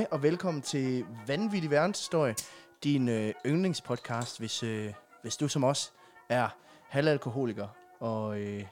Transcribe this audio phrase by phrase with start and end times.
[0.00, 2.34] Hej og velkommen til Vanvittig Verdenshistorie,
[2.84, 4.92] din øh, yndlingspodcast, hvis, øh,
[5.22, 5.92] hvis du som os
[6.28, 6.48] er
[6.88, 7.68] halvalkoholiker
[7.98, 8.62] og øh,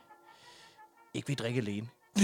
[1.14, 1.88] ikke vil drikke alene.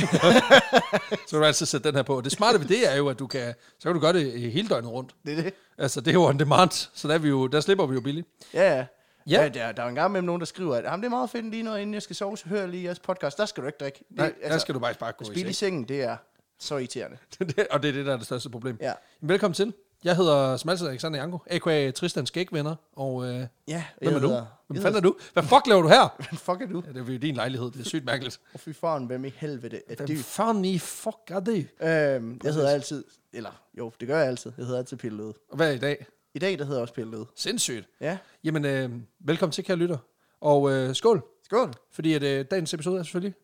[1.10, 2.20] Så kan du altid sætte den her på.
[2.20, 4.52] Det smarte ved det er jo, at du kan, så kan du gøre det øh,
[4.52, 5.14] hele døgnet rundt.
[5.26, 5.54] Det er det.
[5.78, 8.00] Altså, det er jo on demand, så der, er vi jo, der slipper vi jo
[8.00, 8.28] billigt.
[8.54, 8.86] Ja, ja.
[9.26, 9.42] Ja.
[9.42, 11.50] ja der, der er en gang med nogen, der skriver, at det er meget fedt
[11.50, 13.38] lige noget, inden jeg skal sove, så hører jeg lige jeres podcast.
[13.38, 14.04] Der skal du ikke drikke.
[14.08, 15.54] Det, Nej, altså, der skal du bare bare gå i Spil i seng.
[15.54, 16.16] sengen, det er
[16.64, 17.16] så irriterende.
[17.70, 18.76] Og det er det, der er det største problem.
[18.80, 18.92] Ja.
[19.20, 19.72] Velkommen til.
[20.04, 21.90] Jeg hedder som altid Alexander Janko, a.k.a.
[21.90, 22.74] Tristans Skægvenner.
[22.92, 24.26] Og øh, Ja, hvem er du?
[24.28, 25.16] hedder- Hvem fanden er du?
[25.32, 26.14] Hvad fuck laver du her?
[26.28, 26.82] Hvem fuck er du?
[26.86, 27.70] Ja, det er jo din lejlighed.
[27.70, 28.40] Det er sygt mærkeligt.
[28.54, 30.16] Og fy faren, hvem i helvede er Hvem du?
[30.16, 31.56] fanden i fuck er det?
[31.82, 34.52] Øhm, jeg hedder altid, eller jo, det gør jeg altid.
[34.58, 35.34] Jeg hedder altid Pille Løde.
[35.50, 36.06] Og hvad er i dag?
[36.34, 37.26] I dag, der hedder jeg også Pille Løde.
[37.36, 37.88] Sindssygt.
[38.00, 38.90] Ja, Jamen, øh,
[39.20, 39.98] velkommen til, kære lytter.
[40.40, 41.22] Og øh, skål.
[41.44, 41.70] skål.
[41.92, 43.34] Fordi at øh, dagens episode er selvfølgelig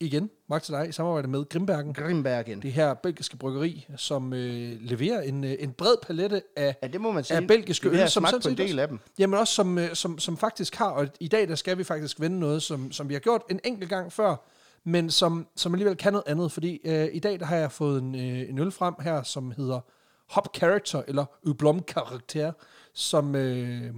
[0.00, 1.94] igen, magt til dig, i samarbejde med Grimbergen.
[1.94, 2.62] Grimbergen.
[2.62, 7.00] Det her belgiske bryggeri, som øh, leverer en, øh, en bred palette af, Ja, det
[7.00, 7.36] må man sige.
[7.36, 8.98] af belgiske øl, som på en del af dem.
[9.18, 12.20] Jamen også som, øh, som, som faktisk har, og i dag der skal vi faktisk
[12.20, 14.36] vende noget, som, som vi har gjort en enkelt gang før,
[14.84, 18.02] men som, som alligevel kan noget andet, fordi øh, i dag der har jeg fået
[18.02, 19.80] en, øh, en øl frem her, som hedder
[20.28, 22.52] Hop Character, eller Ublom Karakter,
[22.94, 23.94] som, øh,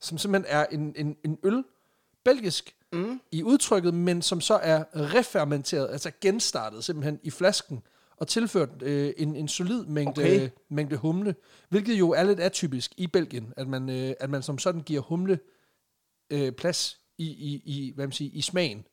[0.00, 1.64] som simpelthen er en, en, en øl,
[2.24, 3.20] belgisk, Mm.
[3.32, 7.82] i udtrykket, men som så er refermenteret, altså genstartet simpelthen i flasken,
[8.16, 10.36] og tilført øh, en, en solid mængde, Okay.
[10.36, 10.48] okay.
[10.68, 11.34] mængde humle,
[11.68, 15.00] hvilket jo er lidt atypisk i Belgien, at man, øh, at man som sådan giver
[15.00, 15.38] humle
[16.30, 18.84] øh, plads i, i, i, hvad man siger, i smagen.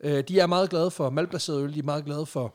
[0.00, 2.54] Øh, de er meget glade for maltbaseret øl, de er meget glade for,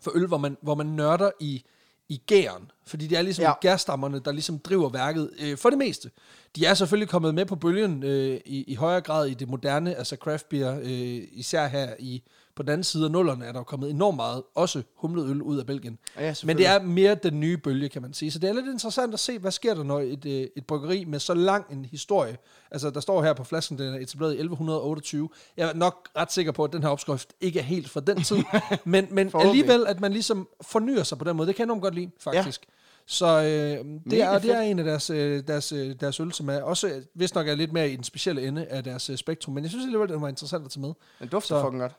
[0.00, 1.64] for øl, hvor man, hvor man nørder i,
[2.08, 3.52] i gæren, fordi det er ligesom Ja.
[3.60, 6.10] gærstammerne, der ligesom driver værket øh, for det meste.
[6.56, 9.94] De er selvfølgelig kommet med på bølgen øh, i, i højere grad i det moderne,
[9.94, 12.22] altså craft beer, øh, især her i
[12.56, 15.42] på den anden side af nullerne er der jo kommet enormt meget, også humlet øl
[15.42, 15.98] ud af Belgien.
[16.18, 18.30] Ja, Men det er mere den nye bølge, kan man sige.
[18.30, 21.04] Så det er lidt interessant at se, hvad sker der, når et, øh, et bryggeri
[21.04, 22.36] med så lang en historie,
[22.70, 25.28] altså der står her på flasken, den er etableret i 1128.
[25.56, 28.22] Jeg er nok ret sikker på, at den her opskrift ikke er helt fra den
[28.22, 28.36] tid,
[28.84, 31.82] men, men alligevel, at man ligesom fornyer sig på den måde, det kan jeg enormt
[31.82, 32.60] godt lide, faktisk.
[32.68, 32.72] Ja.
[33.08, 36.32] Så øh, det, Mega er, det er en af deres, øh, deres, øh, deres øl,
[36.32, 39.16] som er også, hvis nok er lidt mere i den specielle ende af deres øh,
[39.16, 40.92] spektrum, men jeg synes alligevel, det var interessant at tage med.
[41.20, 41.92] Den dufter Så- fucking godt.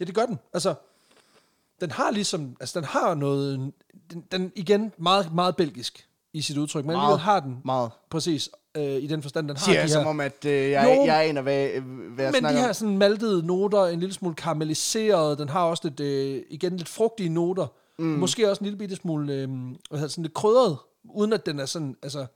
[0.00, 0.38] Ja, det gør den.
[0.52, 0.74] Altså,
[1.80, 3.72] den har ligesom, altså den har noget,
[4.12, 7.90] den, den igen meget, meget belgisk i sit udtryk, men alligevel har den Meget.
[8.10, 10.70] præcis øh, i den forstand, den har Siger de jeg her, som om, at øh,
[10.70, 11.04] jeg, Jo.
[11.06, 11.68] jeg aner, hvad,
[12.14, 15.88] hvad jeg men de her sådan maltede noter, en lille smule karamelliseret, den har også
[15.88, 17.66] lidt, øh, igen lidt frugtige noter,
[17.98, 18.04] mm.
[18.04, 21.60] måske også en lille bitte smule, øh, hvad hedder sådan lidt krydret, uden at den
[21.60, 22.26] er sådan, altså,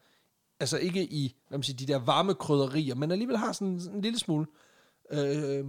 [0.61, 3.97] altså ikke i, hvad man siger, de der varme krydderier, men alligevel har sådan, sådan
[3.97, 4.47] en lille smule,
[5.13, 5.65] øh,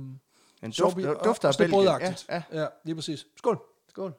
[0.64, 1.84] En duft, og dufter af Belgien.
[1.84, 2.44] Ja, ja.
[2.62, 3.28] ja, lige præcis.
[3.38, 3.62] Skål.
[3.90, 4.14] Skål.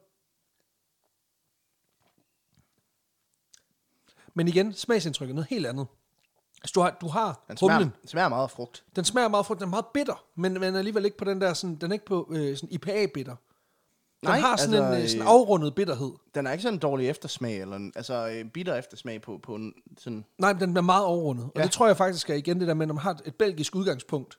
[4.35, 5.87] Men igen, smagsindtrykket er noget helt andet.
[6.63, 7.93] Altså, du har, du har Den smager, humlen.
[8.01, 8.85] den smager meget af frugt.
[8.97, 11.55] Den smager meget frugt, den er meget bitter, men, men alligevel ikke på den der,
[11.55, 13.37] sådan, den er ikke på øh, sådan IPA-bitter.
[14.21, 16.13] Den Nej, har sådan altså, en øh, sådan øh, afrundet bitterhed.
[16.35, 19.55] Den er ikke sådan en dårlig eftersmag, eller en, altså en bitter eftersmag på, på
[19.55, 20.25] en sådan...
[20.39, 21.45] Nej, men den er meget overrundet.
[21.45, 21.63] Og Ja.
[21.63, 24.39] det tror jeg faktisk er igen det der med, når man har et belgisk udgangspunkt,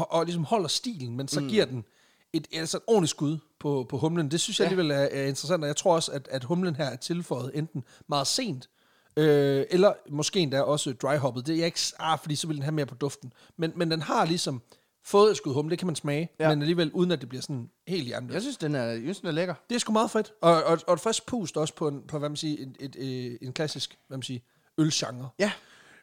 [0.00, 1.48] og, og ligesom holder stilen, men så mm.
[1.48, 1.84] giver den
[2.32, 4.30] et, altså et ordentligt skud på, på humlen.
[4.30, 4.70] Det synes jeg Ja.
[4.70, 7.84] alligevel er, er interessant, og jeg tror også, at, at humlen her er tilføjet enten
[8.08, 8.68] meget sent,
[9.16, 11.46] øh, eller måske endda også dryhoppet.
[11.46, 13.32] Det er jeg ikke, ah, fordi så vil den have mere på duften.
[13.56, 14.62] Men, men den har ligesom
[15.04, 16.48] fået et skud humle, det kan man smage, Ja.
[16.48, 18.34] men alligevel uden at det bliver sådan helt hjernedødt.
[18.34, 19.54] Jeg synes, den er, jeg synes, den er lækker.
[19.68, 20.32] Det er sgu meget fedt.
[20.40, 22.96] Og, og, og et frisk pust også på, en, på hvad man siger, et, et,
[22.96, 24.40] et, en klassisk hvad man siger,
[24.78, 25.28] ølgenre.
[25.38, 25.52] Ja,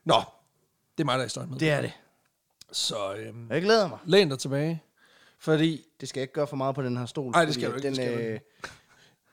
[0.06, 0.22] Nå,
[0.98, 1.60] det er mig, der er historien med.
[1.60, 1.92] det er det.
[2.72, 3.98] Så øhm, Jeg glæder mig.
[4.06, 4.84] læn dig tilbage,
[5.40, 7.32] fordi Det skal jeg ikke gøre for meget på den her stol.
[7.32, 8.40] Nej, det skal du ikke, Den, det skal øh,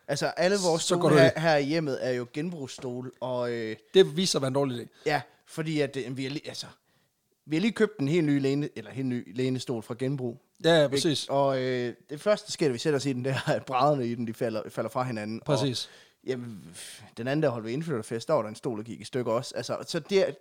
[0.08, 1.40] altså, alle vores Så stole her, i.
[1.40, 4.86] her i hjemmet er jo genbrugsstole, og øh, det viser at være en dårlig idé.
[5.06, 6.66] ja, fordi at øh, vi har lige, altså,
[7.46, 10.42] vi har lige købt en helt ny læne, eller helt ny lænestol fra genbrug.
[10.64, 10.88] Ja, ja Ikke?
[10.96, 11.26] præcis.
[11.28, 14.14] Og øh, det første, sker, da vi sætter os i den der, at brædderne i
[14.14, 15.40] den, de falder, falder fra hinanden.
[15.40, 15.84] Præcis.
[15.84, 16.74] Og, jamen,
[17.16, 19.32] den anden, der holdt ved indflytterfest, der var der en stol, der gik i stykker
[19.32, 19.52] også.
[19.56, 20.36] Altså, så det,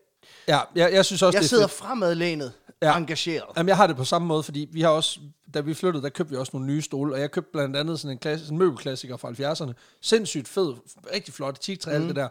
[0.47, 2.97] Ja, jeg, jeg synes også, jeg det er sidder fremadlænet, ja.
[2.97, 3.43] Engageret.
[3.57, 5.19] Jamen, jeg har det på samme måde, fordi vi har også,
[5.53, 7.99] da vi flyttede, der købte vi også nogle nye stole, og jeg købte blandt andet
[7.99, 9.73] sådan en, klasse, en møbelklassiker fra 70'erne.
[10.01, 10.73] Sindssygt fed,
[11.13, 11.95] rigtig flot, teaktræ, mm.
[11.95, 12.27] alt det der.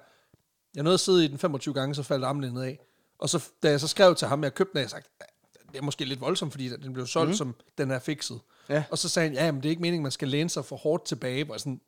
[0.75, 2.79] Jeg nåede at sidde i den 25 gange, så faldt armlænet af.
[3.19, 5.05] Og så, da jeg så skrev til ham, at jeg købte den, jeg sagde,
[5.73, 7.37] det er måske lidt voldsomt, fordi den blev solgt, mm.
[7.37, 8.41] som den er fikset.
[8.69, 8.85] Ja.
[8.91, 10.76] Og så sagde han, ja, men det er ikke meningen, man skal læne sig for
[10.76, 11.46] hårdt tilbage.
[11.52, 11.81] Jeg sådan,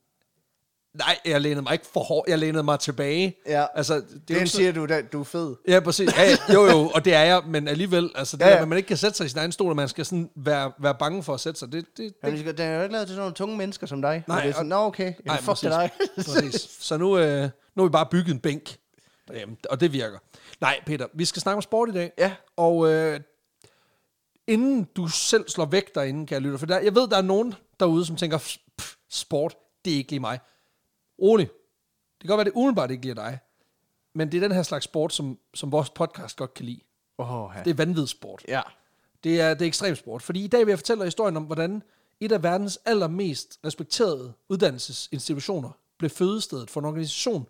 [0.98, 3.37] nej, jeg lænede mig ikke for hårdt, jeg lænede mig tilbage.
[3.46, 3.66] Ja.
[3.75, 3.94] Altså,
[4.28, 5.56] det er ikke så- siger du, da, du er fed.
[5.69, 6.10] Ja, præcis.
[6.16, 8.54] Ja, ja, jo, jo, og det er jeg, men alligevel, altså det Ja, ja, ja.
[8.54, 8.58] ja.
[8.58, 10.31] Der, at man ikke kan sætte sig i sin egen stol, og man skal sådan
[10.37, 12.82] være, være bange for at sætte sig, det, det, Men det skal- den er jo
[12.82, 14.25] ikke lavet til sådan nogle tunge mennesker som dig.
[14.28, 15.90] Nej, Nej, det er sådan, og- nå okay, ja, Nej, fuck til dig.
[16.16, 16.76] præcis.
[16.81, 18.76] Så nu, øh, Nu har vi bare bygget en bænk
[19.28, 20.19] derhjemme, og det virker.
[20.60, 22.12] Nej, Peter, vi skal snakke om sport i dag.
[22.19, 22.32] Ja.
[22.56, 23.20] Og øh,
[24.46, 27.22] inden du selv slår væk derinde, kan jeg lytte, for der, jeg ved, der er
[27.22, 28.38] nogen derude, som tænker,
[28.78, 29.54] "Pff, sport,
[29.84, 30.38] det er ikke lige mig.
[31.22, 31.48] Rolig.
[31.48, 33.38] Det kan godt være, det umiddelbart ikke lige dig.
[34.14, 36.80] Men det er den her slags sport, som, som vores podcast godt kan lide.
[37.18, 37.62] Ja.
[37.64, 38.44] Det er vanvidssport.
[38.48, 38.62] ja.
[39.24, 40.22] Det er, det er ekstremsport.
[40.22, 41.82] Fordi i dag vil jeg fortælle dig historien om, hvordan
[42.20, 47.46] et af verdens allermest respekterede uddannelsesinstitutioner blev fødestedet for en organisation,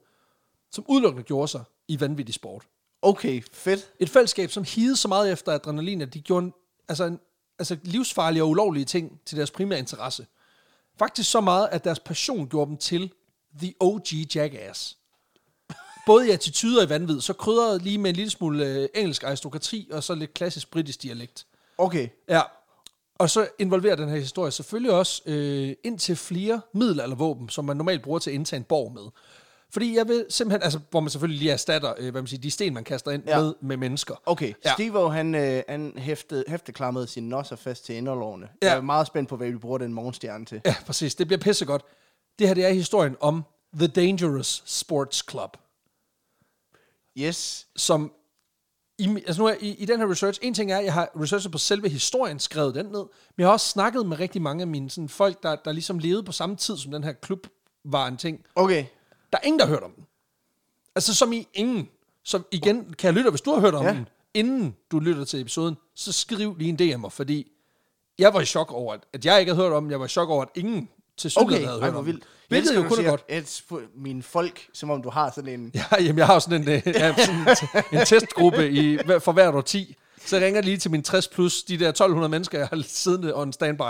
[0.70, 2.66] som udelukkende gjorde sig i vanvittig sport.
[3.02, 3.92] Okay, fedt.
[3.98, 6.52] Et fællesskab, som hidede så meget efter adrenalin, at de gjorde en,
[6.88, 7.20] altså, en,
[7.58, 10.26] altså livsfarlige og ulovlige ting til deres primære interesse.
[10.98, 13.12] Faktisk så meget, at deres passion gjorde dem til
[13.62, 14.96] The OG Jackass.
[16.06, 19.22] Både i attitude og i vanvid, så krydrede lige med en lille smule øh, engelsk
[19.24, 21.46] aristokrati og så lidt klassisk britisk dialekt.
[21.78, 22.08] Okay.
[22.28, 22.40] Ja,
[23.18, 27.76] og så involverer den her historie selvfølgelig også øh, ind til flere middelaldervåben, som man
[27.76, 29.02] normalt bruger til at indtage en borg med.
[29.70, 32.50] Fordi jeg vil simpelthen, altså hvor man selvfølgelig lige erstatter, øh, hvad man siger, de
[32.50, 33.38] sten, man kaster ind Ja.
[33.40, 34.14] med, med mennesker.
[34.26, 34.72] Okay, Ja.
[34.72, 38.48] Steve han, øh, han hæftede, hæfteklamrede sine nosser fast til inderlovene.
[38.62, 38.66] Ja.
[38.68, 40.60] Jeg er meget spændt på, hvad vi bruger den morgenstjerne til.
[40.64, 41.14] Ja, præcis.
[41.14, 41.82] Det bliver pissegodt.
[42.38, 43.44] Det her, det er historien om
[43.74, 45.56] The Dangerous Sports Club,
[47.18, 47.66] Yes.
[47.76, 48.12] som
[48.98, 51.10] i, altså nu er, i, i den her research, en ting er, at jeg har
[51.20, 54.60] researchet på selve historien, skrevet den ned, men jeg har også snakket med rigtig mange
[54.62, 57.46] af mine sådan, folk, der, der ligesom levede på samme tid, som den her klub
[57.84, 58.44] var en ting.
[58.54, 58.84] Okay.
[59.32, 60.06] Der er ingen, der har hørt om den.
[60.94, 61.88] Altså som i ingen.
[62.22, 63.92] Så igen, kan jeg lytte, hvis du har hørt om ja.
[63.92, 67.52] Den, inden du lytter til episoden, så skriv lige en DM'er, fordi
[68.18, 69.90] jeg var i chok over, at, at jeg ikke havde hørt om den.
[69.90, 71.64] Jeg var i chok over, at ingen til Okay, okay.
[71.66, 72.24] havde Ej, hørt hvor om vildt.
[72.48, 73.24] Hvilket jo kun er godt.
[73.28, 73.62] at
[73.96, 75.70] mine folk, som om du har sådan en...
[75.74, 77.34] Ja, jamen, jeg har sådan en, øh, ja, sådan
[77.92, 79.96] en, en testgruppe i, hver- for hvert år 10.
[80.26, 83.36] Så jeg ringer lige til mine 60 plus, de der 1200 mennesker, jeg har siddende
[83.36, 83.82] on standby.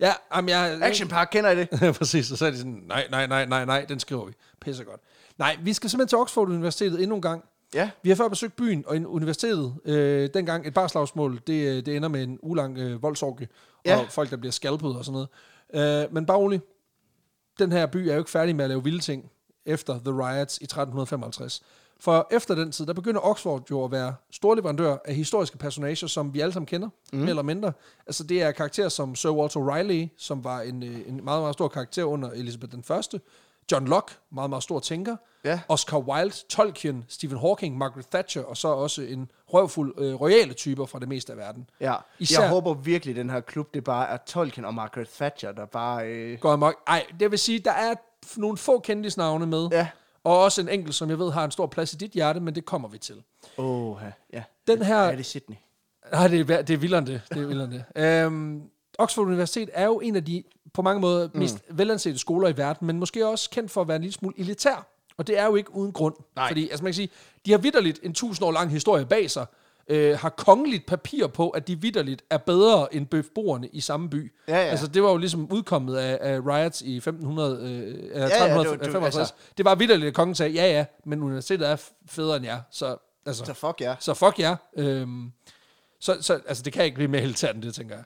[0.00, 0.78] Ja, jamen, jeg...
[0.82, 1.68] Action Park, kender I det?
[1.98, 4.32] Præcis, og så er de sådan, nej, nej, nej, nej, nej, den skriver vi.
[4.60, 5.00] Pisser godt.
[5.38, 7.44] Nej, vi skal simpelthen til Oxford Universitetet endnu en gang.
[7.74, 7.90] Ja.
[8.02, 9.74] Vi har før besøgt byen og universitetet.
[9.84, 13.48] Øh, dengang et barslagsmål, det, øh, det ender med en ulang øh, voldsorgie,
[13.84, 13.96] Ja.
[13.98, 15.28] og folk, der bliver skalpet og sådan noget.
[15.74, 16.60] Øh, men bare rolig.
[17.58, 19.30] Den her by er jo ikke færdig med at lave vilde ting
[19.66, 21.62] efter The Riots i 1355.
[22.00, 26.34] For efter den tid, der begynder Oxford jo at være storleverandør af historiske personager, som
[26.34, 27.18] vi alle sammen kender, mm.
[27.18, 27.72] mere eller mindre.
[28.06, 31.54] Altså det er karakterer som Sir Walter Raleigh, som var en, øh, en meget, meget
[31.54, 33.20] stor karakter under Elizabeth den Første.
[33.72, 35.16] John Locke, meget, meget stor tænker.
[35.44, 35.60] Ja.
[35.68, 40.86] Oscar Wilde, Tolkien, Stephen Hawking, Margaret Thatcher, og så også en røvfuld øh, royale typer
[40.86, 41.70] fra det meste af verden.
[41.80, 41.94] Ja.
[42.18, 45.52] Især- Jeg håber virkelig, at den her klub, det bare er Tolkien og Margaret Thatcher,
[45.52, 46.06] der bare...
[46.08, 46.38] Øh...
[46.38, 46.74] Går amok.
[46.86, 47.94] Ej, det vil sige, der er
[48.36, 49.88] nogle få kendisnavne med, Ja.
[50.24, 52.54] og også en enkelt, som jeg ved har en stor plads i dit hjerte, men
[52.54, 53.22] det kommer vi til.
[53.58, 53.96] Åh,
[54.32, 54.42] ja.
[54.66, 55.02] Den her...
[55.04, 55.56] Ja, det er Sydney.
[56.12, 57.20] Nej, det er, det er vildere end det.
[57.28, 58.24] det, er vildere end det.
[58.24, 58.62] Øhm,
[58.98, 60.42] Oxford Universitet er jo en af de
[60.74, 61.78] på mange måder mest mm.
[61.78, 64.86] velansete skoler i verden, men måske også kendt for at være en lille smule elitær.
[65.16, 66.14] Og det er jo ikke uden grund.
[66.36, 66.48] Nej.
[66.48, 67.08] Fordi, altså man kan sige,
[67.46, 69.46] de har vidderligt en tusind år lang historie bag sig,
[69.88, 74.32] øh, har kongeligt papir på, at de vidderligt er bedre end beboerne i samme by.
[74.48, 74.60] Ja, ja.
[74.62, 78.24] Altså det var jo ligesom udkommet af, af riots i 1500, øh, ja, det var-
[78.24, 78.90] 1355.
[78.90, 79.34] det var- Altså.
[79.56, 81.76] Det var vidderligt, at kongen sagde, ja ja, men universitetet er
[82.06, 82.60] federe end jer.
[82.70, 82.96] Så,
[83.26, 83.94] altså, Så fuck ja.
[84.00, 84.56] så fuck ja.
[84.76, 85.32] Øhm,
[86.00, 88.04] så, så altså, det kan ikke blive mere end det, tænker jeg.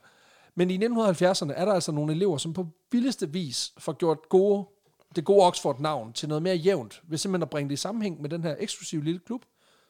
[0.59, 4.65] Men i 1970'erne er der altså nogle elever, som på vildeste vis får gjort gode,
[5.17, 8.31] det gode Oxford-navn til noget mere jævnt, ved simpelthen at bringe det i sammenhæng med
[8.31, 9.43] den her eksklusive lille klub,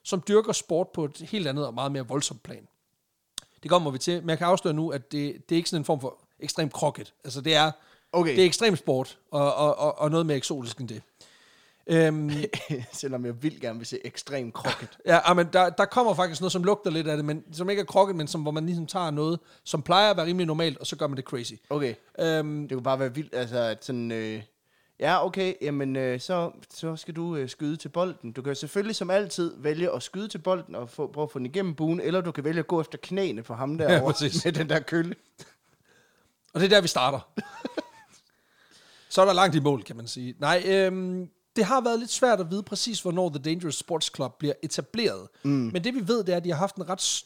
[0.02, 2.68] som dyrker sport på et helt andet og meget mere voldsomt plan.
[3.62, 5.80] Det kommer vi til, men jeg kan afsløre nu, at det, det er ikke sådan
[5.80, 7.14] en form for ekstrem krokket.
[7.24, 7.70] Altså det er,
[8.12, 8.30] Okay.
[8.30, 11.02] det er ekstrem sport, og, og, og, og noget mere eksotisk end det.
[11.86, 12.30] Øhm,
[12.92, 14.98] Selvom jeg vil gerne vil se ekstrem krokket.
[15.06, 17.80] Ja, men der, der kommer faktisk noget, som lugter lidt af det, men som ikke
[17.80, 20.78] er krokket, men som, hvor man ligesom tager noget, som plejer at være rimelig normalt,
[20.78, 21.52] og så gør man det crazy.
[21.70, 21.94] Okay.
[22.20, 24.12] Øhm, Det kunne bare være vildt, altså at sådan...
[24.12, 24.42] Øh,
[25.00, 28.32] ja, okay, jamen øh, så, så skal du øh, skyde til bolden.
[28.32, 31.38] Du kan selvfølgelig som altid vælge at skyde til bolden og få, prøve at få
[31.38, 34.44] den igennem buen, eller du kan vælge at gå efter knæene på ham derovre præcis.
[34.44, 35.14] med den der kølle.
[36.54, 37.28] og det er der, vi starter.
[39.08, 40.34] så er der langt i mål, kan man sige.
[40.38, 44.38] Nej, øhm, det har været lidt svært at vide præcis, hvornår The Dangerous Sports Club
[44.38, 45.28] bliver etableret.
[45.42, 45.50] Mm.
[45.50, 47.24] Men det vi ved, det er, at de har haft en ret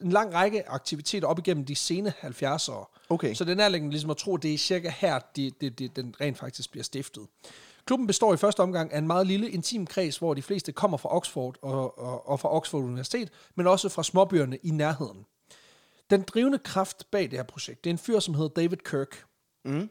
[0.00, 3.06] en lang række aktiviteter op igennem de sene 70'ere.
[3.08, 3.34] Okay.
[3.34, 5.88] Så det er nærliggende ligesom at tro, at det er cirka her, de, de, de,
[5.88, 7.26] den rent faktisk bliver stiftet.
[7.84, 10.96] Klubben består i første omgang af en meget lille, intim kreds, hvor de fleste kommer
[10.96, 15.26] fra Oxford og, og, og fra Oxford Universitet, men også fra småbyerne i nærheden.
[16.10, 19.24] Den drivende kraft bag det her projekt, det er en fyr, som hedder David Kirk.
[19.64, 19.90] Mm.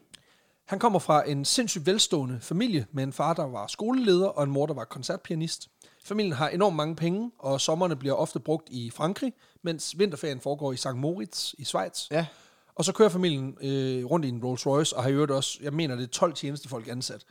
[0.70, 4.50] Han kommer fra en sindssygt velstående familie med en far, der var skoleleder, og en
[4.50, 5.68] mor, der var koncertpianist.
[6.04, 10.72] Familien har enormt mange penge, og sommerne bliver ofte brugt i Frankrig, mens vinterferien foregår
[10.72, 10.94] i St.
[10.94, 12.10] Moritz i Schweiz.
[12.10, 12.26] Ja.
[12.74, 15.58] Og så kører familien øh, rundt i en Rolls Royce, og har i øvrigt også,
[15.62, 17.24] jeg mener, det er 12 tjenestefolk ansat.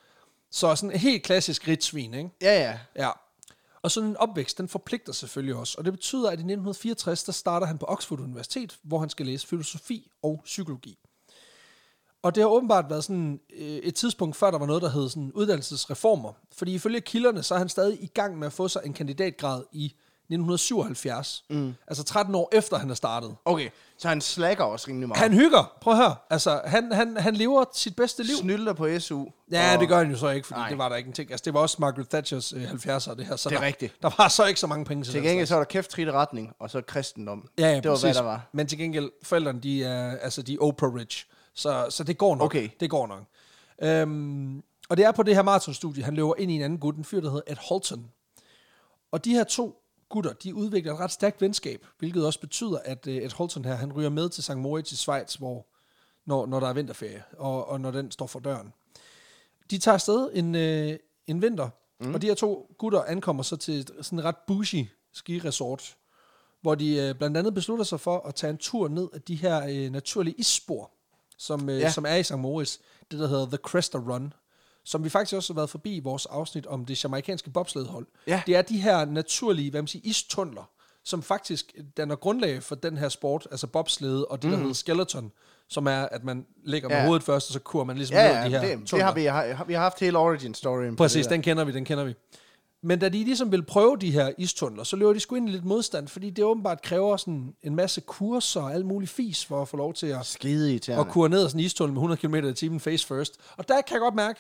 [0.52, 2.30] Så sådan en helt klassisk ritsvin, ikke?
[2.42, 2.80] Ja, ja.
[2.96, 3.10] Ja.
[3.82, 5.76] Og sådan en opvækst, den forpligter selvfølgelig også.
[5.78, 9.26] Og det betyder, at i 1964, der starter han på Oxford Universitet, hvor han skal
[9.26, 10.98] læse filosofi og psykologi.
[12.24, 15.10] Og det har åbenbart været sådan øh, et tidspunkt, før der var noget, der hed
[15.10, 16.34] sådan uddannelsesreformer.
[16.58, 19.64] Fordi ifølge kilderne, så er han stadig i gang med at få sig en kandidatgrad
[19.72, 21.44] i 1977.
[21.50, 21.74] Mm.
[21.88, 23.36] Altså 13 år efter, han er startet.
[23.46, 25.22] Okay, så han slækker også rimelig meget.
[25.22, 25.74] Han hygger.
[25.82, 26.16] Prøv at høre.
[26.30, 28.36] Altså, han, han, han lever sit bedste liv.
[28.36, 29.26] snylder på SU.
[29.52, 30.70] Ja, og- det gør han jo så ikke, fordi Nej.
[30.70, 31.32] det var der ikke en ting.
[31.32, 33.36] Altså, det var også Margaret Thatchers øh, 70'er, det her.
[33.36, 33.94] Så Det er der, rigtigt.
[34.02, 36.08] Der var så ikke så mange penge til Til gengæld så var der kæft trit
[36.12, 37.48] retning, og så kristendom.
[37.58, 38.02] Ja, ja, det var, præcis.
[38.04, 38.50] hvad der var.
[38.54, 41.26] Men til gengæld, forældrene, de er, altså, de er Oprah rich.
[41.60, 42.46] Så, så det går nok.
[42.46, 42.70] Okay.
[42.80, 43.24] Det går nok.
[43.82, 46.96] Øhm, og det er på det her maratonstudie, han løber ind i en anden gut,
[46.96, 48.12] en fyr, der hedder Ed Holton.
[49.12, 53.08] Og de her to gutter, de udvikler et ret stærkt venskab, hvilket også betyder, at
[53.08, 54.56] øh, Ed Holton her, han ryger med til St.
[54.56, 55.68] Moritz i Schweiz, hvor,
[56.26, 58.74] når, når der er vinterferie, og, og når den står for døren.
[59.72, 60.98] De tager afsted en, øh,
[61.28, 62.14] en vinter, mm.
[62.14, 65.98] og de her to gutter ankommer så til sådan et ret bougie skiresort,
[66.62, 69.36] hvor de øh, blandt andet beslutter sig for at tage en tur ned af de
[69.36, 70.92] her øh, naturlige isspor,
[71.40, 71.92] som, øh, ja.
[71.92, 72.34] Som er i St.
[72.38, 72.78] Moritz,
[73.12, 74.34] det der hedder The Cresta Run,
[74.84, 78.08] som vi faktisk også har været forbi i vores afsnit om det jamaikanske bobsledhold.
[78.28, 78.42] Ja.
[78.46, 80.70] Det er de her naturlige, hvad man siger, istunneler,
[81.04, 85.32] som faktisk danner grundlag for den her sport, altså bobslede og det, der hedder skeleton,
[85.70, 87.06] som er, at man ligger med Ja.
[87.06, 89.14] hovedet først, og så kurer man ligesom Ja, ned ja, de her det, det har
[89.14, 90.96] vi, har, vi har haft hele origin storyen.
[90.96, 92.14] Præcis, den kender vi, den kender vi.
[92.84, 95.52] Men da de ligesom vil prøve de her istunneler, så løber de sgu ind i
[95.52, 99.62] lidt modstand, fordi det åbenbart kræver sådan en masse kurser og alt muligt fis for
[99.62, 101.06] at få lov til at, Skide irriterende.
[101.06, 103.38] at kure ned ad sådan en istunnel med 100 km i timen face first.
[103.58, 104.40] Og der kan jeg godt mærke,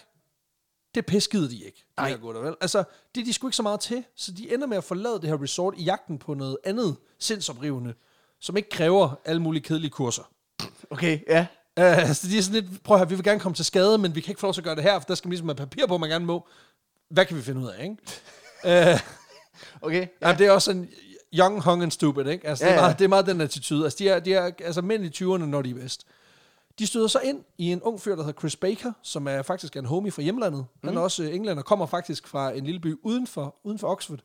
[0.95, 2.09] det piskede de ikke, de Nej.
[2.09, 2.55] her gutter, vel?
[2.61, 2.83] Altså,
[3.15, 5.29] det er de sgu ikke så meget til, så de ender med at forlade det
[5.29, 7.93] her resort i jagten på noget andet sindsoprivende,
[8.41, 10.23] som ikke kræver alle mulige kedelige kurser.
[10.89, 11.47] Okay, ja.
[11.79, 13.97] Uh, altså, de er sådan lidt, prøv at høre, vi vil gerne komme til skade,
[13.97, 15.31] men vi kan ikke få lov til at gøre det her, for der skal man
[15.31, 16.47] ligesom have papir på, man gerne må.
[17.09, 18.93] Hvad kan vi finde ud af, ikke?
[18.93, 18.99] Uh,
[19.81, 20.07] Okay.
[20.21, 20.33] ja.
[20.33, 20.89] det er også en
[21.33, 22.47] young, hung and stupid, ikke?
[22.47, 23.83] Altså, ja, Ja, det, er meget, det er meget den attitude.
[23.83, 26.05] Altså, de er, de er altså mænd i 20'erne, når de er bedst.
[26.79, 29.75] De støder så ind i en ung fyr, der hedder Chris Baker, som er faktisk
[29.75, 30.65] en homie fra hjemlandet.
[30.83, 30.87] Mm.
[30.89, 33.87] Han er også øh, englænder, kommer faktisk fra en lille by uden for, uden for
[33.87, 34.19] Oxford.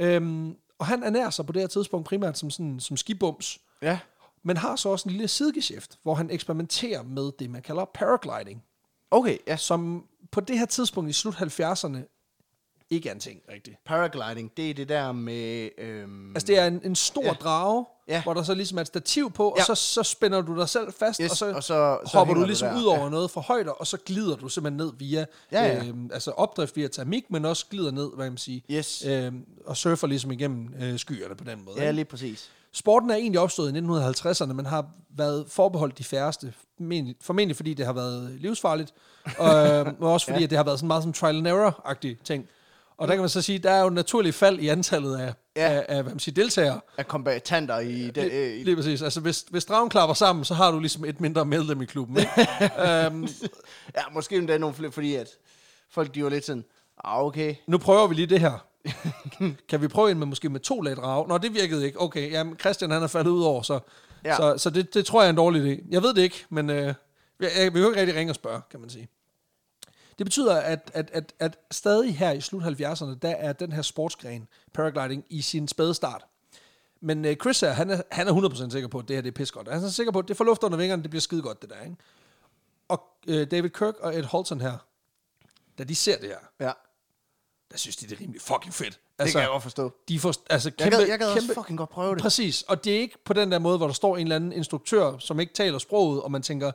[0.00, 3.98] Øhm, og han ernærer sig på det her tidspunkt primært som, sådan, som skibums, Ja.
[4.42, 8.62] men har så også en lille sidegeschæft, hvor han eksperimenterer med det, man kalder paragliding,
[9.10, 9.56] Okay, ja.
[9.56, 12.11] som på det her tidspunkt i slut 70'erne
[12.92, 13.76] ikke er en ting rigtigt.
[13.86, 15.68] Paragliding, det er det der med...
[15.78, 17.28] Øhm, Altså det er en, en stor ja.
[17.28, 17.34] Ja.
[17.34, 18.14] drage, ja.
[18.14, 18.22] Ja.
[18.22, 19.62] hvor der så ligesom er et stativ på, Ja.
[19.62, 22.34] og så, så spænder du dig selv fast, Yes, og så, og så- så hopper
[22.34, 22.78] du du ligesom der.
[22.80, 25.84] ud over noget fra højder, og så glider du simpelthen ned via, Ja, ja.
[25.84, 29.04] Øhm, altså opdrift via termik, men også glider ned, hvad kan man sige, Yes.
[29.06, 31.76] øhm, og surfer ligesom igennem øh, skyerne på den måde.
[31.76, 31.92] Ja, ikke?
[31.94, 32.50] lige præcis.
[32.74, 37.74] Sporten er egentlig opstået i 1950'erne, men har været forbeholdt de færreste, formentlig, formentlig fordi
[37.74, 38.92] det har været livsfarligt,
[39.38, 40.44] og, øh, og også fordi ja.
[40.44, 42.46] at det har været sådan meget som trial and error-agtig ting.
[43.02, 45.32] Og der kan man så sige, der er jo et naturligt fald i antallet af,
[45.56, 45.72] ja.
[45.72, 45.74] Ja.
[45.74, 46.80] af, af hvad man siger, deltagere.
[46.98, 48.10] Af kombatanter i...
[48.10, 49.02] Den, Lige, øh, lige præcis.
[49.02, 52.16] Altså, hvis, hvis dragen klapper sammen, så har du ligesom et mindre medlem i klubben.
[52.18, 52.30] Ikke?
[53.10, 53.28] um,
[53.96, 55.28] ja, måske endda nogle flere, fordi at
[55.90, 56.64] folk, de var lidt sådan...
[57.04, 57.54] Ah, okay.
[57.66, 58.66] nu prøver vi lige det her.
[59.68, 61.28] kan vi prøve en med måske med to lag drage?
[61.28, 62.00] Nå, det virkede ikke.
[62.00, 63.80] Okay, jamen Christian han er faldet ud over, så,
[64.24, 64.30] ja.
[64.30, 64.36] Ja.
[64.36, 65.86] så, så det, det tror jeg er en dårlig idé.
[65.90, 66.94] Jeg ved det ikke, men øh,
[67.40, 69.08] jeg, jeg vil jo ikke rigtig ringe og spørge, kan man sige.
[70.22, 73.82] Det betyder, at, at, at, at stadig her i slut 70'erne, der er den her
[73.82, 76.24] sportsgren, paragliding, i sin spæde start.
[77.00, 79.28] Men øh, Chris her, han er, han er 100% sikker på, at det her det
[79.28, 79.68] er pis godt.
[79.72, 81.70] Han er sikker på, at det får luft under vingerne, det bliver skide godt, det
[81.70, 81.82] der.
[81.84, 81.96] Ikke?
[82.88, 84.78] Og øh, David Kirk og Ed Holton her,
[85.78, 86.72] da de ser det her, Ja,
[87.70, 89.00] der synes de, det er rimelig fucking fedt.
[89.18, 89.92] det kan jeg godt forstå.
[90.08, 92.22] De får, altså, Jeg kæmpe, gad, jeg gad kæmpe, også fucking godt prøve det.
[92.22, 94.52] Præcis, og det er ikke på den der måde, hvor der står en eller anden
[94.52, 96.72] instruktør, som ikke taler sproget, og man tænker,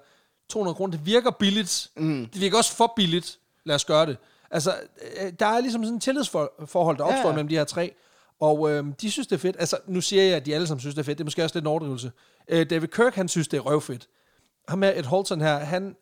[0.49, 1.89] 200 kroner, det virker billigt.
[1.95, 2.27] Mm.
[2.33, 3.39] Det virker også for billigt.
[3.63, 4.17] Lad os gøre det.
[4.51, 4.75] Altså,
[5.21, 7.93] øh, der er ligesom sådan en tillidsforhold, der opstår ja, mellem de her tre,
[8.39, 9.55] og øh, de synes, det er fedt.
[9.59, 11.17] Altså, nu siger jeg, at de alle sammen synes, det er fedt.
[11.17, 12.11] Det er måske også lidt en overdrivelse.
[12.47, 14.07] Øh, David Kirk, han synes, det er røvfedt.
[14.67, 15.95] Ham med Ed Holton her, han,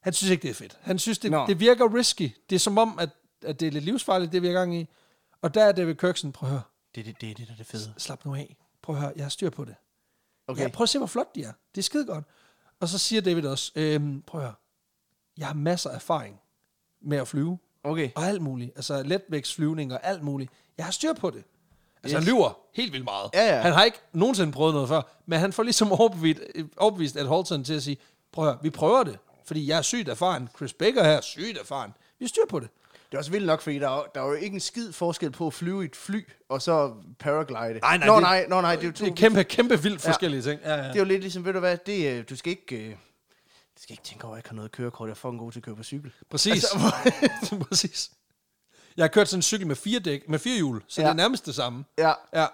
[0.00, 0.78] han synes ikke, det er fedt.
[0.80, 2.30] Han synes, det, det virker risky.
[2.50, 3.10] Det er som om, at,
[3.42, 4.88] at det er lidt livsfarligt, det vi er i gang i.
[5.42, 6.62] Og der er David Kirk sådan, prøv at høre,
[6.94, 7.92] Det er det, det, det, der er det fede.
[7.98, 8.56] slap nu af.
[8.82, 9.74] Prøv at høre, jeg har styr på det.
[10.48, 10.52] Okay.
[10.52, 10.62] Okay.
[10.62, 11.52] Ja, prøv at se, hvor flot de er.
[11.74, 12.24] Det er skide godt.
[12.80, 14.54] Og så siger David også, øhm, prøv at høre,
[15.38, 16.40] jeg har masser af erfaring
[17.02, 18.10] med at flyve, Okay.
[18.14, 18.72] og alt muligt.
[18.76, 20.50] Altså letvægtsflyvning og alt muligt.
[20.78, 21.44] Jeg har styr på det.
[22.02, 22.24] Altså Yes.
[22.24, 23.30] han lyver helt vildt meget.
[23.34, 23.60] Ja, ja.
[23.60, 26.40] Han har ikke nogensinde prøvet noget før, men han får ligesom overbevist,
[26.76, 27.96] overbevist Ed Holton til at sige,
[28.32, 30.48] prøv at høre, vi prøver det, fordi jeg er sygt erfaren.
[30.56, 31.92] Chris Baker her er sygt erfaren.
[32.18, 32.68] Vi styr på det.
[33.10, 35.30] Det er også vildt nok, fordi der er, der er jo ikke en skid forskel
[35.30, 37.80] på at flyve i et fly, og så paraglide.
[37.80, 39.04] Nej, nej, Nå, det- nej, nå, nej, det er jo to...
[39.04, 40.60] Det er kæmpe, kæmpe vildt forskellige ting.
[40.64, 40.82] Ja, ja.
[40.88, 42.76] Det er jo lidt ligesom, ved du hvad, det, øh, du skal ikke...
[42.76, 42.94] øh,
[43.78, 45.06] skal ikke tænke over, at jeg ikke har noget kørekort.
[45.08, 46.12] Jeg er fucking god til at køre på cykel.
[46.30, 46.52] Præcis.
[46.52, 48.10] Altså, Præcis.
[48.96, 51.06] Jeg har kørt sådan en cykel med fire dæk, med fire hjul, så ja.
[51.06, 51.12] Ja.
[51.12, 51.84] det er nærmest det samme.
[51.98, 52.46] Ja, Ja.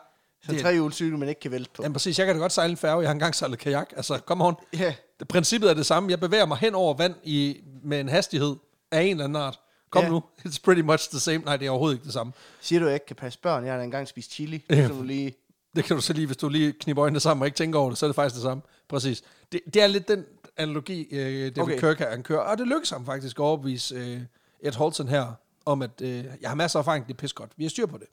[0.42, 1.82] så Det, tre cykel, man ikke kan vælte på.
[1.82, 3.00] jamen præcis, jeg kan da godt sejle en færge.
[3.00, 3.92] Jeg har engang sejlet kajak.
[3.96, 4.54] Altså, kom on.
[4.78, 6.10] Ja, Det, princippet er det samme.
[6.10, 8.56] Jeg bevæger mig hen over vand i, med en hastighed
[8.90, 9.60] af en eller anden art.
[9.90, 10.09] Kom Ja.
[10.09, 10.23] nu.
[10.47, 11.38] It's pretty much the same.
[11.38, 12.33] Nej, det er overhovedet ikke det samme.
[12.61, 13.64] siger du, jeg ikke kan passe børn?
[13.64, 14.64] Jeg har da engang spist chili.
[14.71, 14.87] Ja.
[14.88, 15.35] Så du lige...
[15.76, 17.88] Det kan du så lige, hvis du lige kniber øjnene sammen og ikke tænker over
[17.90, 18.62] det, så er det faktisk det samme.
[18.88, 19.23] Præcis.
[19.52, 20.25] Det, det er lidt den
[20.57, 21.81] analogi, øh, David okay.
[21.81, 24.21] Kirk han kører, og det lykkes ham faktisk at overbevise øh,
[24.61, 25.33] Ed Holton her,
[25.64, 27.50] om at øh, jeg har masser af erfaring, det er pis godt.
[27.57, 28.07] Vi har styr på det.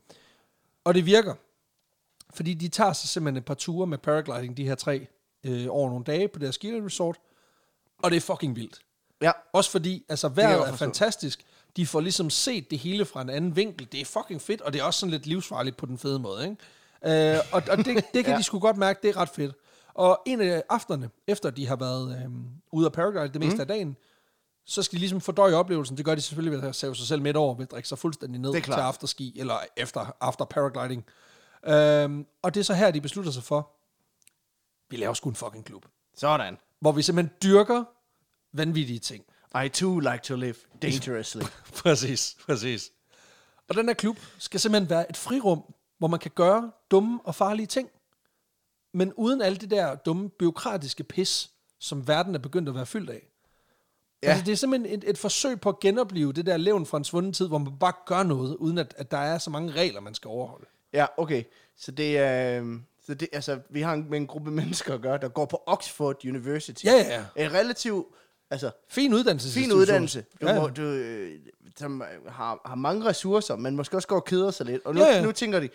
[0.84, 1.34] Og det virker.
[2.34, 5.08] Fordi de tager sig simpelthen et par ture med paragliding, de her tre,
[5.44, 7.18] øh, over nogle dage på deres ski resort.
[8.03, 8.80] Og det er fucking vildt.
[9.22, 11.46] Ja, Også fordi, altså vejret er fantastisk.
[11.75, 13.88] De får ligesom set det hele fra en anden vinkel.
[13.92, 16.44] Det er fucking fedt, og det er også sådan lidt livsfarligt på den fede måde,
[16.44, 17.34] ikke?
[17.36, 18.38] Øh, og, og det, det kan ja.
[18.38, 19.56] De sgu godt mærke, det er ret fedt.
[19.94, 22.32] Og en af aftenerne, efter de har været øh,
[22.72, 23.62] ude af paraglide det meste mm.
[23.62, 23.98] af dagen,
[24.65, 25.98] så skal de ligesom fordøje oplevelsen.
[25.98, 27.98] Det gør de selvfølgelig ved at save sig selv midt over, ved at drikke sig
[27.98, 31.06] fuldstændig ned til afterski, eller efter after paragliding.
[31.65, 33.72] Øhm, og det er så her, de beslutter sig for,
[34.89, 35.86] vi laver sgu en fucking klub.
[36.15, 36.58] sådan.
[36.80, 37.84] Hvor vi simpelthen dyrker
[38.53, 39.25] vanvittige ting.
[39.65, 41.41] I too like to live dangerously.
[41.83, 42.91] præcis, præcis.
[43.69, 45.63] Og den her klub skal simpelthen være et frirum,
[45.98, 47.89] hvor man kan gøre dumme og farlige ting.
[48.93, 53.10] Men uden alt det der dumme, byråkratiske pis, som verden er begyndt at være fyldt
[53.10, 53.27] af.
[54.24, 54.29] Ja.
[54.29, 57.03] Altså, det er simpelthen et, et forsøg på at genopleve det der levn fra en
[57.03, 60.00] svunden tid, hvor man bare gør noget, uden at, at der er så mange regler,
[60.01, 60.65] man skal overholde.
[60.93, 61.43] Ja, okay.
[61.77, 62.60] Så det er...
[62.60, 65.45] øhm, Så det, altså, vi har en, med en gruppe mennesker at gøre, der går
[65.45, 66.86] på Oxford University.
[66.86, 67.45] Ja, ja, ja.
[67.45, 68.05] En relativt,
[68.53, 69.50] altså, Fin uddannelse.
[69.50, 70.25] fin uddannelse.
[70.41, 71.39] Du, Ja, må, du øh,
[71.79, 74.86] som har, har mange ressourcer, men måske også går og keder sig lidt.
[74.86, 75.69] Og nu, Ja, ja, nu tænker de,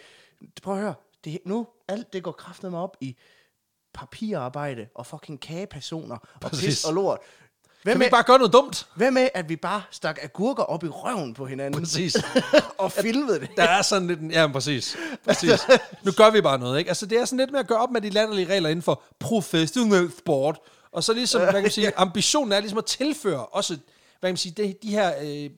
[0.63, 0.95] prøv at høre,
[1.25, 3.17] det, nu, alt det går kraftet mig op i
[3.95, 6.65] papirarbejde og fucking kagepersoner og Præcis.
[6.65, 7.19] pis og lort.
[7.83, 8.87] Hvem Kan vi med, bare gøre noget dumt?
[8.95, 12.17] hvad med, at vi bare stak agurker op i røven på hinanden Præcis.
[12.79, 13.49] og filmede det?
[13.57, 14.21] Der er sådan lidt...
[14.21, 14.97] en- Ja, præcis.
[15.25, 15.51] præcis.
[16.05, 16.89] Nu gør vi bare noget, ikke?
[16.89, 19.03] Altså, det er sådan lidt med at gøre op med de landerlige regler inden for
[19.19, 20.59] professionel sport.
[20.93, 23.75] Og så ligesom, hvad kan man sige, ambitionen er ligesom at tilføre også,
[24.21, 25.51] hvad kan man sige, det, de her øh,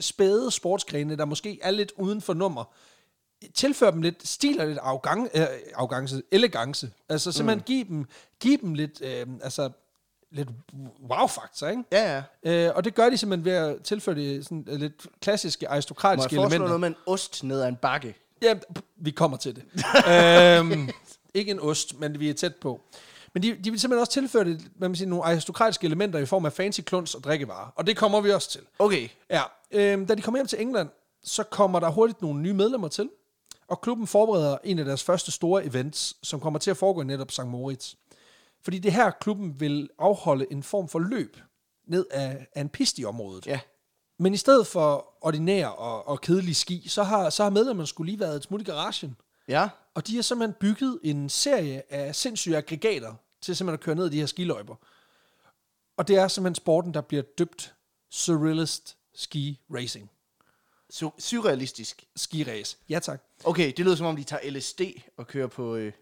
[0.00, 2.64] spæde sportsgrene, der måske er lidt uden for nummer,
[3.54, 6.90] tilføre dem lidt stil og lidt arrogance, øh, arrogance elegance.
[7.08, 7.64] Altså simpelthen mm.
[7.64, 8.06] give, dem,
[8.40, 9.70] give dem lidt, øh, altså,
[10.30, 10.48] lidt
[11.10, 11.82] wow-faktor, ikke?
[11.92, 12.68] Ja, ja.
[12.68, 15.68] Øh, og det gør de simpelthen ved at tilføre det sådan øh, lidt klassiske, Må
[15.68, 16.66] jeg aristokratiske foreslå elementer.
[16.66, 18.14] noget med en ost ned ad en bakke?
[18.42, 18.54] Ja,
[18.96, 19.64] vi kommer til det.
[20.58, 20.88] øhm,
[21.34, 22.80] ikke en ost, men vi er tæt på.
[23.34, 26.26] Men de, de vil simpelthen også tilføre det, hvad man siger, nogle aristokratiske elementer i
[26.26, 27.72] form af fancy kluns og drikkevarer.
[27.76, 28.60] Og det kommer vi også til.
[28.78, 29.08] Okay.
[29.30, 30.88] Ja, øhm, da de kommer hjem til England,
[31.24, 33.10] så kommer der hurtigt nogle nye medlemmer til.
[33.68, 37.30] Og klubben forbereder en af deres første store events, som kommer til at foregå netop
[37.30, 37.46] St.
[37.46, 37.94] Moritz.
[38.64, 41.36] Fordi det her, klubben vil afholde en form for løb
[41.86, 43.46] ned af, af en piste i området.
[43.46, 43.60] Ja.
[44.18, 48.10] Men i stedet for ordinære og, og kedelige ski, så har, så har medlemmerne skulle
[48.10, 49.16] lige været et smut i garagen.
[49.48, 49.68] Ja.
[49.94, 54.06] Og de har simpelthen bygget en serie af sindssyge aggregater til simpelthen at køre ned
[54.06, 54.74] i de her skiløjper.
[55.96, 57.74] Og det er simpelthen sporten, der bliver døbt
[58.10, 60.10] Surrealist Ski Racing.
[60.92, 62.04] Su- surrealistisk.
[62.16, 62.76] Ski race.
[62.88, 63.22] Ja tak.
[63.44, 64.80] Okay, det lyder som om, de tager LSD
[65.16, 65.76] og kører på...
[65.76, 65.92] Øh...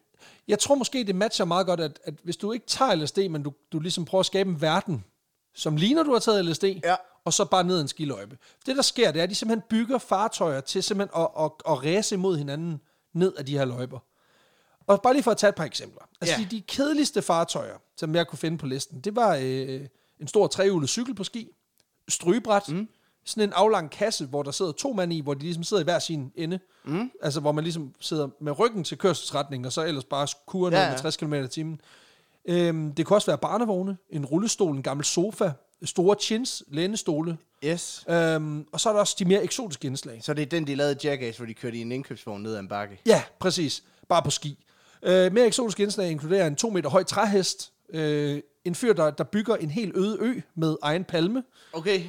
[0.48, 3.42] Jeg tror måske, det matcher meget godt, at, at hvis du ikke tager LSD, men
[3.42, 5.04] du, du ligesom prøver at skabe en verden,
[5.54, 6.96] som ligner, du har taget LSD, Ja.
[7.24, 8.38] og så bare ned ad en skiløjpe.
[8.66, 11.82] Det, der sker, det er, at de simpelthen bygger fartøjer til simpelthen at, at, at
[11.84, 12.80] ræse imod hinanden
[13.12, 13.98] ned af de her løjper.
[14.90, 16.02] Og bare lige for at tage et par eksempler.
[16.20, 16.44] Altså, Ja.
[16.50, 19.80] de, de kedeligste fartøjer, som jeg kunne finde på listen, det var øh,
[20.20, 21.48] en stor trehjulet cykel på ski,
[22.08, 22.88] strygebræt, mm.
[23.24, 25.84] sådan en aflang kasse, hvor der sidder to mand i, hvor de ligesom sidder i
[25.84, 26.58] hver sin ende.
[26.84, 27.10] Mm.
[27.22, 30.76] Altså, hvor man ligesom sidder med ryggen til kørselsretning, og så ellers bare kurer Ja,
[30.78, 30.90] ja, ja.
[30.90, 31.80] med 60 km i timen.
[32.44, 35.50] Øhm, det kunne også være barnevogne, en rullestol, en gammel sofa,
[35.84, 38.04] store chins, lænestole, Yes.
[38.08, 40.24] øhm, og så er der også de mere eksotiske indslag.
[40.24, 42.60] Så det er den, de lavede Jackass, hvor de kørte i en indkøbsvogn ned ad
[42.60, 43.00] en bakke.
[43.06, 43.82] Ja, præcis.
[44.08, 44.58] Bare på ski.
[45.02, 49.24] Øh, mere eksotiske indslag inkluderer en to meter høj træhest, øh, en fyr, der, der
[49.24, 51.42] bygger en helt øde ø med egen palme.
[51.72, 51.96] Okay.
[51.98, 52.06] Øhm,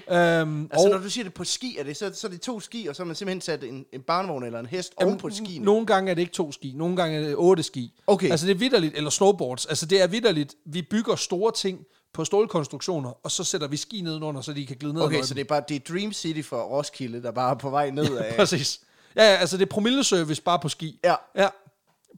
[0.71, 2.59] Altså, og når du siger det på ski, er det så, så er det to
[2.59, 5.29] ski, og så har man simpelthen sat en, en barnevogn eller en hest oven på
[5.29, 5.61] skien?
[5.61, 7.93] nogle gange er det ikke to ski, nogle gange er det otte ski.
[8.07, 8.31] Okay.
[8.31, 9.65] Altså det er vidderligt, eller snowboards.
[9.65, 11.79] Altså det er vidderligt, vi bygger store ting
[12.13, 15.33] på stålkonstruktioner, og så sætter vi ski nedenunder, så de kan glide ned Okay, så
[15.33, 18.17] det er bare det er Dream City for Roskilde, der bare er på vej ned
[18.17, 18.35] af...
[18.35, 18.79] Præcis.
[19.15, 20.99] Ja, ja, altså det er promilleservice bare på ski.
[21.03, 21.15] Ja.
[21.35, 21.47] Ja,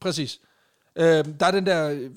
[0.02, 0.40] præcis.
[0.96, 2.10] Øh, der er den der øh,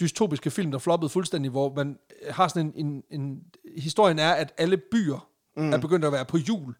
[0.00, 1.98] dystopiske film, der floppede fuldstændig, hvor man
[2.30, 3.40] har sådan en, en, en...
[3.76, 5.72] Historien er, at alle byer mm.
[5.72, 6.74] er begyndt at være på hjul.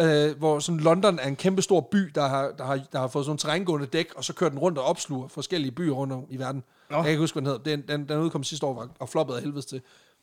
[0.00, 3.08] øh, hvor sådan London er en kæmpe stor by, der har, der, har, der har
[3.08, 6.12] fået sådan nogle terrængående dæk, og så kører den rundt og opsluger forskellige byer rundt
[6.12, 6.62] om i verden.
[6.90, 6.96] Nå.
[6.96, 7.76] Jeg kan ikke huske, hvad den hedder.
[7.76, 9.80] Den, den, den udkom sidste år og floppede af helvedes til.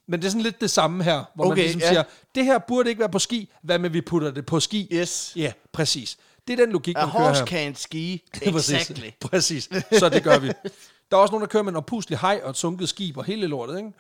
[0.08, 1.88] Men det er sådan lidt det samme her, hvor okay, man ligesom ja.
[1.88, 2.04] siger,
[2.36, 4.88] det her burde ikke være på ski, hvad med vi putter det på ski?
[4.92, 5.34] Yes.
[5.36, 6.18] Ja, præcis.
[6.50, 7.70] Det er den logik, A man kører horse her.
[7.72, 8.24] can't ski.
[8.52, 8.76] Præcis.
[8.76, 9.10] Exactly.
[9.22, 9.70] Præcis.
[10.00, 10.48] Så det gør vi.
[11.12, 13.24] Der er også nogen, der kører med en oppuslig hej og et sunket skib og
[13.26, 13.92] hele lortet, ikke?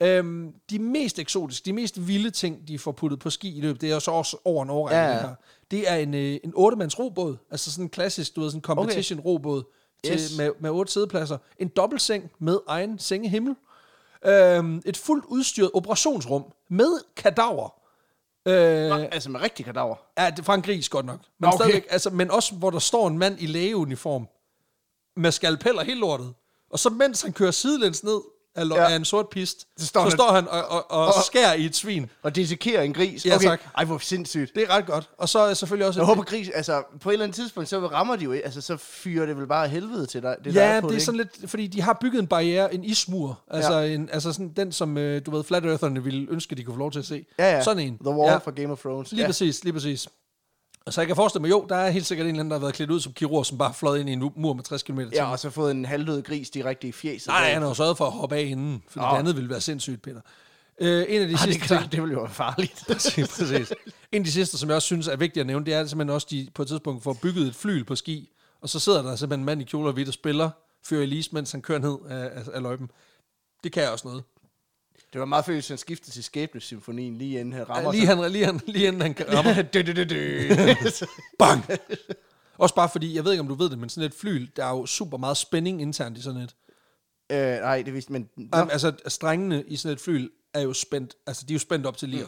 [0.00, 3.80] Øhm, de mest eksotiske, de mest vilde ting, de får puttet på ski i løbet,
[3.80, 5.34] det er så også over en årrække, Ja, her.
[5.70, 8.62] Det er en, øh, en 8-mands robåd, altså sådan en klassisk, du ved, sådan en
[8.62, 9.62] competition robåd
[10.04, 10.36] til, Yes.
[10.38, 11.38] med, med otte sædepladser.
[11.58, 13.54] En dobbeltseng med egen sengehimmel.
[14.26, 17.74] Øhm, et fuldt udstyret operationsrum med kadaver.
[18.46, 19.96] Øh, Altså med rigtig kadaver.
[20.18, 21.18] Ja, det er fra en gris godt nok.
[21.40, 21.56] Men, Okay.
[21.56, 24.28] stadigvæk, altså, men også, hvor der står en mand i lægeuniform
[25.16, 26.34] med skalpeller hele lortet.
[26.70, 28.20] Og så mens han kører sidelæns ned
[28.56, 28.74] af, Ja.
[28.82, 28.90] ja.
[28.92, 31.54] af en sort pist, så står, så han- står han og, og, og, Og- skærer
[31.54, 32.10] i et svin.
[32.22, 33.26] Og dissekerer en gris.
[33.26, 33.46] Ja, okay.
[33.48, 33.60] tak.
[33.78, 34.54] Ej, hvor sindssygt.
[34.54, 35.08] Det er ret godt.
[35.18, 36.00] Og så er selvfølgelig også...
[36.00, 38.76] Jeg håber gris, altså på et eller andet tidspunkt, så rammer de jo, altså så
[38.76, 40.36] fyrer det vel bare helvede til dig.
[40.44, 41.04] Det, der ja, på det er ikke?
[41.04, 43.80] sådan lidt, fordi de har bygget en barriere, en ismur, altså, Ja.
[43.80, 43.94] ja.
[43.94, 46.78] en, altså sådan den, som øh, du ved, Flat Eartherne ville ønske, de kunne få
[46.78, 47.26] lov til at se.
[47.38, 47.62] Ja, ja.
[47.62, 47.98] Sådan en.
[47.98, 48.36] The Wall ja.
[48.36, 49.12] for Game of Thrones.
[49.12, 49.28] Lige ja.
[49.28, 50.08] præcis, lige præcis.
[50.90, 52.60] Så jeg kan forestille mig, jo, der er helt sikkert en eller anden, der har
[52.60, 55.00] været klædt ud som kirurg, som bare fløjet ind i en mur med 60 km
[55.00, 57.28] Ja, og så fået en halvdød gris direkte i fjeset.
[57.28, 59.06] Nej, han har jo sørget for at hoppe af inden, for Nå.
[59.06, 60.20] det andet ville være sindssygt, Peter.
[60.80, 62.84] Øh, en af de Ah, det, sidste ting, klart, det ville jo være farligt.
[62.92, 63.72] Præcis, præcis.
[64.12, 66.14] En af de sidste, som jeg også synes er vigtigt at nævne, det er simpelthen
[66.14, 68.28] også, de på et tidspunkt får bygget et flyl på ski,
[68.60, 70.50] og så sidder der simpelthen en mand i kjole og hvidt og spiller
[70.84, 72.90] Fyr Elise, mens han kører ned af, af, af løjpen.
[73.64, 74.22] Det kan jeg også noget.
[75.16, 77.92] Det var meget fedt, hvis han skiftede til skæbnesymfonien lige inden han rammer.
[77.94, 79.54] Ja, lige, han, lige, han, lige inden han kan ramme.
[79.54, 79.74] sig.
[79.74, 80.48] dø, dø, dø, dø.
[81.38, 81.64] Bang!
[82.58, 84.64] Også bare fordi, jeg ved ikke, om du ved det, men sådan et fly, der
[84.64, 86.54] er jo super meget spænding internt i sådan et.
[87.32, 88.28] øh, nej, det vidste men...
[88.36, 91.86] Nå, altså, strengene i sådan et fly er jo spændt, altså de er jo spændt
[91.86, 92.26] op til lir.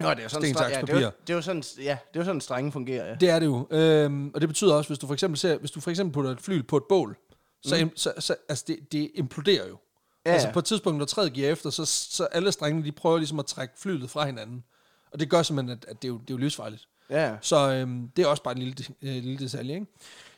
[0.00, 2.16] Nå, det er jo sådan, sten, ja, det, er det er jo sådan, ja, det
[2.16, 3.14] er jo sådan, strenge fungerer, ja.
[3.14, 3.66] Det er det jo.
[3.70, 6.30] Øhm, og det betyder også, hvis du for eksempel ser, hvis du for eksempel putter
[6.30, 7.16] et fly på et bål,
[7.64, 7.96] så, mm.
[7.96, 9.78] så, så altså det, det imploderer jo.
[10.26, 13.18] Ja, altså på et tidspunkt, når træet giver efter, så, så alle strengene, de prøver
[13.18, 14.64] ligesom at trække flyet fra hinanden.
[15.12, 16.88] Og det gør simpelthen, at, at det, er jo, det er jo livsfarligt.
[17.10, 19.86] Ja, Så øhm, det er også bare en lille, øh, lille detalje, ikke?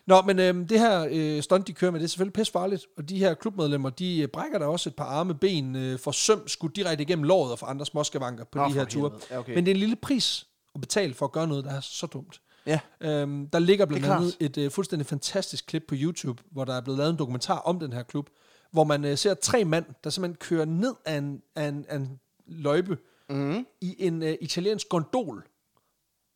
[0.07, 2.87] Nå, men øhm, det her øh, stunt, de kører med, det er selvfølgelig pisse farligt.
[2.96, 6.11] Og de her klubmedlemmer, de øh, brækker der også et par arme, ben, øh, for
[6.11, 9.11] søm skudt direkte igennem låret og for andre småskavanker på Nå, de her ture.
[9.31, 9.55] Ja, okay.
[9.55, 12.07] Men det er en lille pris at betale for at gøre noget, der er så
[12.07, 12.40] dumt.
[12.66, 12.81] ja.
[13.01, 16.75] Øhm, der ligger blandt Det andet et øh, fuldstændig fantastisk klip på YouTube, hvor der
[16.75, 18.29] er blevet lavet en dokumentar om den her klub,
[18.76, 21.96] hvor man øh, ser tre mænd, der simpelthen kører ned af en, af en, af
[21.96, 22.98] en løjpe
[23.30, 23.66] Mm-hmm.
[23.80, 25.44] i en øh, italiensk gondol,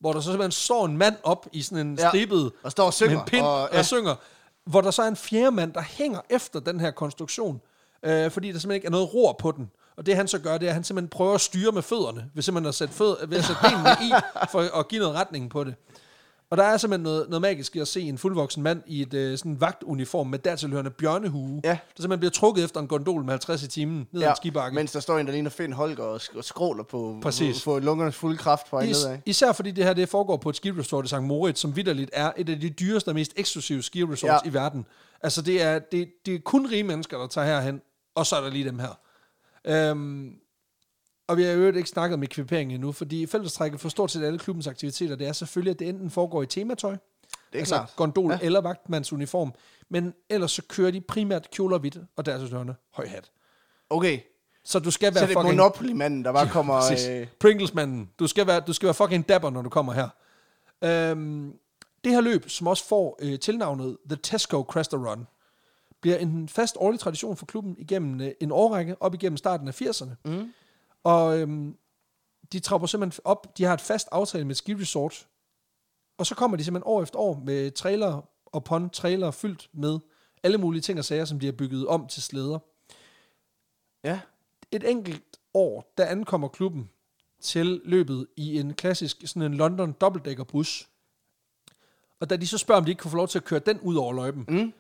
[0.01, 2.87] hvor der så simpelthen står en mand op i sådan en Ja, stribet og står
[2.87, 3.79] og synger, med en pind og- og, ja.
[3.79, 4.15] og synger,
[4.65, 7.61] hvor der så er en fjerde mand, der hænger efter den her konstruktion,
[8.03, 9.71] øh, fordi der simpelthen ikke er noget ror på den.
[9.97, 12.31] Og det han så gør, det er, at han simpelthen prøver at styre med fødderne,
[12.35, 14.11] ved simpelthen at sætte, fød, ved at sætte benene i,
[14.53, 15.75] for at give noget retning på det.
[16.51, 19.15] Og der er simpelthen noget, noget magisk i at se en fuldvoksen mand i et
[19.15, 21.69] øh, sådan vagtuniform med dertilhørende bjørnehue, Ja.
[21.71, 24.31] der simpelthen bliver trukket efter en gondol med 50 i timen ned ad ja.
[24.31, 24.75] en skibakke.
[24.75, 27.65] Mens der står en, der ligner Finn Holger og, sk- og skråler på, Præcis.
[27.65, 29.19] på, på lungernes fulde kraft på Is, nedad.
[29.27, 31.15] især fordi det her det foregår på et skiresort i St.
[31.23, 34.33] Moritz, som vidderligt er et af de dyreste og mest eksklusive skiresorts Ja.
[34.45, 34.51] ja.
[34.51, 34.87] i verden.
[35.23, 37.81] Altså det er, det, det er kun rige mennesker, der tager herhen,
[38.15, 38.99] og så er der lige dem her.
[39.65, 40.33] Øhm,
[41.31, 44.23] og vi har jo øvrigt ikke snakket om ekvipering endnu, fordi fællestrækket for stort set
[44.25, 46.99] alle klubbens aktiviteter, det er selvfølgelig, at det enten foregår i tematøj, Det
[47.53, 47.93] er altså klart.
[47.97, 48.39] gondol Ja.
[48.41, 48.47] ja.
[48.47, 49.53] eller vagtmandsuniform,
[49.89, 53.31] men ellers så kører de primært kjoler hvidt, og der er så høj hat.
[53.91, 54.21] Okay,
[54.65, 55.57] Så du skal så være er det fucking...
[55.57, 56.81] Monopoly-manden, der bare kommer...
[56.81, 57.09] Præcis.
[57.09, 58.11] Øh, Pringles-manden.
[58.19, 60.09] Du skal, være, du skal være fucking dapper, når du kommer her.
[60.85, 61.53] Øhm,
[62.05, 65.27] det her løb, som også får øh, tilnavnet The Tesco Cresta Run,
[66.01, 69.83] bliver en fast årlig tradition for klubben igennem øh, en årrække, op igennem starten af
[69.83, 70.11] 80'erne.
[70.25, 70.53] Mm.
[71.05, 71.77] Og øhm,
[72.53, 73.59] de trapper simpelthen op.
[73.59, 75.29] De har et fast aftale med et ski resort.
[76.19, 79.99] Og så kommer de simpelthen år efter år med trailer og pond trailer fyldt med
[80.43, 82.59] alle mulige ting og sager, som de har bygget om til slæder
[84.05, 84.21] ja.
[84.73, 86.91] et enkelt år, der ankommer klubben
[87.41, 90.89] til løbet i en klassisk, sådan en London dobbeltdækker bus.
[92.21, 93.81] Og da de så spørger, om de ikke kunne få lov til at køre den
[93.81, 94.73] ud over løjpen, Mm.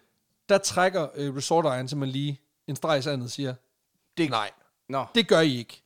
[0.48, 3.54] der trækker øh, resort simpelthen lige en streg i sandet og siger,
[4.16, 4.50] Det, nej,
[4.88, 5.04] Nå.
[5.14, 5.82] det gør I ikke.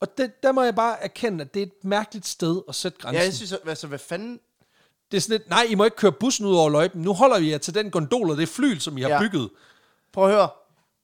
[0.00, 2.98] Og det, der må jeg bare erkende, at det er et mærkeligt sted at sætte
[2.98, 3.18] grænsen.
[3.20, 4.40] Ja, jeg synes, altså, hvad fanden...
[5.10, 7.02] Det er sådan lidt, nej, I må ikke køre bussen ud over løjpen.
[7.02, 9.20] Nu holder vi jer til den gondol og det flyl, som I har Ja.
[9.20, 9.50] bygget.
[10.12, 10.48] Prøv at høre.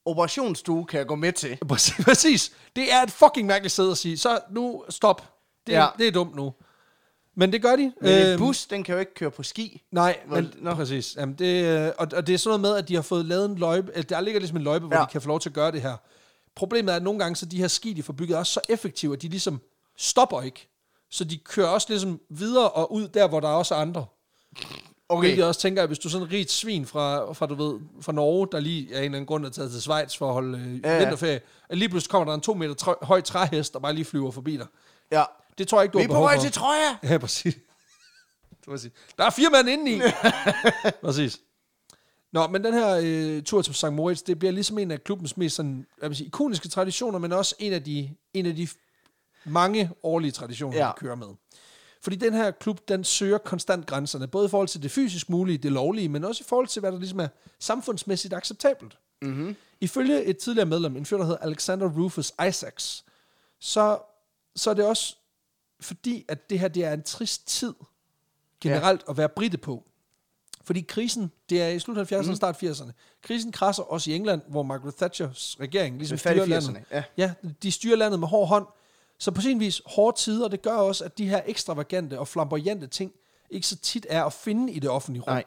[0.04, 1.58] Operationsstue kan jeg gå med til.
[1.68, 2.52] Præcis, præcis.
[2.76, 5.22] Det er et fucking mærkeligt sted at sige, så nu stop.
[5.66, 5.86] Det, Ja.
[5.98, 6.52] det er dumt nu.
[7.36, 7.92] Men det gør de.
[8.00, 9.82] Men en bus, den kan jo ikke køre på ski.
[9.90, 10.74] Nej, Hvor- men, nå.
[10.74, 11.16] præcis.
[11.16, 13.44] Jamen, det, øh, og, og det er sådan noget med, at de har fået lavet
[13.50, 15.02] en løjpe, der ligger ligesom en løjpe, hvor Ja.
[15.02, 15.96] de kan få lov til at gøre det her.
[16.56, 19.12] Problemet er, at nogle gange, så de her ski, de får bygget, er så effektive,
[19.14, 19.60] at de ligesom
[19.96, 20.68] stopper ikke.
[21.10, 24.06] Så de kører også ligesom videre og ud der, hvor der er også andre.
[25.08, 25.20] Okay.
[25.20, 27.54] Hvilket jeg også tænker, at hvis du er sådan en rigt svin fra, fra, du
[27.54, 30.26] ved, fra Norge, der lige af en eller anden grund er taget til Schweiz for
[30.28, 33.04] at holde øh, Ja, ja, vinterferie, at lige pludselig kommer der en to meter trø-
[33.04, 34.66] høj træhest, der bare lige flyver forbi dig.
[35.12, 35.24] Ja.
[35.58, 36.42] Det tror jeg ikke, du Vi har er på behov vej for.
[36.42, 36.96] til Troja!
[37.02, 37.54] Ja, præcis.
[38.64, 38.92] Det var sige.
[39.18, 40.00] Der er fire mand inde i.
[41.04, 41.40] præcis.
[42.34, 43.92] Nå, men den her øh, tur til St.
[43.92, 47.32] Moritz, det bliver ligesom en af klubbens mest sådan, hvad vil sige, ikoniske traditioner, men
[47.32, 48.68] også en af de, en af de
[49.44, 50.78] mange årlige traditioner.
[50.78, 50.86] Ja.
[50.86, 51.26] de kører med.
[52.02, 55.58] Fordi den her klub, den søger konstant grænserne, både i forhold til det fysisk mulige,
[55.58, 58.98] det lovlige, men også i forhold til, hvad der ligesom er samfundsmæssigt acceptabelt.
[59.22, 59.56] Mm-hmm.
[59.80, 63.04] Ifølge et tidligere medlem, en fyr, der hedder Alexander Rufus Isaacs,
[63.60, 63.98] så,
[64.56, 65.16] så er det også
[65.80, 67.74] fordi, at det her det er en trist tid
[68.60, 69.10] generelt ja.
[69.10, 69.84] at være britte på.
[70.64, 72.34] Fordi krisen, det er i slut 70'erne og Mm.
[72.34, 72.92] start 80'erne.
[73.22, 76.68] Krisen krasser også i England, hvor Margaret Thatchers regering ligesom styrer landet.
[76.68, 77.02] 80'erne, ja.
[77.16, 78.66] ja, de styrer landet med hård hånd.
[79.18, 82.86] Så på sin vis hårde tider, det gør også, at de her ekstravagante og flamboyante
[82.86, 83.12] ting
[83.50, 85.32] ikke så tit er at finde i det offentlige rum.
[85.32, 85.44] Nej.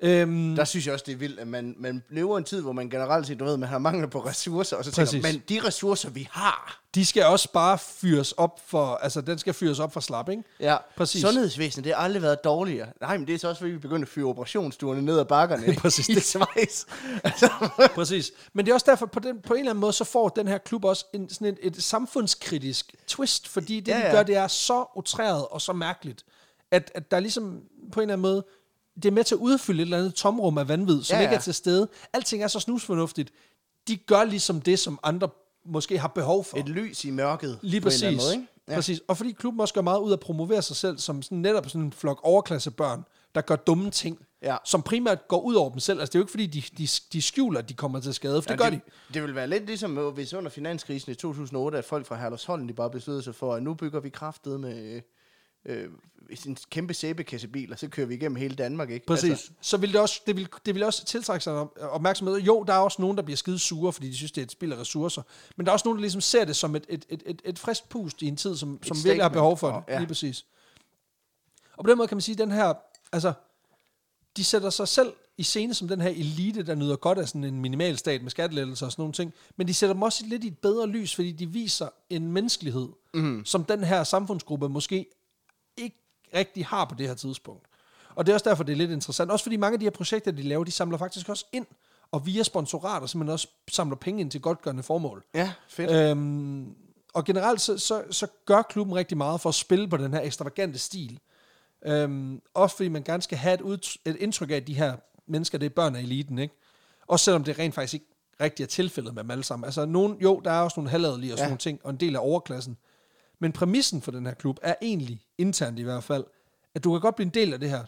[0.00, 2.72] Øhm, Der synes jeg også, det er vildt, at man, man lever en tid, hvor
[2.72, 5.42] man generelt set, du ved, man har mangel på ressourcer, og så tænker man, men
[5.48, 9.78] de ressourcer, vi har, de skal også bare fyres op for, altså den skal fyres
[9.78, 10.42] op for slap, ikke?
[10.60, 11.20] ja, Præcis.
[11.20, 12.88] sundhedsvæsenet, det har aldrig været dårligere.
[13.00, 15.74] Nej, men det er så også, fordi vi begyndte at fyre operationsstuerne ned ad bakkerne
[15.82, 16.08] Præcis.
[16.08, 16.84] i Schweiz.
[17.24, 17.50] altså,
[17.94, 18.32] Præcis.
[18.52, 20.48] Men det er også derfor, på, den, på en eller anden måde, så får den
[20.48, 24.22] her klub også en, sådan et, et samfundskritisk twist, fordi det, ja, Ja, de gør,
[24.22, 26.24] det er så utræret og så mærkeligt,
[26.70, 27.60] at, at der ligesom
[27.92, 28.44] på en eller anden måde,
[28.96, 31.22] det er med til at udfylde et eller andet tomrum af vanvid, som Ja, ja,
[31.22, 31.36] ikke ja.
[31.38, 31.88] er til stede.
[32.12, 33.32] Alting er så snusfornuftigt.
[33.88, 35.28] De gør ligesom det, som andre
[35.66, 36.56] måske har behov for.
[36.58, 37.58] et lys i mørket.
[37.62, 38.26] Lige på en eller anden præcis.
[38.28, 38.46] Måde, ikke?
[38.68, 38.74] Ja.
[38.74, 39.00] præcis.
[39.08, 41.68] Og fordi klubben også gør meget ud af at promovere sig selv som sådan, netop
[41.68, 43.04] sådan en flok overklassebørn,
[43.34, 44.56] der gør dumme ting, Ja.
[44.64, 46.00] som primært går ud over dem selv.
[46.00, 48.42] Altså det er jo ikke fordi, de, de, de skjuler, at de kommer til skade,
[48.42, 48.80] for det gør de.
[49.14, 52.66] det, vil være lidt ligesom, øh, hvis under finanskrisen i 2008, at folk fra Herlufsholm,
[52.66, 55.00] de bare besluttede sig for, at nu bygger vi kraftet med
[55.66, 55.88] øh,
[56.46, 59.06] en kæmpe sæbekassebil, og så kører vi igennem hele Danmark, ikke?
[59.06, 59.30] Præcis.
[59.30, 62.36] Altså, så vil det også, det vil, det vil også tiltrække sig op- opmærksomhed.
[62.36, 64.52] Jo, der er også nogen, der bliver skide sure, fordi de synes, det er et
[64.52, 65.22] spild af ressourcer.
[65.56, 67.58] Men der er også nogen, der ligesom ser det som et, et, et, et, et
[67.58, 69.92] frisk pust i en tid, som, som virkelig har behov for det.
[69.92, 69.98] Ja.
[69.98, 70.46] Lige præcis.
[71.76, 72.74] Og på den måde kan man sige, at den her,
[73.12, 73.32] altså,
[74.36, 77.44] de sætter sig selv i scene som den her elite, der nyder godt af sådan
[77.44, 79.32] en minimalstat med skattelettelser og sådan nogle ting.
[79.56, 82.88] Men de sætter dem også lidt i et bedre lys, fordi de viser en menneskelighed,
[83.14, 83.44] mm.
[83.44, 85.06] som den her samfundsgruppe måske
[85.76, 85.96] ikke
[86.34, 87.66] rigtig har på det her tidspunkt.
[88.14, 89.30] Og det er også derfor, det er lidt interessant.
[89.30, 91.66] Også fordi mange af de her projekter, de laver, de samler faktisk også ind,
[92.12, 95.24] og via sponsorater simpelthen også samler penge ind til godtgørende formål.
[95.34, 95.90] ja, fedt.
[95.90, 96.74] Øhm,
[97.14, 100.20] og generelt så, så, så gør klubben rigtig meget for at spille på den her
[100.20, 101.20] ekstravagante stil.
[101.86, 104.96] Øhm, også fordi man gerne skal have et, ud, et indtryk af, at de her
[105.26, 106.54] mennesker, det er børn af eliten, ikke?
[107.06, 108.06] Også selvom det rent faktisk ikke
[108.40, 109.64] rigtig er tilfældet med dem alle sammen.
[109.64, 111.50] Altså, nogen, jo, der er også nogle halvadelige og sådan ja.
[111.50, 112.76] nogle ting, og en del af overklassen.
[113.40, 116.24] Men præmissen for den her klub er egentlig, internt i hvert fald,
[116.74, 117.84] at du kan godt blive en del af det her,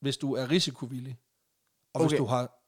[0.00, 1.18] hvis du er risikovillig,
[1.92, 2.08] og okay.
[2.08, 2.60] Hvis du har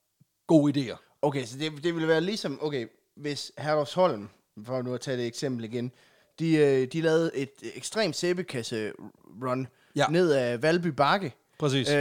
[0.47, 1.19] gode idéer.
[1.23, 2.87] Okay, så det, det ville være ligesom, okay,
[3.17, 4.29] hvis Herlufsholm,
[4.65, 5.93] for nu at tage det eksempel igen,
[6.39, 10.07] de, øh, de lavede et ekstremt sæbekasse-run ja.
[10.07, 11.89] ned ad Valby Bakke, Præcis.
[11.91, 11.95] øh,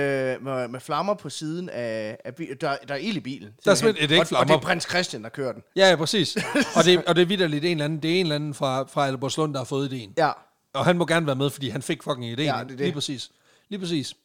[0.43, 2.33] med, med flammer på siden af, af.
[2.33, 3.53] Der, der er ild i bilen.
[3.65, 4.45] Der er simpelthen- er ikke og, og flammer.
[4.45, 5.61] det er prins Christian, der kører den.
[5.75, 6.35] Ja, ja, præcis.
[6.77, 8.83] og det, og det er vidderligt en eller anden, det er en eller anden fra,
[8.83, 10.13] fra Albertslund, der har fået ideen.
[10.17, 10.31] Ja,
[10.73, 12.45] Og han må gerne være med, fordi han fik fucking ideen.
[12.47, 12.79] Ja, det det.
[12.79, 13.31] Lige præcis.
[13.69, 14.15] Lige præcis.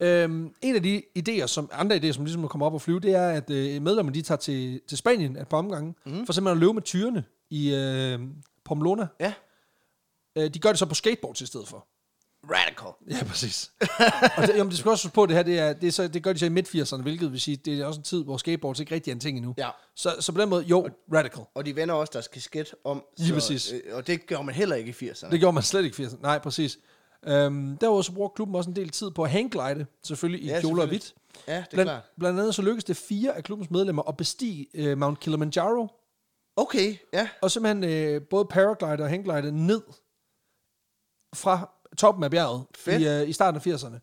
[0.00, 3.14] Øhm, en af de idéer, som andre idéer, som ligesom kommer op og flyve, det
[3.14, 6.26] er, at øh, medlemmerne de tager til, til Spanien et par omgange, mm.
[6.26, 8.18] for simpelthen at løbe med tyrene i øh,
[8.64, 9.06] Pamplona.
[9.20, 9.32] ja.
[10.36, 11.86] Øh, de gør det så på skateboards i stedet for.
[12.44, 12.92] Radical.
[13.10, 13.72] Ja, præcis.
[14.36, 16.08] og det, jamen, det skal også på, at det her, det, er, det, er så,
[16.08, 18.36] det gør de så i midt-80'erne, hvilket vil sige, det er også en tid, hvor
[18.36, 19.54] skateboards ikke rigtig er en ting endnu.
[19.58, 19.70] Ja.
[19.96, 21.42] Så, så på den måde, jo, radical.
[21.54, 23.04] Og de vender også deres kasket om.
[23.18, 23.72] Lige så, præcis.
[23.72, 25.30] Øh, og det gør man heller ikke i 80'erne.
[25.30, 26.22] Det gjorde man slet ikke i 80'erne.
[26.22, 26.78] Nej, præcis.
[27.26, 30.60] Øhm, derudover så bruger klubben også en del tid på at hangglide, selvfølgelig i Ja,
[30.60, 31.14] kjoler og hvidt.
[31.48, 32.02] Ja, det er Blandt, klart.
[32.18, 35.88] blandt andet så lykkedes det fire af klubbens medlemmer at bestige øh, Mount Kilimanjaro,
[36.56, 37.28] Okay, ja.
[37.42, 39.82] og simpelthen øh, både paraglide og hangglide ned
[41.34, 43.02] fra toppen af bjerget Fedt.
[43.02, 43.98] i, øh, i starten af 80'erne.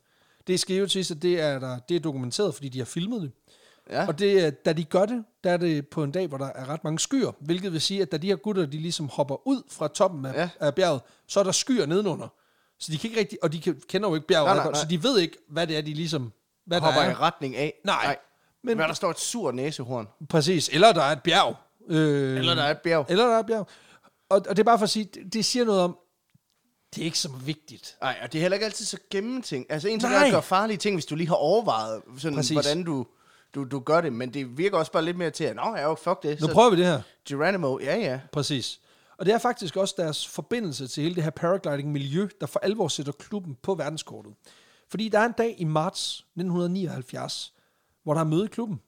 [0.47, 3.21] Det skal jo siges, at det er, der, det er dokumenteret, fordi de har filmet
[3.21, 3.31] det.
[3.89, 4.07] ja.
[4.07, 6.45] Og det, er- da de gør det, der er det på en dag, hvor der
[6.55, 9.47] er ret mange skyer, hvilket vil sige, at da de her gutter, de ligesom hopper
[9.47, 10.49] ud fra toppen af, Ja.
[10.59, 12.27] af bjerget, så er der skyer nedenunder.
[12.79, 14.73] Så de kan ikke rigtig, og de kender jo ikke bjerget, Nej, nej, nej.
[14.81, 16.31] så de ved ikke, hvad det er, de ligesom,
[16.65, 17.21] hvad der Hopper i er.
[17.21, 17.73] retning af.
[17.83, 18.07] Nej.
[18.07, 18.15] Men
[18.71, 20.07] Men, Hvad der står et surt næsehorn.
[20.29, 21.55] præcis, eller der er et bjerg.
[21.89, 23.05] Øh, Eller der er et bjerg.
[23.09, 23.67] eller der er et bjerg.
[24.29, 25.97] Og, og det er bare for at sige, det, det siger noget om,
[26.95, 27.97] det er ikke så vigtigt.
[28.01, 29.71] Nej, og det er heller ikke altid så gennemtænkt.
[29.71, 32.55] Altså en ting er at gøre farlige ting, hvis du lige har overvejet, sådan, Præcis.
[32.55, 33.05] hvordan du,
[33.55, 34.13] du, du gør det.
[34.13, 36.41] Men det virker også bare lidt mere til, at nå ja, fuck det.
[36.41, 37.01] Nu så prøver vi det her.
[37.27, 38.19] Geronimo, ja ja.
[38.31, 38.79] Præcis.
[39.17, 42.87] Og det er faktisk også deres forbindelse til hele det her paragliding-miljø, der for alvor
[42.87, 44.33] sætter klubben på verdenskortet.
[44.89, 47.53] Fordi der er en dag i marts 1979,
[48.03, 48.81] hvor der er møde i klubben.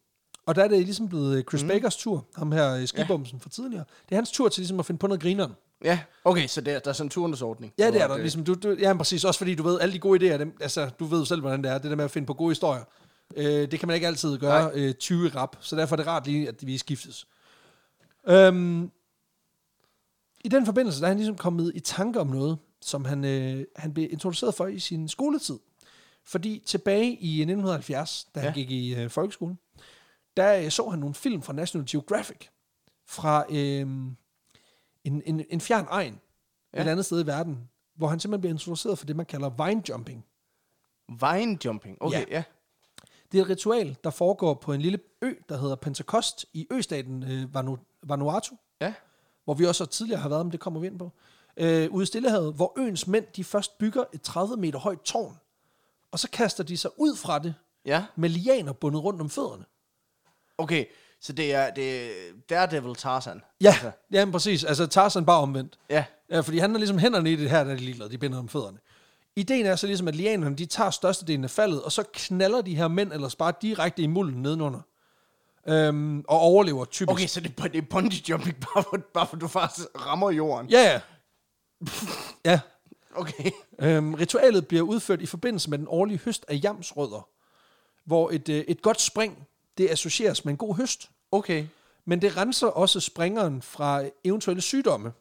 [0.46, 1.68] Og der er det ligesom blevet Chris mm.
[1.68, 3.44] Bakers tur, ham her i skibumsen ja.
[3.44, 3.84] fra tidligere.
[4.06, 5.54] Det er hans tur til ligesom at finde på noget grineren.
[5.84, 7.74] Ja, okay, så der, der er sådan en turnusordning.
[7.78, 8.18] Ja, det er der.
[8.18, 9.24] Ligesom, du, du, ja, præcis.
[9.24, 11.72] Også fordi du ved, alle de gode idéer, dem, altså, du ved selv, hvordan det
[11.72, 11.78] er.
[11.78, 12.84] Det der med at finde på gode historier.
[13.36, 15.56] Øh, det kan man ikke altid gøre øh, 20 rap.
[15.60, 17.28] Så derfor er det rart lige, at vi skiftes.
[18.28, 18.92] Øhm,
[20.44, 23.66] I den forbindelse, der er han ligesom kommet i tanke om noget, som han, øh,
[23.76, 25.60] han blev introduceret for i sin skoletid.
[26.26, 28.46] Fordi tilbage i 1970, da ja.
[28.46, 29.60] han gik i øh, folkeskolen,
[30.38, 32.48] der øh, så han nogle film fra National Geographic,
[33.08, 33.88] fra øh,
[35.14, 36.20] en, en, en fjern egen,
[36.74, 36.82] ja.
[36.82, 39.84] et andet sted i verden, hvor han simpelthen bliver introduceret for det, man kalder vine
[39.90, 40.26] jumping.
[41.10, 42.26] Vine jumping, okay, ja.
[42.30, 42.44] ja.
[43.32, 47.24] Det er et ritual, der foregår på en lille ø, der hedder Pentecost, i østaten
[47.24, 48.94] øh, Vanu, Vanuatu, Ja.
[49.44, 51.12] hvor vi også tidligere har været, men det kommer vi ind på,
[51.58, 55.38] øh, ude i Stillehavet, hvor øens mænd, de først bygger et 30 meter højt tårn,
[56.12, 58.06] og så kaster de sig ud fra det, Ja.
[58.16, 59.66] med lianer bundet rundt om fødderne.
[60.58, 60.86] Okay,
[61.22, 62.10] så det er, det er
[62.50, 63.42] Daredevil Tarzan.
[63.62, 64.64] Ja, Altså, ja men præcis.
[64.64, 65.80] Altså Tarzan bare omvendt.
[65.90, 66.06] ja.
[66.32, 68.40] Ja, fordi han har ligesom hænderne i det her, der er de ligeglade, de binder
[68.40, 68.78] om fødderne.
[69.36, 72.76] Ideen er så ligesom, at lianerne, de tager størstedelen af faldet, og så knaller de
[72.76, 74.80] her mænd ellers bare direkte i mulden nedenunder.
[75.68, 77.12] Øhm, og overlever typisk.
[77.12, 80.32] Okay, så det, er- det er bungee jumping, bare for, bare for du faktisk rammer
[80.32, 80.70] jorden.
[80.70, 81.02] Ja, ja.
[82.46, 82.60] ja.
[83.16, 83.52] Okay.
[83.80, 87.28] Øhm, ritualet bliver udført i forbindelse med den årlige høst af jamsrødder,
[88.06, 89.48] hvor et, øh, et godt spring,
[89.80, 91.10] det associeres med en god høst.
[91.32, 91.66] Okay.
[92.06, 95.12] Men det renser også springeren fra eventuelle sygdomme.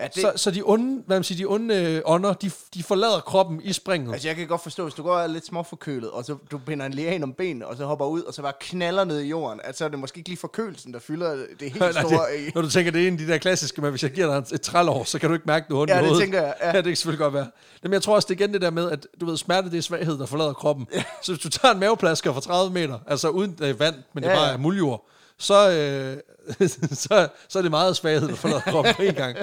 [0.00, 2.82] Ja, det, Så, så de onde, hvad man siger, de onde øh, ånder, de, de
[2.82, 4.12] forlader kroppen i springet.
[4.12, 6.94] Altså, jeg kan godt forstå, hvis du går lidt småforkølet, og så du binder en
[6.94, 9.78] lian om benene, og så hopper ud, og så bare knaller ned i jorden, at
[9.78, 12.62] så er det måske ikke lige forkølelsen, der fylder det helt Nej, store det, når
[12.62, 14.60] du tænker, det er en af de der klassiske, men hvis jeg giver dig et
[14.60, 16.22] trælår, så kan du ikke mærke, du har ondt Ja, det hovedet.
[16.22, 16.66] tænker jeg, ja.
[16.70, 16.76] ja.
[16.76, 17.46] det kan selvfølgelig godt være.
[17.82, 19.78] Men jeg tror også, det er igen det der med, at du ved, smerte det
[19.78, 20.86] er svaghed, der forlader kroppen.
[20.94, 21.04] Ja.
[21.22, 24.22] Så hvis du tager en maveplasker fra 30 meter, altså uden det er vand, men
[24.24, 24.52] det Ja, bare ja.
[24.52, 25.06] er muljord,
[25.38, 26.16] så, øh,
[27.04, 29.36] så, så er det meget svaghed, der forlader kroppen på en gang.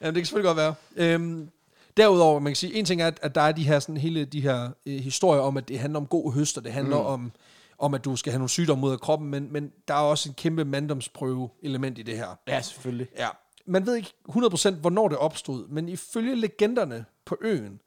[0.00, 0.74] Jamen, det kan selvfølgelig godt være.
[0.96, 1.50] Øhm,
[1.96, 4.24] derudover, man kan sige, en ting er, at, at der er de her, sådan, hele
[4.24, 7.06] de her øh, historier om, at det handler om god høst, og det handler mm.
[7.06, 7.32] om,
[7.78, 10.28] om, at du skal have nogle sygdomme ud af kroppen, men, men der er også
[10.28, 12.38] en kæmpe manddomsprøve element i det her.
[12.48, 13.08] Ja, selvfølgelig.
[13.18, 13.28] Ja.
[13.66, 17.80] Man ved ikke 100% hvornår det opstod, men ifølge legenderne på øen,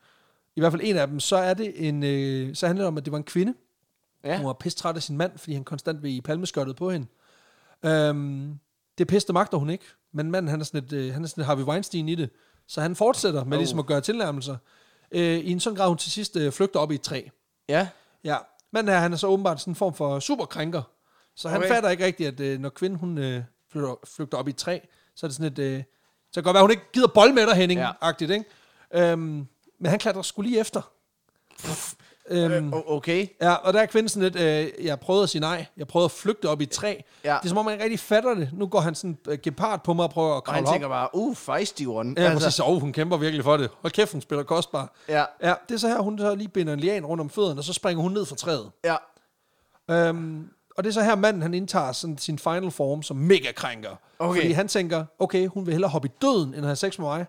[0.56, 2.98] i hvert fald en af dem, så er det en, øh, så handler det om,
[2.98, 3.54] at det var en kvinde.
[4.24, 4.38] Ja.
[4.38, 7.08] Hun var pisse træt af sin mand, fordi han konstant vil i palmeskørtet på hende.
[7.86, 8.60] Øhm,
[8.98, 11.42] det pisse magter hun ikke, men manden han er sådan et, øh, han er sådan
[11.42, 12.30] et Harvey Weinstein i det,
[12.68, 13.60] så han fortsætter med Oh.
[13.62, 14.58] ligesom at gøre tilnærmelser.
[15.12, 17.22] Øh, I en sådan grad, hun til sidst øh, flygter op i et træ.
[17.70, 17.88] Ja.
[18.24, 18.38] Ja,
[18.72, 20.82] men her, han er så åbenbart sådan en form for superkrænker.
[21.36, 21.70] Så han Okay.
[21.70, 24.80] fatter ikke rigtigt, at øh, når kvinden hun øh, flytter, flygter op i et træ,
[25.16, 25.60] så er det sådan et...
[25.60, 25.84] Øh,
[26.32, 27.86] så kan godt være, at hun ikke gider bold med dig, Henning, Ja.
[27.88, 27.92] ja.
[28.02, 28.46] agtigt, ikke?
[28.94, 29.48] Øhm,
[29.80, 30.82] men han klatrer skulle lige efter.
[32.30, 33.28] Øhm, Øh, okay.
[33.42, 34.36] ja, og der er kvinden sådan lidt,
[34.80, 36.96] øh, jeg prøvede at sige nej, jeg prøvede at flygte op i træ.
[37.24, 37.30] Ja.
[37.38, 38.50] Det er som om, man rigtig fatter det.
[38.54, 40.74] Nu går han sådan øh, gepard på mig og prøver at Og han kravle op.
[40.74, 42.14] tænker bare, uh, feisty one.
[42.18, 42.46] Ja, altså.
[42.46, 42.60] præcis.
[42.60, 43.70] Oh, hun kæmper virkelig for det.
[43.82, 44.94] Hold kæft, hun spiller kostbar.
[45.10, 45.26] Ja.
[45.44, 47.64] Ja, det er så her, hun så lige binder en lian rundt om fødderne, og
[47.64, 48.72] så springer hun ned fra træet.
[48.86, 48.96] Ja.
[49.92, 53.52] Øhm, og det er så her, manden han indtager sådan sin final form som mega
[53.56, 53.90] krænker.
[54.20, 54.42] Okay.
[54.42, 57.08] Fordi han tænker, okay, hun vil hellere hoppe i døden, end at have sex med
[57.08, 57.26] mig.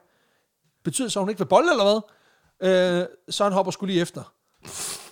[0.85, 3.01] Betyder så, hun ikke vil bolle, eller hvad?
[3.01, 4.34] Øh, så han hopper skulle lige efter.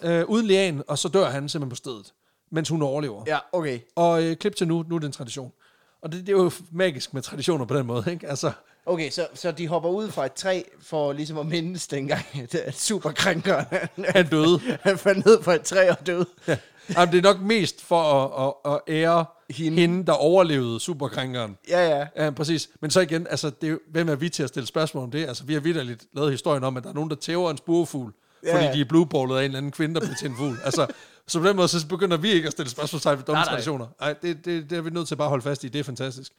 [0.02, 2.12] Øh, uden lian, og så dør han simpelthen på stedet,
[2.50, 3.24] mens hun overlever.
[3.26, 3.78] Ja, okay.
[3.96, 5.52] Og øh, klip til nu, nu er det en tradition.
[6.02, 8.28] Og det, det er jo magisk med traditioner på den måde, ikke?
[8.28, 8.52] Altså,
[8.86, 12.24] Okay, så, så de hopper ud fra et træ for ligesom at mindes dengang,
[12.66, 13.66] at superkrænkeren,
[14.16, 14.60] han, døde.
[14.82, 16.26] han faldt ned fra et træ og døde.
[16.48, 16.56] Ja.
[16.96, 19.80] Jamen, det er nok mest for at, at, at ære Hende.
[19.80, 20.06] hende.
[20.06, 21.58] der overlevede superkrænkeren.
[21.68, 22.06] Ja, ja.
[22.24, 22.70] Ja, præcis.
[22.80, 25.26] Men så igen, altså, det er hvem er vi til at stille spørgsmål om det?
[25.26, 28.12] Altså, vi har vidderligt lavet historien om, at der er nogen, der tæver en spurfugl,
[28.46, 30.58] Ja, fordi de er blueballet af en eller anden kvinde, der bliver til en fugl.
[30.64, 30.86] Altså,
[31.26, 33.44] så på den måde, så begynder vi ikke at stille spørgsmålstegn ved nej.
[33.44, 33.86] traditioner.
[34.00, 35.68] Nej, det, det, det er vi nødt til bare at holde fast i.
[35.68, 36.32] Det er fantastisk.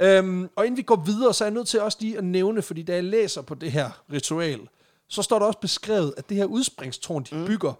[0.00, 2.62] Øhm, og inden vi går videre, så er jeg nødt til også lige at nævne,
[2.62, 4.60] fordi da jeg læser på det her ritual,
[5.08, 7.46] så står der også beskrevet, at det her udspringstårn, de mm.
[7.46, 7.72] bygger,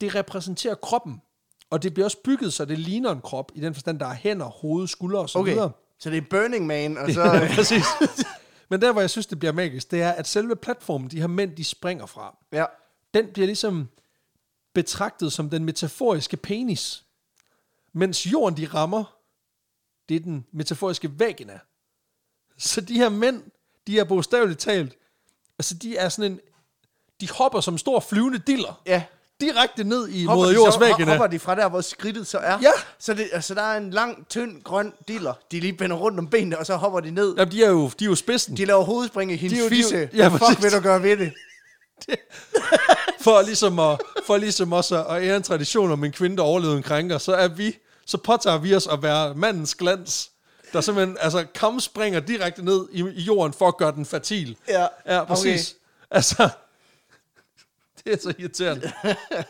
[0.00, 1.22] det repræsenterer kroppen.
[1.70, 4.14] Og det bliver også bygget, så det ligner en krop, i den forstand, der er
[4.14, 5.70] hænder, hoved, skuldre og så Okay, videre.
[5.98, 7.22] så det er Burning Man, og så...
[7.34, 7.84] Ja, præcis.
[8.68, 11.26] Men der, hvor jeg synes, det bliver magisk, det er, at selve platformen, de her
[11.26, 12.64] mænd, de springer fra, ja.
[13.14, 13.88] Den bliver ligesom
[14.74, 17.04] betragtet som den metaforiske penis.
[17.92, 19.16] Mens jorden, de rammer,
[20.08, 21.58] det er den metaforiske vagina.
[22.58, 23.42] Så de her mænd,
[23.86, 24.96] de er bogstaveligt talt,
[25.58, 26.40] altså de er sådan en,
[27.20, 29.02] de hopper som en stor flyvende diller Ja.
[29.40, 31.10] direkte ned i Hopper de jords væggene.
[31.10, 32.58] Hopper de fra der, hvor skridtet så er?
[32.62, 32.70] Ja.
[32.98, 35.34] Så, det, altså, der er en lang, tynd, grøn diller.
[35.50, 37.34] De lige binder rundt om benene, og så hopper de ned.
[37.36, 38.56] Jamen, de er jo, de er jo spidsen.
[38.56, 40.10] De laver hovedspring i hendes De jo- de er jo- fisse.
[40.16, 41.32] ja, fuck vil du gøre ved det?
[43.20, 46.76] For ligesom, at, for ligesom også at ære en tradition om en kvinde, der overlevede
[46.76, 50.30] en krænker, så er vi, så påtager vi os at være mandens glans,
[50.72, 54.56] der simpelthen, altså, kam springer direkte ned i, i jorden for at gøre den fertil.
[54.68, 55.70] Ja, Ja, præcis.
[55.70, 56.16] Okay.
[56.16, 56.48] Altså,
[58.04, 58.92] det er så irriterende.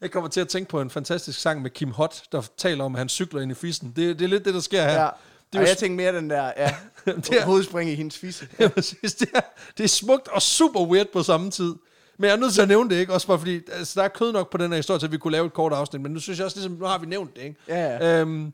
[0.00, 2.94] Jeg kommer til at tænke på en fantastisk sang med Kim Hot, der taler om,
[2.94, 3.92] at han cykler ind i fissen.
[3.96, 5.02] Det, det er lidt det, der sker her.
[5.02, 5.08] Ja.
[5.52, 6.74] Det er og jeg tænkte mere den der, ja,
[7.06, 8.48] Det er- hovedspring i hendes fisse.
[8.60, 9.14] Ja, præcis.
[9.14, 9.40] Det er,
[9.78, 11.74] det er smukt og super weird på samme tid.
[12.18, 13.12] Men jeg er nødt til at nævne det, ikke?
[13.12, 15.18] Også bare fordi, altså, der er kød nok på den her historie, til at vi
[15.18, 17.36] kunne lave et kort afsnit, men nu synes jeg også, ligesom, nu har vi nævnt
[17.36, 17.56] det, ikke?
[17.68, 18.20] Ja, ja.
[18.20, 18.52] Øhm,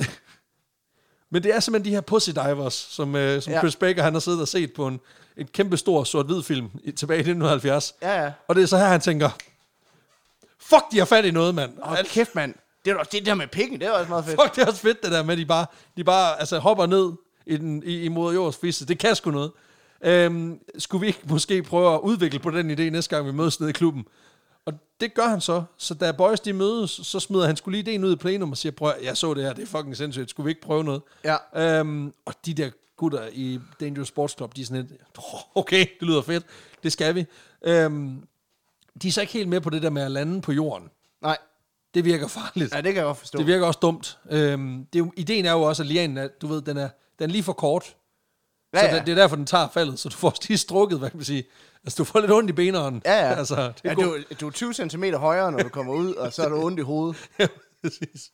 [1.30, 3.58] men det er simpelthen de her pussy divers, som, øh, som Ja.
[3.58, 5.00] Chris Baker, han har siddet og set på en,
[5.36, 7.94] en kæmpe stor sort-hvid film i, tilbage i 1970.
[8.02, 8.32] Ja, ja.
[8.48, 9.30] Og det er så her, han tænker,
[10.60, 11.72] fuck, de har fat i noget, mand.
[11.84, 12.54] Åh, kæft, mand.
[12.86, 14.40] Det er også det der med pikken, det er også meget fedt.
[14.42, 15.66] Fuck, det er også fedt, det der med, at de bare,
[15.96, 17.12] de bare altså, hopper ned
[17.46, 18.86] i, den, i, i moder jords fisse.
[18.86, 19.52] Det kan sgu noget.
[20.04, 23.60] Øhm, skulle vi ikke måske prøve at udvikle på den idé næste gang, vi mødes
[23.60, 24.04] nede i klubben?
[24.66, 25.62] Og det gør han så.
[25.76, 28.56] Så da boys de mødes, så smider han skulle lige ideen ud i plenum og
[28.56, 30.30] siger, prøv jeg så det her, det er fucking sindssygt.
[30.30, 31.02] Skulle vi ikke prøve noget?
[31.24, 31.80] Ja.
[31.80, 35.86] Øhm, og de der gutter i Dangerous Sports Club, de er sådan lidt, "Åh, okay,
[36.00, 36.44] det lyder fedt.
[36.82, 37.24] Det skal vi.
[37.62, 38.22] Øhm,
[39.02, 40.88] de er så ikke helt med på det der med at lande på jorden.
[41.22, 41.38] Nej,
[41.96, 42.72] Det virker farligt.
[42.74, 43.38] ja, det kan jeg godt forstå.
[43.38, 44.18] Det virker også dumt.
[44.30, 46.88] Øhm, det er jo, ideen er jo også, at lianen er, du ved, den er,
[47.18, 47.96] den er lige for kort.
[48.74, 51.10] ja, Så det, det er derfor, den tager faldet, så du får lige strukket, hvad
[51.10, 51.44] kan man sige.
[51.84, 53.02] Altså, du får lidt ondt i beneren.
[53.04, 53.34] Ja, ja.
[53.34, 56.32] Altså, det er ja du, du er 20 cm højere, når du kommer ud, og
[56.32, 57.16] så er du ondt i hovedet.
[57.38, 57.46] Ja,
[57.82, 58.30] præcis.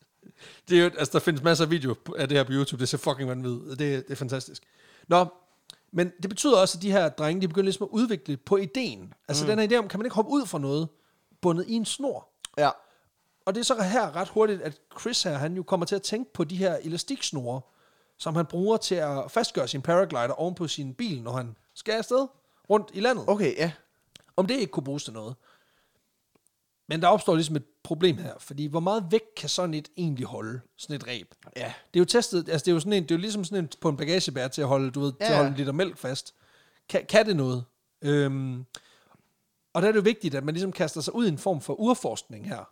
[0.69, 2.81] Det er jo, altså, der findes masser af videoer på- af det her på YouTube.
[2.81, 3.79] Det ser fucking vanvittigt.
[3.79, 4.63] Det, det er fantastisk.
[5.09, 5.27] Nå,
[5.93, 9.13] men det betyder også, at de her drenge, de begynder ligesom at udvikle på ideen.
[9.29, 9.51] Altså mm.
[9.51, 10.89] den her idé om, kan man ikke hoppe ud fra noget,
[11.43, 12.29] bundet i en snor?
[12.59, 12.71] Ja.
[13.47, 16.03] Og det er så her ret hurtigt, at Chris her, han jo kommer til at
[16.03, 17.61] tænke på de her elastiksnore,
[18.19, 21.93] som han bruger til at fastgøre sin paraglider oven på sin bil, når han skal
[21.93, 22.27] afsted
[22.71, 23.25] rundt i landet.
[23.29, 23.73] Okay, ja.
[24.37, 25.35] Om det ikke kunne bruges til noget.
[26.89, 30.27] Men der opstår ligesom et problem her, fordi hvor meget vægt kan sådan et egentlig
[30.27, 31.35] holde, sådan et ræb?
[31.57, 31.73] Ja.
[31.95, 33.65] Det er jo testet, altså det er jo, sådan en, det er jo ligesom sådan
[33.65, 35.27] en på en bagagebær til at holde, du ved, ja.
[35.27, 36.35] til at holde en liter mælk fast.
[36.89, 37.65] Kan, kan det noget?
[38.03, 38.65] Øhm,
[39.73, 41.61] og der er det jo vigtigt, at man ligesom kaster sig ud i en form
[41.61, 42.69] for urforskning her.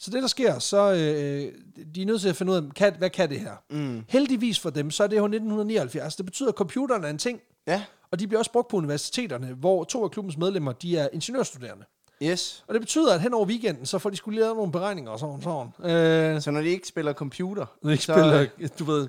[0.00, 1.52] Så det, der sker, så øh,
[1.94, 3.52] de er nødt til at finde ud af, kan, hvad kan det her?
[3.70, 4.04] Mm.
[4.08, 6.16] Heldigvis for dem, så er det jo 1979.
[6.16, 7.82] Det betyder, at computeren er en ting, Ja.
[8.10, 11.84] og de bliver også brugt på universiteterne, hvor to af klubbens medlemmer, de er ingeniørstuderende.
[12.22, 12.64] Yes.
[12.68, 15.18] Og det betyder, at hen over weekenden, så får de skulle lave nogle beregninger og
[15.18, 15.90] sådan, sådan.
[15.90, 19.08] Øh, Så når de ikke spiller computer, når de ikke så, spiller, du ved,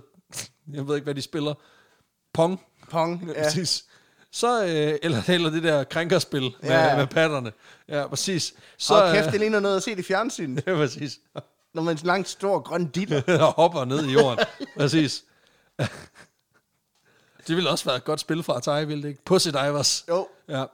[0.74, 1.54] jeg ved ikke, hvad de spiller.
[2.34, 2.62] Pong.
[2.90, 3.24] Pong.
[3.28, 3.34] Ja.
[3.40, 3.44] Ja.
[3.44, 3.86] Præcis.
[4.34, 6.96] Så, øh, eller, eller det der krænkerspil med, Ja.
[6.98, 7.52] med patterne.
[7.88, 8.54] Ja, præcis.
[8.78, 10.64] Så, og kæft, øh, det ligner noget at se det i fjernsynet.
[10.68, 11.20] ja, præcis.
[11.74, 13.22] Når man er en lang, stor, grøn diller.
[13.48, 14.46] og hopper ned i jorden.
[14.78, 15.24] præcis.
[17.48, 19.24] det ville også være et godt spil fra Atari, ville det ikke?
[19.26, 20.06] Pussy Divers.
[20.10, 20.28] Jo.
[20.50, 20.66] Ja.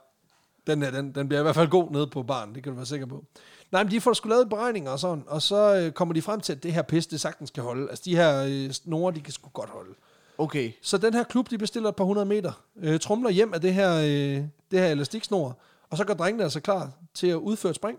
[0.66, 2.76] Den, er, den, den bliver i hvert fald god nede på baren, det kan du
[2.76, 3.24] være sikker på.
[3.72, 6.40] Nej, men de får sgu lavet beregninger og sådan, og så øh, kommer de frem
[6.40, 7.88] til, at det her pis, det sagtens kan holde.
[7.90, 9.94] Altså, de her øh, snore, de kan sgu godt holde.
[10.38, 10.72] Okay.
[10.82, 13.74] Så den her klub, de bestiller et par hundrede meter, øh, trumler hjem af det
[13.74, 15.58] her, øh, det her elastiksnor,
[15.90, 17.98] og så går drengene altså klar til at udføre et spring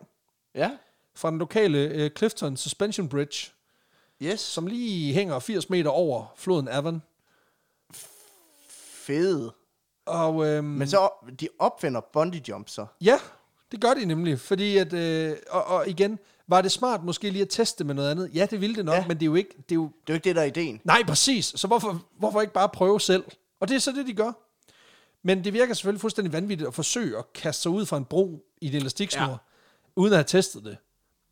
[0.55, 0.71] Ja.
[1.15, 3.51] fra den lokale øh, Clifton Suspension Bridge,
[4.21, 4.39] Yes.
[4.39, 7.01] som lige hænger 80 meter over floden Avon.
[9.05, 9.53] Fede.
[10.05, 11.09] Og, øhm, Men så
[11.39, 12.85] de opfinder bungee jump så.
[13.01, 13.19] Ja,
[13.71, 17.41] det gør de nemlig, fordi at, øh, og, og igen, var det smart måske lige
[17.41, 18.29] at teste med noget andet?
[18.33, 19.05] Ja, det ville det nok, ja.
[19.07, 20.45] Men det er jo ikke, det er jo, Det er jo ikke det, der er
[20.45, 20.81] ideen.
[20.83, 23.23] nej, præcis, så hvorfor, hvorfor ikke bare prøve selv?
[23.59, 24.31] Og det er så det, de gør.
[25.23, 28.45] Men det virker selvfølgelig fuldstændig vanvittigt at forsøge at kaste sig ud fra en bro
[28.61, 29.35] i et elastiksnor, ja.
[29.95, 30.77] Uden at have testet det.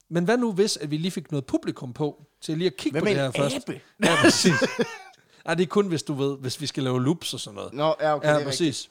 [0.10, 2.94] Men hvad nu hvis, at vi lige fik noget publikum på, til lige at kigge
[2.94, 3.56] Hvad på det her først?
[3.56, 3.82] abe?
[4.04, 4.54] Ja, præcis.
[5.46, 7.74] Nej, det er kun, hvis du ved, hvis vi skal lave loops og sådan noget.
[7.74, 8.28] Nå, ja, okay.
[8.28, 8.46] Ja, det er rigtigt.
[8.48, 8.90] præcis.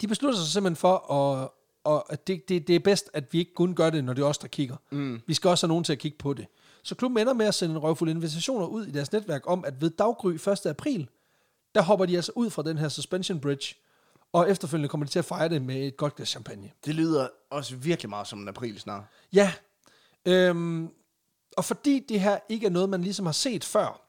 [0.00, 1.48] De beslutter sig simpelthen for, at,
[1.84, 4.26] og det, det, det er bedst, at vi ikke kun gør det, når det er
[4.26, 4.76] os, der kigger.
[4.90, 5.20] Mm.
[5.26, 6.46] Vi skal også have nogen til at kigge på det.
[6.82, 9.80] Så klubben ender med at sende en røvfuld invitationer ud i deres netværk om, at
[9.80, 10.66] ved daggry 1.
[10.66, 11.08] april,
[11.74, 13.74] der hopper de altså ud fra den her suspension bridge,
[14.32, 16.70] og efterfølgende kommer de til at fejre det med et godt glas champagne.
[16.84, 19.04] Det lyder også virkelig meget som en april snart.
[19.32, 19.52] Ja,
[20.26, 20.88] øhm,
[21.56, 24.02] og fordi det her ikke er noget, man ligesom har set før,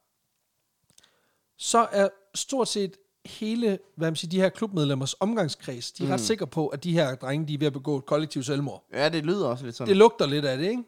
[1.57, 6.11] så er stort set hele, hvad man siger, de her klubmedlemmers omgangskreds, de er mm.
[6.11, 8.85] ret sikre på, at de her drenge, de er ved at begå et kollektivt selvmord.
[8.93, 9.89] Ja, det lyder også lidt sådan.
[9.89, 10.83] Det lugter lidt af det, ikke?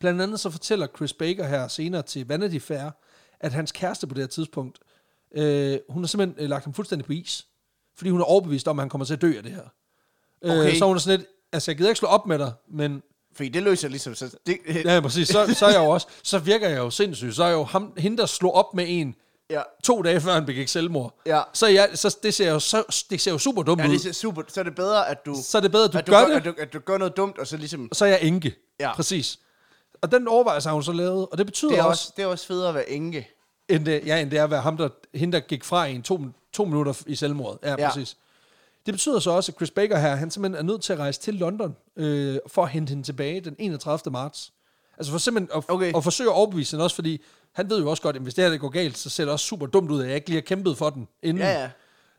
[0.00, 2.90] Blandt andet så fortæller Chris Baker her senere til Vanity Fair,
[3.40, 4.78] at hans kæreste på det her tidspunkt,
[5.34, 7.46] øh, hun har simpelthen øh, lagt ham fuldstændig på is.
[7.96, 9.68] Fordi hun er overbevist om, at han kommer til at dø af det her.
[10.42, 10.70] Okay.
[10.70, 13.02] Øh, så hun er sådan lidt, altså jeg gider ikke slå op med dig, men
[13.34, 14.14] Fordi det løser ligesom...
[14.14, 17.34] Så det, ja, præcis, så, så er jeg jo også, så virker jeg jo sindssygt,
[17.34, 19.14] så er jeg jo ham, hende, der slog op med en,
[19.54, 19.62] ja.
[19.84, 21.20] to dage før han begik selvmord.
[21.26, 21.42] Ja.
[21.52, 23.92] Så, jeg, så det ser jo, så, det ser jo super dumt Ja, ud.
[23.92, 24.42] det er super.
[24.48, 26.26] Så er det bedre, at du, Så er det bedre, at du at du, gør
[26.26, 27.88] det, At du, at du gør noget dumt, og så ligesom...
[27.90, 28.54] og så er jeg enke.
[28.80, 28.94] Ja.
[28.94, 29.38] Præcis.
[30.02, 32.22] Og den overvejelse har hun så lavet, og det betyder Det er, også, også, det
[32.22, 33.28] er også federe at være enke.
[33.68, 36.02] end det, ja, end det er at være ham, der, hende, der gik fra en
[36.02, 36.20] to,
[36.52, 37.58] to minutter i selvmordet.
[37.62, 37.88] Ja, Ja.
[37.90, 38.16] præcis.
[38.86, 41.20] Det betyder så også, at Chris Baker her, han simpelthen er nødt til at rejse
[41.20, 44.12] til London, øh, for at hente hende tilbage den 31.
[44.12, 44.52] marts.
[44.98, 45.96] Altså for simpelthen at, okay.
[45.96, 47.22] at forsøge at overbevise hende også, fordi
[47.54, 49.32] han ved jo også godt, at hvis det her det går galt, så ser det
[49.32, 51.42] også super dumt ud, at jeg ikke lige har kæmpet for den inden.
[51.42, 51.70] Ja, ja.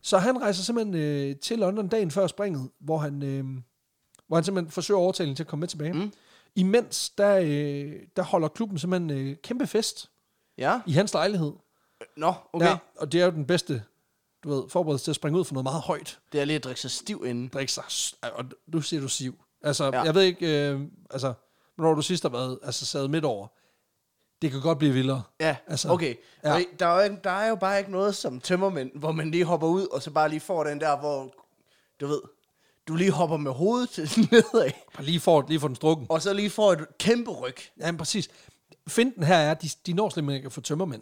[0.02, 3.46] Så han rejser simpelthen øh, til London dagen før springet, hvor han, øh,
[4.28, 5.94] hvor han simpelthen forsøger at overtale hende til at komme med tilbage.
[5.94, 6.14] Mm.
[6.56, 10.10] Imens, der, øh, der holder klubben simpelthen øh, kæmpe fest
[10.58, 10.80] Ja?
[10.88, 11.54] i hans lejlighed.
[12.18, 12.66] Nå, okay.
[12.68, 13.84] Ja, og det er jo den bedste,
[14.44, 16.20] du ved, forberedelse til at springe ud for noget meget højt.
[16.32, 17.48] Det er lige at drikke sig stiv inden.
[17.48, 17.84] Drikke sig,
[18.34, 19.40] og nu siger du siv.
[19.64, 20.02] Altså, Ja.
[20.02, 21.34] jeg ved ikke, øh, altså,
[21.76, 23.48] hvornår du sidst har været, altså sad midt over.
[24.42, 25.24] Det kan godt blive vildere.
[25.40, 26.16] Ja, Altså, okay.
[26.44, 26.64] ja.
[26.80, 29.68] Der, er, jo- der er jo bare ikke noget som tømmermænd, hvor man lige hopper
[29.68, 31.34] ud, og så bare lige får den der, hvor,
[32.02, 32.22] du ved,
[32.88, 36.08] du lige hopper med hovedet til nedad, Bare lige for, lige for den strukken.
[36.10, 37.56] og så lige får et kæmpe ryg.
[37.80, 38.30] Ja, men præcis.
[38.88, 41.02] Finten her er, at de, de når slet ikke at få tømmermænd.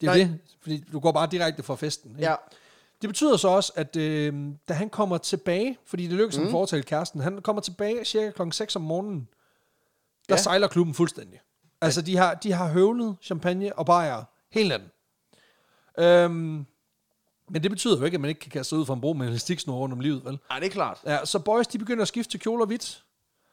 [0.00, 0.18] Det er Nej.
[0.18, 2.10] det, fordi du går bare direkte fra festen.
[2.10, 2.22] Ikke?
[2.30, 2.34] Ja.
[3.02, 4.34] Det betyder så også, at øh,
[4.68, 6.44] da han kommer tilbage, fordi det lykkes mm.
[6.44, 9.28] at foretale kæresten, han kommer tilbage cirka klokken 6 om morgenen,
[10.28, 10.42] der ja.
[10.42, 11.40] sejler klubben fuldstændig.
[11.82, 14.88] Altså, de har, de har høvlet champagne og bajer hele natten.
[15.98, 16.66] Øhm,
[17.50, 19.12] men det betyder jo ikke, at man ikke kan kaste sig ud fra en bro
[19.12, 20.38] med en elastiksnor rundt om livet, vel?
[20.50, 20.98] Nej, det er klart.
[21.06, 23.04] Ja, så boys, de begynder at skifte til kjole og hvidt.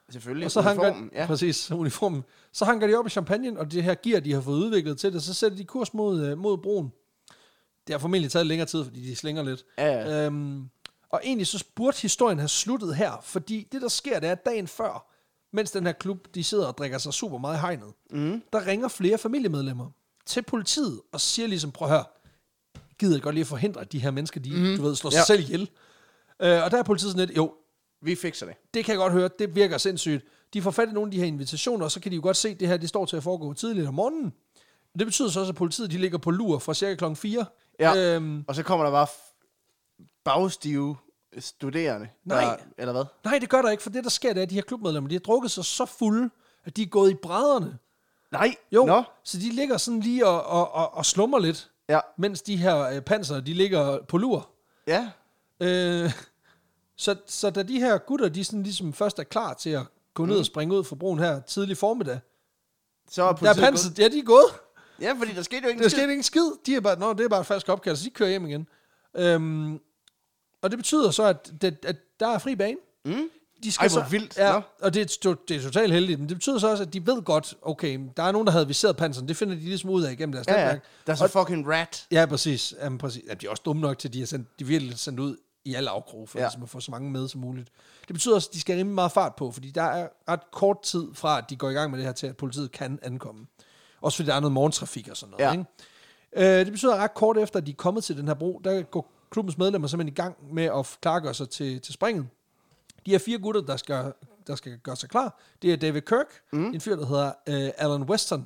[0.10, 0.46] Selvfølgelig.
[0.46, 1.26] Og så hanker, Uniformen, ja.
[1.26, 2.24] præcis, uniformen.
[2.52, 5.14] Så hanker de op i champagne, og det her gear, de har fået udviklet til
[5.14, 6.92] det, så sætter de kurs mod, øh, mod broen.
[7.88, 9.66] Det har formentlig taget længere tid, fordi de slinger lidt.
[9.78, 10.26] Ja, ja.
[10.26, 10.70] Øhm,
[11.10, 14.46] og egentlig så burde historien have sluttet her, fordi det, der sker, det er, at
[14.46, 15.09] dagen før,
[15.54, 18.42] mens den her klub, de sidder og drikker sig super meget i hegnet, mm.
[18.54, 19.90] der ringer flere familiemedlemmer
[20.26, 22.04] til politiet og siger ligesom, prøv at høre,
[23.00, 24.78] gider jeg godt lige at forhindre, at de her mennesker, de, mm.
[24.78, 25.24] du ved, slår sig Ja.
[25.26, 25.62] selv ihjel.
[26.42, 27.54] Øh, og der er politiet sådan lidt, jo,
[28.02, 28.56] Vi fikser det.
[28.74, 30.26] det kan jeg godt høre, det virker sindssygt.
[30.54, 32.38] De får fat i nogle af de her invitationer, og så kan de jo godt
[32.38, 34.34] se, at det her det står til at foregå tidligt om morgenen.
[35.00, 37.46] Det betyder så også, at politiet de ligger på lur fra cirka klokken 4.
[37.80, 38.16] Ja.
[38.16, 39.08] Øhm, Og så kommer der bare
[40.24, 40.96] bagstive
[41.40, 42.08] studerende.
[42.26, 42.44] Nej.
[42.44, 43.04] Der, eller hvad?
[43.24, 45.08] nej, det gør der ikke, for det der sker, det er, at de her klubmedlemmer,
[45.10, 46.30] de har drukket sig så fulde,
[46.66, 47.78] at de er gået i brædderne.
[48.32, 48.56] Nej.
[48.72, 49.04] Jo, Nå.
[49.24, 52.00] så de ligger sådan lige og, og, og, og slummer lidt, Ja.
[52.18, 54.50] mens de her øh, panser, de ligger på lur.
[54.88, 55.10] Ja.
[55.60, 56.12] Øh,
[56.96, 60.26] så, så da de her gutter, de sådan ligesom først er klar til at gå
[60.26, 62.20] ned og springe ud fra broen her tidlig formiddag,
[63.12, 64.44] Så er der er politiet panser, ja, de er gået.
[64.44, 64.54] gået-
[65.02, 66.52] Ja, fordi der skete jo ikke Der skete ikke en skid.
[66.66, 68.68] De er bare, Nå, det er bare et falsk opkald, så de kører hjem igen.
[69.18, 69.80] Øhm,
[70.62, 72.78] og det betyder så, at, det, at der er fri bane.
[73.06, 73.30] Mm.
[73.64, 74.38] De skal Ej, hvor så, vildt.
[74.38, 77.06] Ja, og det er, det er totalt heldigt, men det betyder så også, at de
[77.08, 80.04] ved godt, okay, der er nogen, der havde viseret panseren, det finder de ligesom ud
[80.04, 80.66] af igennem deres Ja, ja.
[80.66, 80.84] netværk.
[81.08, 82.08] Der er så fucking rat.
[82.12, 82.74] Ja, præcis.
[82.82, 83.24] Jamen, præcis.
[83.30, 85.38] Ja, de er også dumme nok til, at de er, sendt, de virkelig sendt ud
[85.66, 86.46] i alle afkroge, for Ja.
[86.46, 87.70] ligesom at få så mange med som muligt.
[88.08, 90.82] Det betyder også, at de skal rimelig meget fart på, fordi der er ret kort
[90.82, 93.46] tid fra, at de går i gang med det her til, at politiet kan ankomme.
[94.02, 95.46] Også fordi der er noget morgentrafik og sådan noget.
[95.46, 95.52] Ja.
[95.52, 96.60] Ikke?
[96.60, 98.62] Øh, det betyder at ret kort efter, at de er kommet til den her bro,
[98.64, 102.28] der går klubbens medlemmer simpelthen i gang med at klargøre sig til, til springet.
[103.06, 104.14] De her fire gutter, der skal,
[104.48, 106.66] der skal gøre sig klar, det er David Kirk, mm.
[106.66, 108.40] en fyr, der hedder øh, Alan Weston,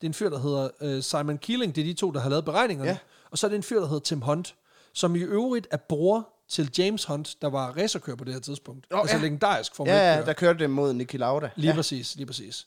[0.00, 2.30] det er en fyr, der hedder øh, Simon Keeling, det er de to, der har
[2.30, 2.98] lavet beregningerne, Ja.
[3.30, 4.54] og så er det en fyr, der hedder Tim Hunt,
[4.92, 8.86] som i øvrigt er bror til James Hunt, der var racerkører på det her tidspunkt.
[8.92, 9.22] Åh, altså ja.
[9.22, 11.50] legendarisk Formel Ja, 1 ja, der kørte det mod Niki Lauda.
[11.56, 11.76] Lige ja.
[11.76, 12.66] præcis, lige præcis.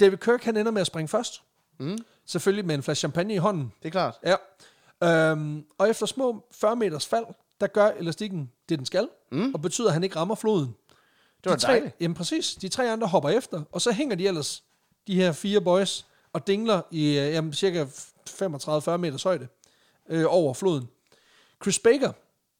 [0.00, 1.42] David Kirk, han ender med at springe først.
[1.78, 1.98] Mm.
[2.26, 3.72] Selvfølgelig med en flaske champagne i hånden.
[3.82, 4.14] Det er klart.
[4.24, 4.34] Ja.
[5.04, 7.24] Øhm, og efter små 40 meters fald,
[7.60, 9.54] der gør elastikken det, den skal, mm.
[9.54, 10.74] og betyder, at han ikke rammer floden.
[11.44, 11.94] Det var de tre, dejligt.
[12.00, 12.54] Jamen præcis.
[12.54, 14.62] De tre andre hopper efter, og så hænger de ellers,
[15.06, 17.84] de her fire boys, og dingler i øh, jamen, cirka
[18.30, 19.48] 35-40 meters højde
[20.08, 20.88] øh, over floden.
[21.62, 22.12] Chris Baker,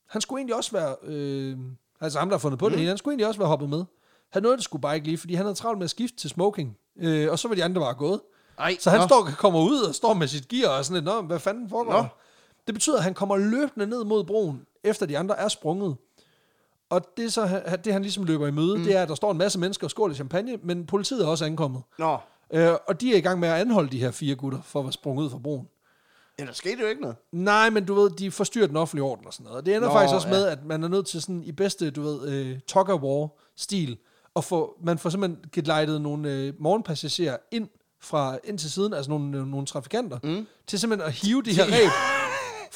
[0.07, 1.57] han skulle egentlig også være, øh,
[2.01, 3.85] altså ham, der har fundet på det hele, han skulle egentlig også være hoppet med.
[4.33, 6.31] Han nåede det skulle bare ikke lige, fordi han havde travlt med at skifte til
[6.31, 8.21] smoking, øh, og så var de andre bare gået.
[8.59, 9.07] Ej, Så han nå.
[9.07, 11.93] står, kommer ud og står med sit gear og sådan lidt, Nå, hvad fanden foregår
[11.93, 12.09] Nå.
[12.67, 15.97] Det betyder, at han kommer løbende ned mod broen, efter de andre er sprunget.
[16.91, 18.85] Og det, så, det han ligesom løber i møde, mm.
[18.85, 21.45] det er, at der står en masse mennesker og skåler champagne, men politiet er også
[21.45, 21.83] ankommet.
[21.99, 22.19] Nå,
[22.53, 24.85] Øh, og de er i gang med at anholde de her fire gutter, for at
[24.85, 25.69] være sprunget ud fra broen.
[26.39, 27.17] ja, der skete jo ikke noget.
[27.33, 29.59] Nej, men du ved, de forstyrrer den offentlige orden og sådan noget.
[29.59, 30.35] Og det ender Nå, faktisk også ja.
[30.35, 33.97] med, at man er nødt til sådan i bedste, du ved, øh, tug of war-stil,
[34.35, 37.69] og få, man får simpelthen gelejtet nogle øh, morgenpassagerer ind
[38.01, 40.47] fra ind til siden, altså nogle, øh, nogle trafikanter, mm.
[40.67, 41.91] til simpelthen at hive de her ræb.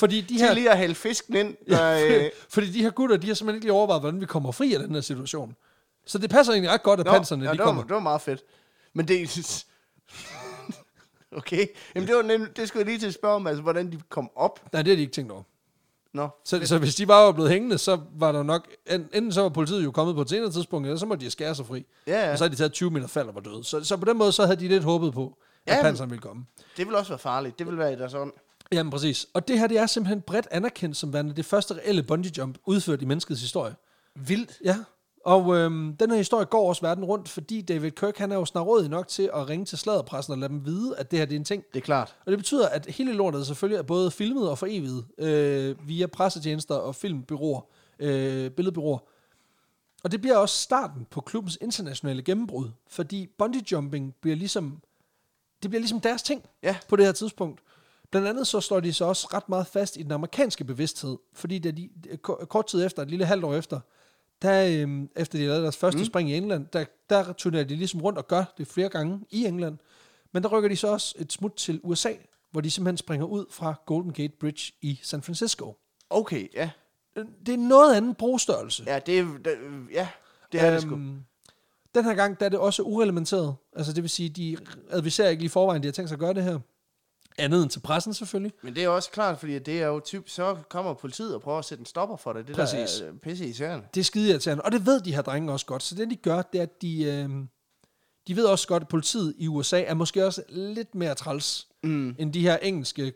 [0.01, 1.57] Fordi de Til her, lige at hælde fisken ind.
[1.69, 4.53] Der, øh, fordi de her gutter, de har simpelthen ikke lige overvejet, hvordan vi kommer
[4.53, 5.57] fri af den her situation.
[6.07, 7.83] Så det passer egentlig ret godt, at Nå, panserne, ja, de det, kommer.
[7.83, 8.41] var, det var meget fedt.
[8.95, 9.65] Men det...
[11.37, 11.67] okay.
[11.95, 14.01] Jamen, det, var nem, det skulle jeg lige til at spørge om, altså, hvordan de
[14.09, 14.61] kom op.
[14.73, 15.43] Nej, det har de ikke tænkt over.
[16.15, 18.69] Nå, Så, så hvis de bare var blevet hængende, så var der nok...
[18.91, 21.31] en- Enten så var politiet jo kommet på et senere tidspunkt, eller så må de
[21.31, 21.87] skære sig fri.
[22.07, 22.33] ja, ja.
[22.33, 23.65] Og så havde de taget 20 meter fald og var døde.
[23.65, 25.83] Så, så på den måde, så havde de lidt håbet på, at Jamen.
[25.85, 26.45] panseren ville komme.
[26.77, 27.59] Det vil også være farligt.
[27.59, 28.33] Det vil være i deres ånd.
[28.73, 29.27] Jamen præcis.
[29.35, 32.59] Og det her, det er simpelthen bredt anerkendt som værende det første reelle bungee jump
[32.67, 33.75] udført i menneskets historie.
[34.15, 34.53] Vildt.
[34.65, 34.77] Ja.
[35.25, 38.45] Og øhm, den her historie går også verden rundt, fordi David Kirk, han er jo
[38.45, 41.35] snarrådig nok til at ringe til sladderpressen og lade dem vide, at det her det
[41.35, 41.65] er en ting.
[41.75, 42.17] Det er klart.
[42.27, 46.75] Og det betyder, at hele lortet selvfølgelig er både filmet og foreviget øh, via pressetjenester
[46.75, 47.61] og filmbyråer,
[47.99, 48.99] øh, billedbyråer.
[50.03, 54.81] Og det bliver også starten på klubbens internationale gennembrud, fordi bungee jumping bliver ligesom,
[55.63, 56.77] det bliver ligesom deres ting Ja.
[56.89, 57.61] på det her tidspunkt.
[58.11, 61.59] Blandt andet så slår de så også ret meget fast i den amerikanske bevidsthed, fordi
[61.59, 61.89] da de,
[62.23, 63.81] ko- kort tid efter, et lille halvt år efter,
[64.43, 66.05] der, øhm, efter de lavede deres første mm.
[66.05, 69.45] spring i England, der, der turnerer de ligesom rundt og gør det flere gange i
[69.47, 69.79] England.
[70.33, 72.13] Men der rykker de så også et smut til USA,
[72.51, 75.77] hvor de simpelthen springer ud fra Golden Gate Bridge i San Francisco.
[76.11, 76.71] Okay, ja.
[77.47, 78.85] Det er noget anden brugstørrelse.
[78.87, 79.25] Ja, det er...
[79.45, 79.59] det-
[79.93, 80.09] Ja,
[80.53, 80.95] det er det sgu.
[80.95, 81.21] Øhm,
[81.95, 83.55] Den her gang, der er det også ureglementeret.
[83.77, 84.57] Altså det vil sige, de
[84.91, 86.59] adviserer ikke lige i forvejen, de har tænkt sig at gøre det her.
[87.39, 88.53] Andet end til pressen selvfølgelig.
[88.63, 91.59] Men det er også klart, fordi det er jo typ, så kommer politiet og prøver
[91.59, 92.49] at sætte en stopper for det.
[92.49, 92.99] Det Præcis.
[92.99, 93.87] der er øh, pisse irriterende.
[93.95, 94.65] Det er skide irriterende.
[94.65, 95.83] Og det ved de her drenge også godt.
[95.83, 97.29] Så det de gør, det er, at de, øh,
[98.27, 102.17] de ved også godt, at politiet i USA er måske også lidt mere træls, mm.
[102.19, 103.13] end de her engelske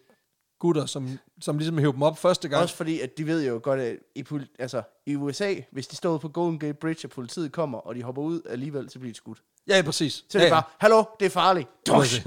[0.59, 1.09] gutter, som,
[1.41, 2.63] som ligesom hæver dem op første gang.
[2.63, 4.25] Også fordi, at de ved jo godt, at i,
[4.59, 8.03] altså, i USA, hvis de står på Golden Gate Bridge, og politiet kommer, og de
[8.03, 9.43] hopper ud alligevel, så bliver de skudt.
[9.69, 10.25] Ja, præcis.
[10.29, 11.69] Så er det ja, bare, hallo, det er farligt.
[11.87, 12.27] Dush!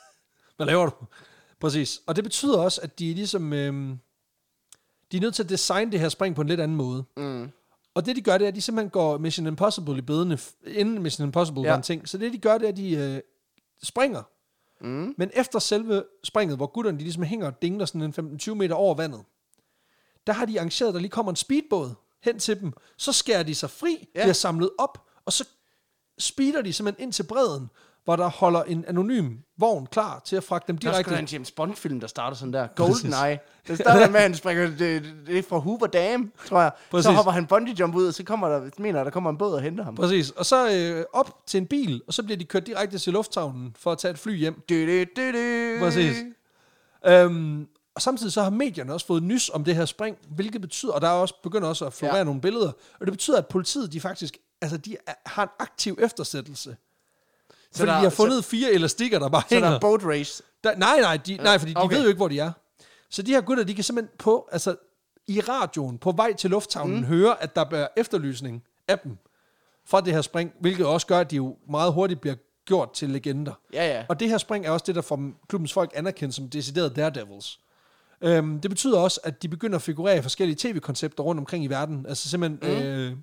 [0.56, 0.92] Hvad laver du?
[1.60, 2.00] Præcis.
[2.06, 3.52] Og det betyder også, at de er ligesom...
[3.52, 3.96] Øh,
[5.12, 7.04] de er nødt til at designe det her spring på en lidt anden måde.
[7.16, 7.50] Mm.
[7.94, 11.02] Og det de gør, det er, at de simpelthen går Mission Impossible i bedene, inden
[11.02, 11.68] Mission Impossible ja.
[11.68, 12.08] Var en ting.
[12.08, 13.20] Så det de gør, det er, at de øh,
[13.82, 14.22] springer.
[14.80, 15.14] Mm.
[15.18, 18.74] Men efter selve springet, hvor gutterne de ligesom hænger og dingler sådan en 15-20 meter
[18.74, 19.24] over vandet,
[20.26, 22.72] der har de arrangeret, at der lige kommer en speedbåd hen til dem.
[22.96, 24.08] Så skærer de sig fri.
[24.14, 24.22] Ja.
[24.22, 25.48] bliver samlet op, og så
[26.18, 27.70] speeder de simpelthen ind til bredden,
[28.08, 31.10] hvor der holder en anonym vogn klar til at fragte dem Der er direkte.
[31.10, 32.66] sgu da en James Bond-film, der starter sådan der.
[32.66, 33.38] Golden Eye.
[33.66, 36.70] Den starter med, at han springer, det, det er fra Hoover Dam, tror jeg.
[36.90, 37.04] Præcis.
[37.04, 39.52] Så hopper han bungee jump ud, og så kommer der, mener der kommer en båd
[39.52, 39.94] og henter ham.
[39.94, 40.30] Præcis.
[40.30, 43.76] Og så øh, op til en bil, og så bliver de kørt direkte til lufthavnen
[43.78, 44.62] for at tage et fly hjem.
[44.68, 45.78] Du, du, du, du.
[45.80, 46.16] Præcis.
[47.06, 50.92] Øhm, og samtidig så har medierne også fået nys om det her spring, hvilket betyder,
[50.92, 52.18] og der er også begynder også at florere ja.
[52.18, 52.24] Ja.
[52.24, 55.98] nogle billeder, og det betyder, at politiet de faktisk, altså de er, har en aktiv
[56.00, 56.76] eftersættelse.
[57.72, 59.70] Så fordi der- de har fundet så, fire elastikker, der bare Så der hænger.
[59.70, 60.42] er boat race.
[60.64, 61.96] Der, nej, nej, de, nej, fordi de okay.
[61.96, 62.52] ved jo ikke, hvor de er.
[63.10, 64.76] Så de her gutter, de kan simpelthen på, altså
[65.26, 67.04] i radioen, på vej til lufthavnen, mm.
[67.04, 69.16] høre, at der er efterlysning af dem
[69.86, 73.10] fra det her spring, hvilket også gør, at de jo meget hurtigt bliver gjort til
[73.10, 73.52] legender.
[73.72, 74.04] Ja, ja.
[74.08, 77.60] Og det her spring er også det, der får klubbens folk anerkendt som decideret Daredevils.
[78.20, 81.66] Øhm, det betyder også, at de begynder at figurere i forskellige tv-koncepter rundt omkring i
[81.66, 82.06] verden.
[82.08, 82.82] Altså simpelthen, mm.
[82.82, 83.16] øh,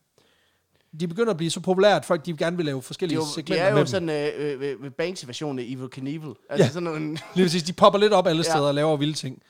[1.00, 3.22] de begynder at blive så populære, at folk de gerne vil lave De, forskellige er
[3.22, 3.88] jo, segmenter de er med jo dem.
[3.88, 6.34] sådan øh, øh, øh, Banks version af Evil Knievel.
[6.50, 6.70] Altså Ja.
[6.72, 7.18] sådan nogle...
[7.36, 8.52] Lige præcis, de popper lidt op alle Ja.
[8.52, 9.42] steder og laver vilde ting.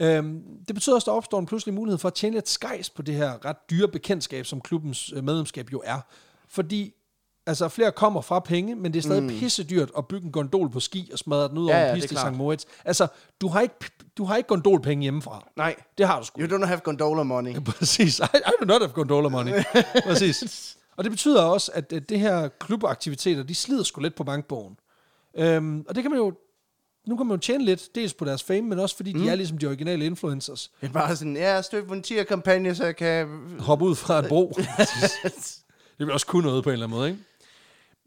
[0.00, 2.90] Øhm, det betyder også, at der opstår en pludselig mulighed for at tjene lidt skejs
[2.90, 5.98] på det her ret dyre bekendtskab, som klubbens øh, medlemskab jo er.
[6.48, 6.92] Fordi
[7.46, 9.28] altså, flere kommer fra penge, men det er stadig mm.
[9.28, 12.00] pissedyrt at bygge en gondol på ski og smadre den ud Ja, over ja, en
[12.00, 12.18] piste i.
[12.18, 12.32] St.
[12.32, 12.64] Moritz.
[12.84, 13.06] Altså,
[13.40, 13.74] du har ikke,
[14.18, 15.48] du har ikke gondolpenge hjemmefra.
[15.56, 16.40] Nej, Det har du sgu.
[16.40, 17.54] you don't have gondola money.
[17.54, 18.18] Ja, præcis.
[18.18, 19.52] I, I do not have gondola money.
[20.06, 20.76] præcis.
[20.96, 24.76] Og det betyder også, at, at det her klubaktiviteter, de slider sgu lidt på bankbogen.
[25.38, 26.32] Øhm, og det kan man jo,
[27.06, 29.20] nu kan man jo tjene lidt, dels på deres fame, men også fordi mm.
[29.20, 30.70] de er ligesom de originale influencers.
[30.80, 33.28] Det er bare sådan, ja, støt tier-kampagne, så jeg kan...
[33.58, 34.52] Hoppe ud fra en bro.
[35.98, 37.22] det vil også kunne noget på en eller anden måde, ikke?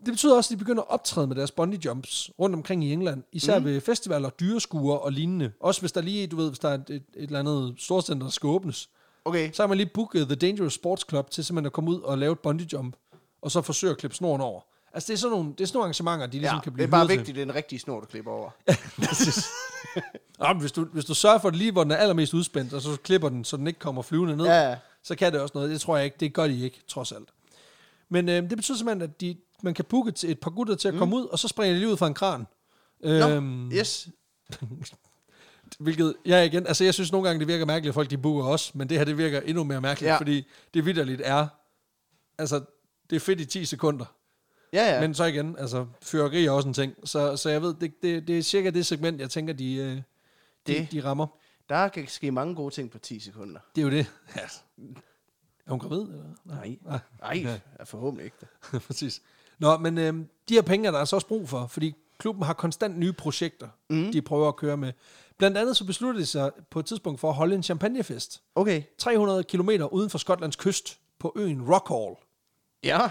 [0.06, 2.94] Det betyder også, at de begynder at optræde med deres bungee jumps rundt omkring i
[2.94, 3.24] England.
[3.32, 3.66] Især mm.
[3.66, 5.52] ved festivaler, dyreskuer og lignende.
[5.60, 8.26] Også hvis der lige, du ved, hvis der er et, et, et eller andet storcenter,
[8.28, 8.90] der skal åbnes.
[9.26, 12.02] Okay, Så har man lige booket The Dangerous Sports Club til simpelthen at komme ud
[12.02, 12.96] og lave et bungee jump,
[13.42, 14.62] og så forsøge at klippe snoren over.
[14.94, 16.74] Altså det er sådan nogle, det er sådan nogle arrangementer, de ligesom ja, kan det
[16.74, 17.18] blive er bare hyret til.
[17.18, 18.50] vigtigt, det er en rigtig snor, du klipper over.
[20.40, 22.74] Nå, men hvis, du, hvis du sørger for det lige, hvor den er allermest udspændt,
[22.74, 24.76] og så klipper den, så den ikke kommer flyvende ned, Ja, ja.
[25.04, 25.70] så kan det også noget.
[25.70, 26.18] Det tror jeg ikke.
[26.20, 27.30] Det gør de ikke, trods alt.
[28.10, 30.88] Men øh, det betyder simpelthen, at de, man kan booke til et par gutter til
[30.88, 32.48] at komme ud, og så springer de lige ud fra en kran.
[33.04, 34.10] Nå, Øhm, yes.
[35.80, 38.44] Hvilket, ja igen, altså jeg synes nogle gange, det virker mærkeligt, at folk de booker
[38.44, 40.18] os, men det her, det virker endnu mere mærkeligt, ja.
[40.18, 41.48] Fordi det vidderligt er,
[42.38, 42.62] altså
[43.10, 44.06] det er fedt i 10 sekunder,
[44.74, 45.02] Ja, ja.
[45.02, 48.28] men så igen, altså fyrværkeri er også en ting, så, så jeg ved, det, det,
[48.28, 50.02] det er cirka det segment, jeg tænker, de, øh, de,
[50.68, 50.92] Det.
[50.92, 51.28] de rammer.
[51.70, 53.60] Der kan ske mange gode ting på 10 sekunder.
[53.76, 54.12] Det er jo det.
[54.36, 54.42] Ja.
[55.66, 56.02] Er hun gravid?
[56.02, 56.24] Eller?
[56.46, 56.78] Nej.
[56.86, 57.00] Nej.
[57.44, 58.38] Nej, forhåbentlig ikke.
[58.42, 58.82] det.
[58.88, 59.22] Præcis.
[59.60, 60.14] Nå, men øh,
[60.50, 63.68] de her penge er der altså også brug for, fordi klubben har konstant nye projekter,
[63.90, 64.12] mm.
[64.12, 64.94] de prøver at køre med.
[65.38, 68.42] Blandt andet så besluttede de sig på et tidspunkt for at holde en champagnefest.
[68.56, 68.84] Okay.
[68.98, 72.16] 300 km uden for Skotlands kyst på øen Rockall.
[72.84, 73.10] Ja.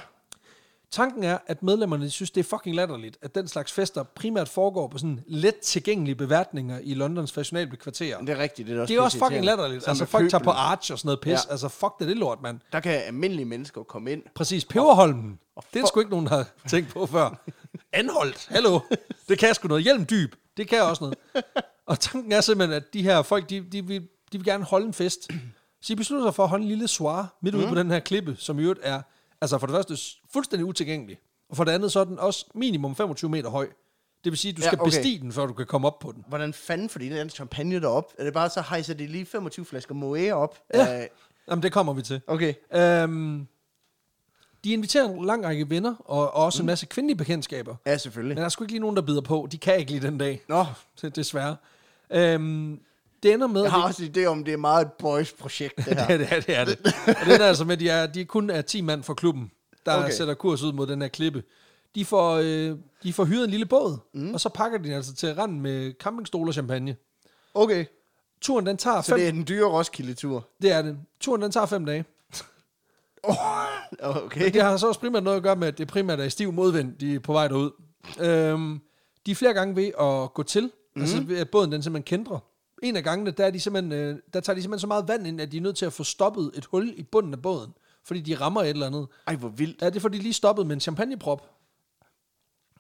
[0.90, 4.88] Tanken er, at medlemmerne synes, det er fucking latterligt, at den slags fester primært foregår
[4.88, 8.20] på sådan let tilgængelige beværtninger i Londons fashionable kvarterer.
[8.20, 8.68] Det er rigtigt.
[8.68, 9.82] Det er, også Det er også fucking latterligt.
[9.84, 11.32] Sammen Altså, folk tager på arch og sådan noget pis.
[11.32, 11.51] Ja.
[11.51, 12.61] Altså, fuck det, det lort, mand.
[12.72, 14.22] Der kan almindelige mennesker komme ind.
[14.34, 15.38] Præcis, peberholmen.
[15.74, 17.44] Det er sgu ikke nogen, der har tænkt på før.
[17.92, 18.80] Anholdt, hallo.
[19.28, 19.82] Det kan sgu noget.
[19.84, 21.44] Hjelm dyb, det kan også noget.
[21.86, 24.00] Og tanken er simpelthen, at de her folk, de, de, vil,
[24.32, 25.28] de vil gerne holde en fest.
[25.80, 27.68] Så de beslutter sig for at holde en lille soir midt ude mm.
[27.72, 29.02] på den her klippe, som i øvrigt er,
[29.40, 29.96] altså for det første,
[30.32, 31.18] fuldstændig utilgængelig.
[31.50, 33.66] Og for det andet, så er den også minimum 25 meter høj.
[34.24, 34.88] Det vil sige, at du Ja, skal okay.
[34.88, 36.24] bestige den, før du kan komme op på den.
[36.28, 38.12] Hvordan fanden får de den champagne derop?
[38.18, 40.59] Er det bare så hejser de lige 25 flasker Moët op?
[40.74, 41.02] Ja.
[41.02, 41.06] Øh,
[41.50, 42.20] Jamen, det kommer vi til.
[42.26, 42.54] okay.
[42.74, 43.46] Øhm,
[44.64, 47.76] de inviterer en lang række venner, og, og også en masse kvindelige bekendtskaber.
[47.86, 48.34] Ja, selvfølgelig.
[48.34, 49.48] Men der er sgu ikke lige nogen, der bider på.
[49.52, 50.42] De kan ikke lige den dag.
[50.48, 50.66] Nå,
[51.14, 51.56] Desværre.
[52.11, 52.80] Øhm,
[53.22, 53.62] det ender med...
[53.62, 56.06] jeg har også en idé om, det er meget et boys-projekt, det her.
[56.18, 56.56] Det er det.
[56.56, 56.78] Er det.
[57.06, 59.50] Og det er altså med, at de er, de kun er 10 mand fra klubben,
[59.86, 60.12] der okay.
[60.12, 61.42] Sætter kurs ud mod den her klippe.
[61.94, 64.34] De får, øh, de får hyret en lille båd, mm.
[64.34, 66.96] og så pakker de den altså til randen med campingstol og champagne.
[67.54, 67.84] Okay,
[68.40, 69.16] Turen, den tager så fem...
[69.18, 69.28] det Det...
[69.28, 70.46] er den dyre Roskilde-tur.
[70.62, 70.98] det er det.
[71.20, 72.04] Turen, den tager fem dage.
[74.24, 74.53] Okay.
[74.53, 76.53] Det har så også primært noget at gøre med, at det primært er i stiv
[76.53, 77.70] modvind, de er på vej derud.
[78.20, 78.80] Øhm,
[79.26, 81.03] de er flere gange ved at gå til, mm.
[81.03, 82.39] altså ved at båden den simpelthen kendrer.
[82.82, 85.26] En af gangene, der, er de simpelthen, øh, der tager de simpelthen så meget vand
[85.26, 87.70] ind, at de er nødt til at få stoppet et hul i bunden af båden,
[88.05, 89.07] fordi de rammer et eller andet.
[89.26, 89.82] Ej, hvor vildt.
[89.82, 91.51] Ja, det er fordi, de lige stoppede med en champagneprop.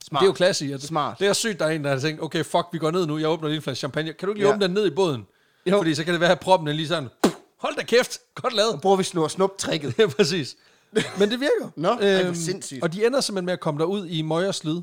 [0.04, 0.20] Smart.
[0.20, 0.74] Det er jo klassisk.
[0.74, 1.18] At Smart.
[1.18, 3.18] Det er sygt, der er en, der har tænkt, okay, fuck, vi går ned nu,
[3.18, 4.12] jeg åbner lige en flaske champagne.
[4.12, 4.54] Kan du ikke lige Ja.
[4.54, 5.26] åbne den ned i båden?
[5.66, 5.76] Jo.
[5.76, 7.08] Fordi så kan det være, at proppen er lige sådan,
[7.56, 8.80] hold da kæft, godt lavet.
[8.80, 10.56] Bruger vi snor snup tricket Ja, præcis.
[10.92, 11.70] Men det virker.
[11.76, 12.82] Nå, hvor sindssygt.
[12.82, 14.80] Og de ender simpelthen med at komme derud i møg og slid.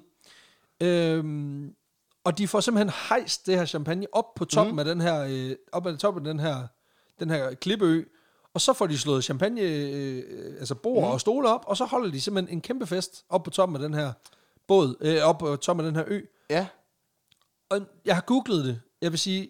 [0.82, 1.76] Øhm,
[2.24, 4.80] og de får simpelthen hejst det her champagne op på toppen mm.
[4.80, 6.68] af den her, øh, op ad toppen af den her,
[7.20, 8.04] den her klippeø.
[8.54, 11.12] Og så får de slået champagne, øh, altså bord mm.
[11.12, 13.82] og stole op, og så holder de simpelthen en kæmpe fest op på toppen af
[13.82, 14.14] den her
[14.68, 16.22] båd, øh, op på toppen af den her ø.
[16.50, 16.68] Ja.
[17.70, 18.82] Og jeg har googlet det.
[19.02, 19.50] Jeg vil sige,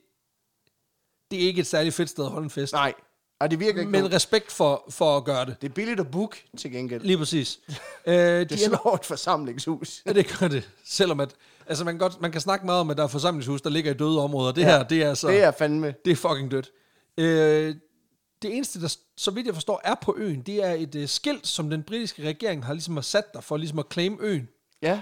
[1.32, 2.74] det er ikke et særligt fedt sted at holde en fest.
[2.74, 2.94] Nej.
[3.42, 3.92] Ej, det virker ikke.
[3.92, 4.14] Men Men...
[4.14, 5.62] respekt for, for at gøre det.
[5.62, 7.02] Det er billigt at book, til gengæld.
[7.04, 7.60] Lige præcis.
[8.06, 10.02] øh, de Det slår et forsamlingshus.
[10.06, 10.70] Ja, det gør det.
[10.86, 11.34] Selvom at,
[11.68, 13.92] altså man, kan godt, man kan snakke meget om, at der er forsamlingshus, der ligger
[13.92, 14.52] i døde områder.
[14.52, 15.94] Det Ja, her, det er altså, Det er fandme.
[16.06, 16.72] det er fucking dødt.
[17.18, 17.76] Øh,
[18.42, 21.48] det eneste, der, så vidt jeg forstår, er på øen, det er et uh, skilt,
[21.48, 24.50] som den britiske regering har ligesom har sat der, for ligesom at claim øen.
[24.82, 25.02] Ja.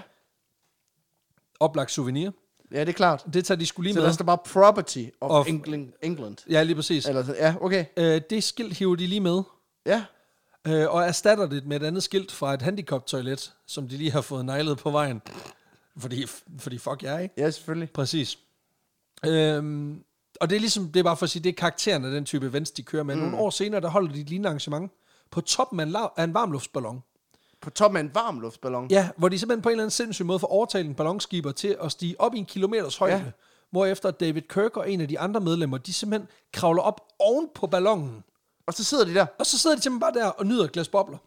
[1.60, 2.30] Oplagt souvenir.
[2.72, 3.24] Ja, det er klart.
[3.34, 4.06] Det tager de skulle lige Så med.
[4.06, 5.92] der står bare property of, Of- England.
[6.02, 6.36] England.
[6.50, 7.06] Ja, lige præcis.
[7.06, 7.84] Eller, så- ja, okay.
[7.96, 9.42] Øh, det skilt hiver de lige med,
[9.86, 10.04] Ja.
[10.66, 14.20] øh, og erstatter det med et andet skilt fra et handicap-toilet, som de lige har
[14.20, 15.22] fået nejlet på vejen.
[15.98, 16.26] Fordi,
[16.58, 17.34] fordi fuck jeg, ikke?
[17.38, 17.90] Ja, selvfølgelig.
[17.90, 18.38] Præcis.
[19.26, 20.02] Øhm,
[20.40, 22.24] og det er ligesom, det er bare for at sige, det er karakteren af den
[22.24, 23.14] type events, de kører med.
[23.14, 23.20] Mm.
[23.20, 24.92] Nogle år senere, der holder de et lignende arrangement
[25.30, 27.02] på toppen af en, lav, af en varmluftsballon.
[27.64, 28.88] På toppen af en varmluftballon.
[28.90, 31.76] Ja, hvor de simpelthen på en eller anden sindssyg måde får overtalt en ballonskiber til
[31.82, 33.16] at stige op i en kilometers højde.
[33.16, 33.30] Ja.
[33.70, 37.66] Hvorefter David Kirk og en af de andre medlemmer, de simpelthen kravler op oven på
[37.66, 38.24] ballonen.
[38.66, 39.26] Og så sidder de der.
[39.38, 41.18] Og så sidder de simpelthen bare der og nyder et glas bobler.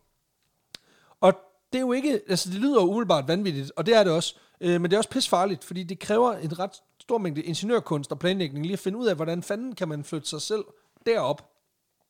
[1.21, 1.33] Og
[1.73, 4.35] det er jo ikke, altså det lyder jo umiddelbart vanvittigt, og det er det også,
[4.61, 8.19] øh, men det er også pisfarligt, fordi det kræver en ret stor mængde ingeniørkunst og
[8.19, 10.63] planlægning lige at finde ud af, hvordan fanden kan man flytte sig selv
[11.05, 11.51] derop,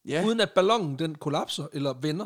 [0.05, 0.23] ja.
[0.25, 2.25] uden at ballonen den kollapser eller vender.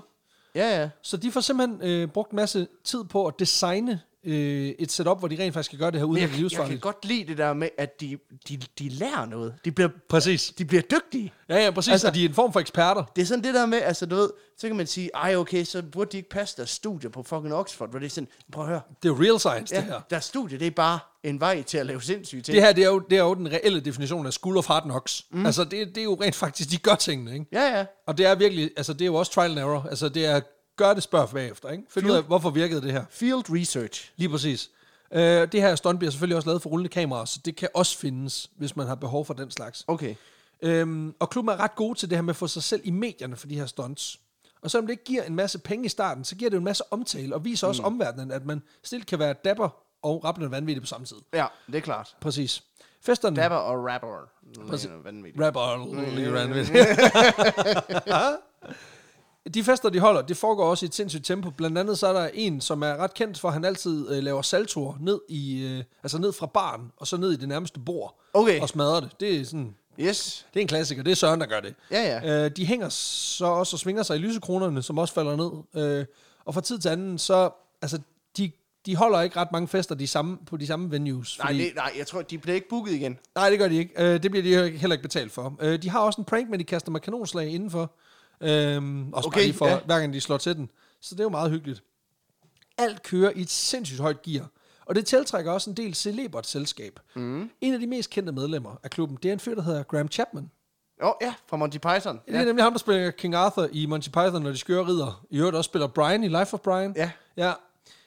[0.55, 0.89] Ja, ja.
[1.01, 5.19] Så de får simpelthen øh, brugt en masse tid på at designe øh, et setup,
[5.19, 7.27] hvor de rent faktisk kan gøre det her, uden at er jeg, kan godt lide
[7.27, 8.17] det der med, at de,
[8.49, 9.53] de, de lærer noget.
[9.65, 10.53] De bliver, Præcis.
[10.57, 11.33] de bliver dygtige.
[11.49, 11.91] Ja, ja, præcis.
[11.91, 13.03] Altså, og de er en form for eksperter.
[13.15, 15.63] Det er sådan det der med, altså du ved, så kan man sige, ej okay,
[15.63, 18.63] så burde de ikke passe deres studie på fucking Oxford, hvor det er sådan, prøv
[18.63, 19.93] at høre, Det er real science, det her.
[19.93, 22.55] ja, deres studie, det er bare en vej til at lave sindssyge ting.
[22.55, 24.83] Det her, det er, jo, det er jo den reelle definition af school of hard
[24.83, 25.25] knocks.
[25.31, 25.45] Mm.
[25.45, 27.45] Altså, det, det er jo rent faktisk, de gør tingene, ikke?
[27.51, 27.85] Ja, ja.
[28.07, 29.87] Og det er virkelig, altså det er jo også trial and error.
[29.89, 30.41] Altså det er,
[30.81, 31.83] gør det spørg bagefter, ikke?
[31.89, 33.05] Find ud af, hvorfor virkede det her.
[33.09, 34.11] Field research.
[34.15, 34.69] Lige præcis.
[35.11, 37.97] Uh, det her stunt bliver selvfølgelig også lavet for rullende kameraer, så det kan også
[37.97, 39.83] findes, hvis man har behov for den slags.
[39.87, 40.15] Okay.
[40.61, 42.91] Øhm, og klubben er ret gode til det her med at få sig selv i
[42.91, 44.19] medierne for de her stunts.
[44.61, 46.65] Og selvom det ikke giver en masse penge i starten, så giver det jo en
[46.65, 49.69] masse omtale, og viser også omverdenen, at man stilt kan være dapper
[50.03, 51.17] og rappende vanvittig på samme tid.
[51.33, 52.15] Ja, det er klart.
[52.21, 52.63] Præcis.
[53.01, 53.35] Festerne...
[53.35, 54.29] Dapper og rapper.
[54.67, 54.89] Præcis.
[54.89, 55.45] Det vanvittigt.
[55.45, 56.77] Rapper lige vanvittigt.
[59.53, 61.49] De fester, de holder, det foregår også i et sindssygt tempo.
[61.49, 64.23] Blandt andet så er der en, som er ret kendt for, at han altid øh,
[64.23, 67.79] laver saltoer ned, i, øh, altså ned fra baren, og så ned i det nærmeste
[67.79, 68.19] bord.
[68.33, 68.61] Okay.
[68.61, 69.19] Og smadrer det.
[69.19, 70.45] Det er sådan Yes.
[70.53, 71.03] Det er en klassiker.
[71.03, 71.75] Det er Søren, der gør det.
[71.91, 72.45] Ja, ja.
[72.45, 75.83] Øh, de hænger så også og svinger sig i lysekronerne, som også falder ned.
[75.83, 76.05] Øh,
[76.45, 77.49] og fra tid til anden, så...
[77.81, 77.99] Altså,
[78.37, 78.51] de,
[78.85, 81.39] de holder ikke ret mange fester de samme, på de samme venues.
[81.39, 83.17] Nej, det, nej, jeg tror, de bliver ikke booket igen.
[83.35, 83.93] Nej, det gør de ikke.
[83.97, 85.57] Øh, det bliver de heller ikke betalt for.
[85.61, 87.91] Øh, de har også en prank, men de kaster med kanonslag indenfor.
[88.41, 89.73] Øh, også okay, bare lige for, ja.
[89.73, 89.79] ja.
[89.85, 90.69] hver gang de slår til den.
[91.01, 91.83] Så det er jo meget hyggeligt.
[92.77, 94.49] Alt kører i et sindssygt højt gear.
[94.85, 96.99] Og det tiltrækker også en del celebert selskab.
[97.15, 97.49] Mm.
[97.61, 100.07] En af de mest kendte medlemmer af klubben, det er en fyr, der hedder Graham
[100.11, 100.51] Chapman.
[101.01, 102.19] Åh, oh, ja, fra Monty Python.
[102.27, 105.25] Det er nemlig ham, der spiller King Arthur i Monty Python, når de skøre ridder.
[105.29, 106.93] I øvrigt også spiller Brian i Life of Brian.
[106.95, 107.11] Ja.
[107.37, 107.53] ja.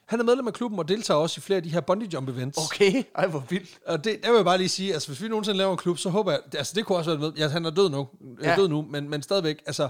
[0.06, 2.28] Han er medlem af klubben og deltager også i flere af de her bungee jump
[2.28, 2.58] events.
[2.58, 3.78] Okay, ej, hvor vildt.
[3.86, 5.98] Og det, der vil jeg bare lige sige, altså hvis vi nogensinde laver en klub,
[5.98, 8.08] så håber jeg, altså det kunne også være med, ja, han er død nu,
[8.42, 8.50] ja.
[8.50, 8.56] Ja.
[8.56, 9.88] død nu men, men stadigvæk, altså,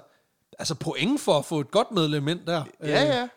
[0.58, 2.64] altså point for at få et godt medlem ind der.
[2.80, 3.28] Ja, Øh, ja.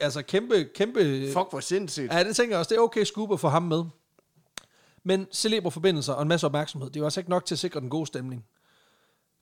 [0.00, 1.32] altså kæmpe, kæmpe...
[1.32, 2.12] Fuck, hvor sindssygt.
[2.12, 3.84] Ja, det tænker jeg også, det er okay scoop at få ham med.
[5.04, 7.58] Men celebre forbindelser og en masse opmærksomhed, det er jo altså ikke nok til at
[7.58, 8.44] sikre den gode stemning.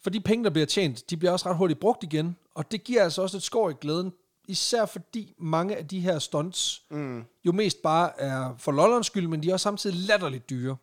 [0.03, 2.85] For de penge, der bliver tjent, de bliver også ret hurtigt brugt igen, og det
[2.85, 4.13] giver altså også et skår i glæden,
[4.49, 7.25] især fordi mange af de her stunts mm.
[7.45, 10.77] jo mest bare er for lollerens skyld, men de er også samtidig latterligt dyre.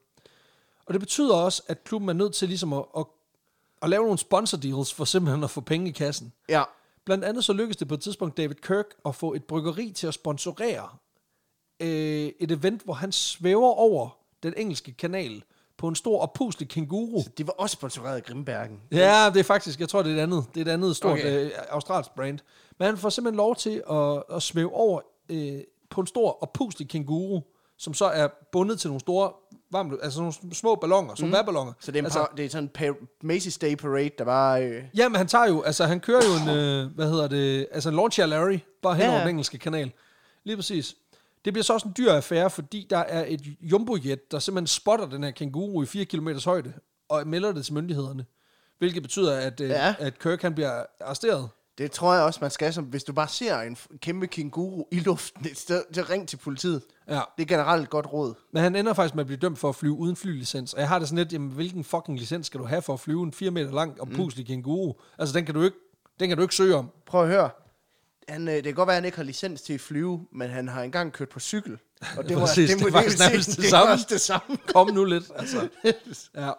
[0.85, 3.05] Og det betyder også, at klubben er nødt til ligesom at, at,
[3.85, 6.33] at lave nogle sponsor deals for simpelthen at få penge i kassen.
[6.49, 6.63] Ja.
[7.05, 10.07] Blandt andet så lykkedes det på et tidspunkt David Kirk at få et bryggeri til
[10.07, 10.89] at sponsorere
[11.79, 15.43] øh, et event, hvor han svæver over den engelske kanal
[15.77, 17.23] på en stor oppuslig kænguru.
[17.37, 18.81] Det var også sponsoreret af Grimbergen.
[18.91, 21.11] Ja, det er faktisk, jeg tror, det er et andet, det er et andet stort
[21.11, 21.45] Okay.
[21.45, 22.39] øh, australsk brand.
[22.79, 26.89] Men han får simpelthen lov til at, at svæve over øh, på en stor oppuslig
[26.89, 27.41] kænguru,
[27.77, 29.31] som så er bundet til nogle store,
[29.75, 31.35] varme, altså nogle små ballonger, som mm.
[31.45, 31.73] ballonger.
[31.79, 32.69] Så det er, en altså, det er sådan
[33.21, 34.63] en Macy's Day Parade, der bare...
[34.65, 37.67] Øh, Ja, men han tager jo, altså han kører jo en, øh, hvad hedder det,
[37.71, 39.91] altså en Launcher Larry, bare hen Ja, over den engelske kanal.
[40.43, 40.95] Lige præcis.
[41.45, 45.05] Det bliver så også en dyr affære, fordi der er et jumbojet, der simpelthen spotter
[45.05, 46.73] den her kænguru i 4 km højde,
[47.09, 48.25] og melder det til myndighederne.
[48.77, 49.95] Hvilket betyder, at, øh, Ja.
[49.99, 51.49] at Kirk han bliver arresteret.
[51.77, 54.99] Det tror jeg også, man skal, som, hvis du bare ser en kæmpe kænguru i
[54.99, 56.81] luften et sted, så ring til politiet.
[57.07, 57.21] Ja.
[57.37, 58.33] Det er generelt et godt råd.
[58.53, 60.73] Men han ender faktisk med at blive dømt for at flyve uden flylicens.
[60.73, 62.99] Og jeg har det sådan lidt, jamen, hvilken fucking licens skal du have for at
[62.99, 64.93] flyve en 4 meter lang og puslig kænguru?
[65.17, 65.77] Altså, den kan, du ikke,
[66.19, 66.91] den kan du ikke søge om.
[67.05, 67.49] Prøv at høre.
[68.29, 70.49] Han, øh, det kan godt være, at han ikke har licens til at flyve, men
[70.49, 71.77] han har engang kørt på cykel.
[72.17, 74.57] Og det, var, Præcis, det, det er det, faktisk det, det, det det, det samme.
[74.67, 75.67] Kom nu lidt, altså.
[76.35, 76.51] Ja.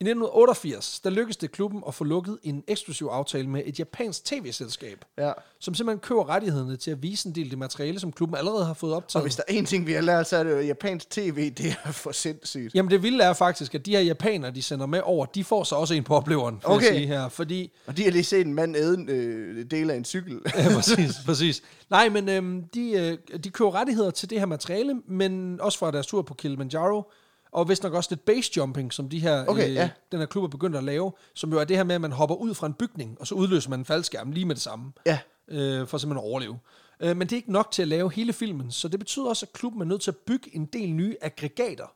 [0.00, 4.24] I 1988, der lykkedes det klubben at få lukket en eksklusiv aftale med et japansk
[4.24, 5.32] tv-selskab, Ja.
[5.60, 8.64] som simpelthen køber rettighederne til at vise en del af det materiale, som klubben allerede
[8.64, 9.24] har fået Og optaget.
[9.24, 11.76] hvis der er en ting, vi har lært, så er det jo, japansk tv, det
[11.84, 12.74] er for sindssygt.
[12.74, 15.64] Jamen det vilde er faktisk, at de her japanere, de sender med over, de får
[15.64, 16.86] så også en på opleveren, Okay.
[16.86, 17.28] jeg sige her.
[17.28, 20.40] Fordi Og de har lige set en mand æde øh, del af en cykel.
[20.56, 21.62] Ja, præcis, præcis.
[21.90, 22.90] Nej, men øhm, de,
[23.32, 27.10] øh, de køber rettigheder til det her materiale, men også fra deres tur på Kilimanjaro,
[27.52, 29.90] og vist nok også lidt base jumping, som de her, Okay, ja.
[30.12, 32.12] den her klub er begyndt at lave, som jo er det her med, at man
[32.12, 34.92] hopper ud fra en bygning, og så udløser man en faldskærm lige med det samme,
[35.06, 35.18] Ja.
[35.48, 36.58] øh, for simpelthen at overleve.
[37.00, 39.46] Øh, men det er ikke nok til at lave hele filmen, så det betyder også,
[39.46, 41.92] at klubben er nødt til at bygge en del nye aggregater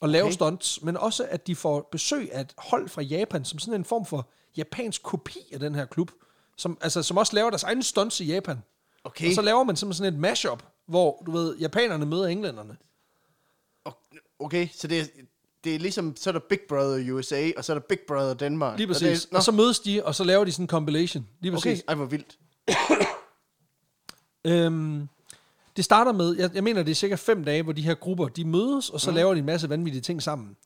[0.00, 0.32] og lave Okay.
[0.34, 3.84] stunts, men også at de får besøg af et hold fra Japan, som sådan en
[3.84, 6.10] form for japansk kopi af den her klub,
[6.56, 8.62] som, altså, som også laver deres egne stunts i Japan.
[9.04, 9.28] Okay.
[9.28, 12.76] Og så laver man simpelthen sådan et mashup, hvor, du ved, japanerne møder englænderne.
[14.38, 15.04] Okay, så det er,
[15.64, 18.34] det er ligesom, så er der Big Brother USA, og så er der Big Brother
[18.34, 18.78] Danmark.
[18.78, 19.22] Lige Og præcis.
[19.22, 21.26] det er, Og så mødes de, og så laver de sådan en compilation.
[21.40, 21.84] Lige okay, præcis.
[21.88, 22.38] ej hvor vildt.
[24.44, 25.08] Øhm,
[25.76, 28.28] det starter med, jeg, jeg mener, det er cirka fem dage, hvor de her grupper,
[28.28, 29.16] de mødes, og så mm.
[29.16, 30.56] laver de en masse vanvittige ting sammen.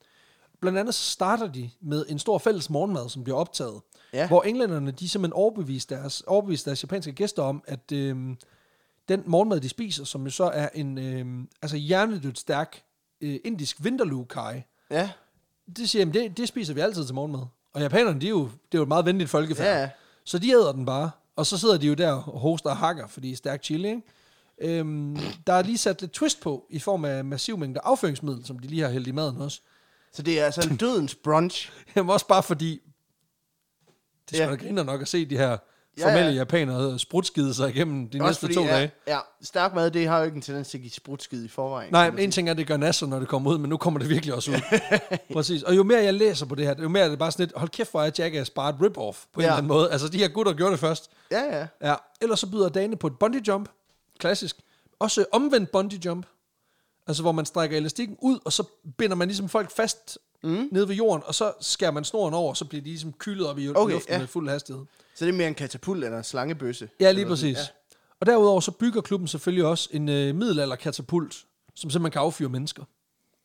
[0.60, 3.80] Blandt andet så starter de med en stor fælles morgenmad, som bliver optaget.
[4.12, 4.28] Ja.
[4.28, 8.36] Hvor englænderne, de simpelthen overbeviste deres, overbeviste deres japanske gæster om, at øhm,
[9.08, 12.82] den morgenmad, de spiser, som jo så er en øhm, altså hjernedødt stærk
[13.22, 13.78] øh, indisk
[14.28, 15.10] kaj, Ja,
[15.76, 17.42] det siger, jamen, det, det spiser vi altid til morgenmad.
[17.72, 19.80] Og japanerne, de er jo, det er jo et meget venligt folkefærd.
[19.80, 19.90] Ja.
[20.24, 21.10] Så de æder den bare.
[21.36, 23.88] Og så sidder de jo der og hoster og hakker, fordi det er stærk chili,
[23.88, 24.02] ikke?
[24.58, 28.58] Øhm, der er lige sat lidt twist på, i form af massiv mængde afføringsmiddel, som
[28.58, 29.60] de lige har hældt i maden også.
[30.12, 31.72] så det er altså en dødens brunch.
[31.96, 32.80] Jamen også bare fordi,
[34.30, 34.54] det skal Ja.
[34.54, 35.56] griner nok at se de her
[35.98, 36.36] Ja, formelle ja.
[36.36, 38.90] japanere sprutskide sig igennem de Også næste fordi, to ja, dage.
[39.06, 41.92] Ja, stærk mad, det har jo ikke en tendens til at give sprutskid i forvejen.
[41.92, 43.76] Nej, men en ting er, at det gør nasser, når det kommer ud, men nu
[43.76, 44.56] kommer det virkelig også ud.
[45.34, 45.62] Præcis.
[45.62, 47.56] Og jo mere jeg læser på det her, jo mere er det bare sådan lidt,
[47.58, 49.46] hold kæft, hvor er Jackass bare et rip-off på en Ja.
[49.46, 49.90] eller anden måde.
[49.92, 51.10] Altså, de her gutter gjorde det først.
[51.30, 51.66] Ja, ja.
[51.90, 53.68] Ja, ellers så byder Dane på et bungee jump.
[54.18, 54.56] Klassisk.
[54.98, 56.26] Også omvendt bungee jump.
[57.06, 58.64] Altså, hvor man strækker elastikken ud, og så
[58.98, 60.68] binder man ligesom folk fast mm.
[60.72, 63.46] nede ved jorden, og så skærer man snoren over, og så bliver de ligesom kylet
[63.46, 64.18] op i okay, luften ja.
[64.18, 64.84] med fuld hastighed.
[65.14, 66.88] Så det er mere en katapult eller en slangebøsse.
[67.00, 67.56] Ja, lige præcis.
[67.56, 67.62] Ja.
[68.20, 72.84] Og derudover så bygger klubben selvfølgelig også en øh, middelalderkatapult, som simpelthen kan affyre mennesker.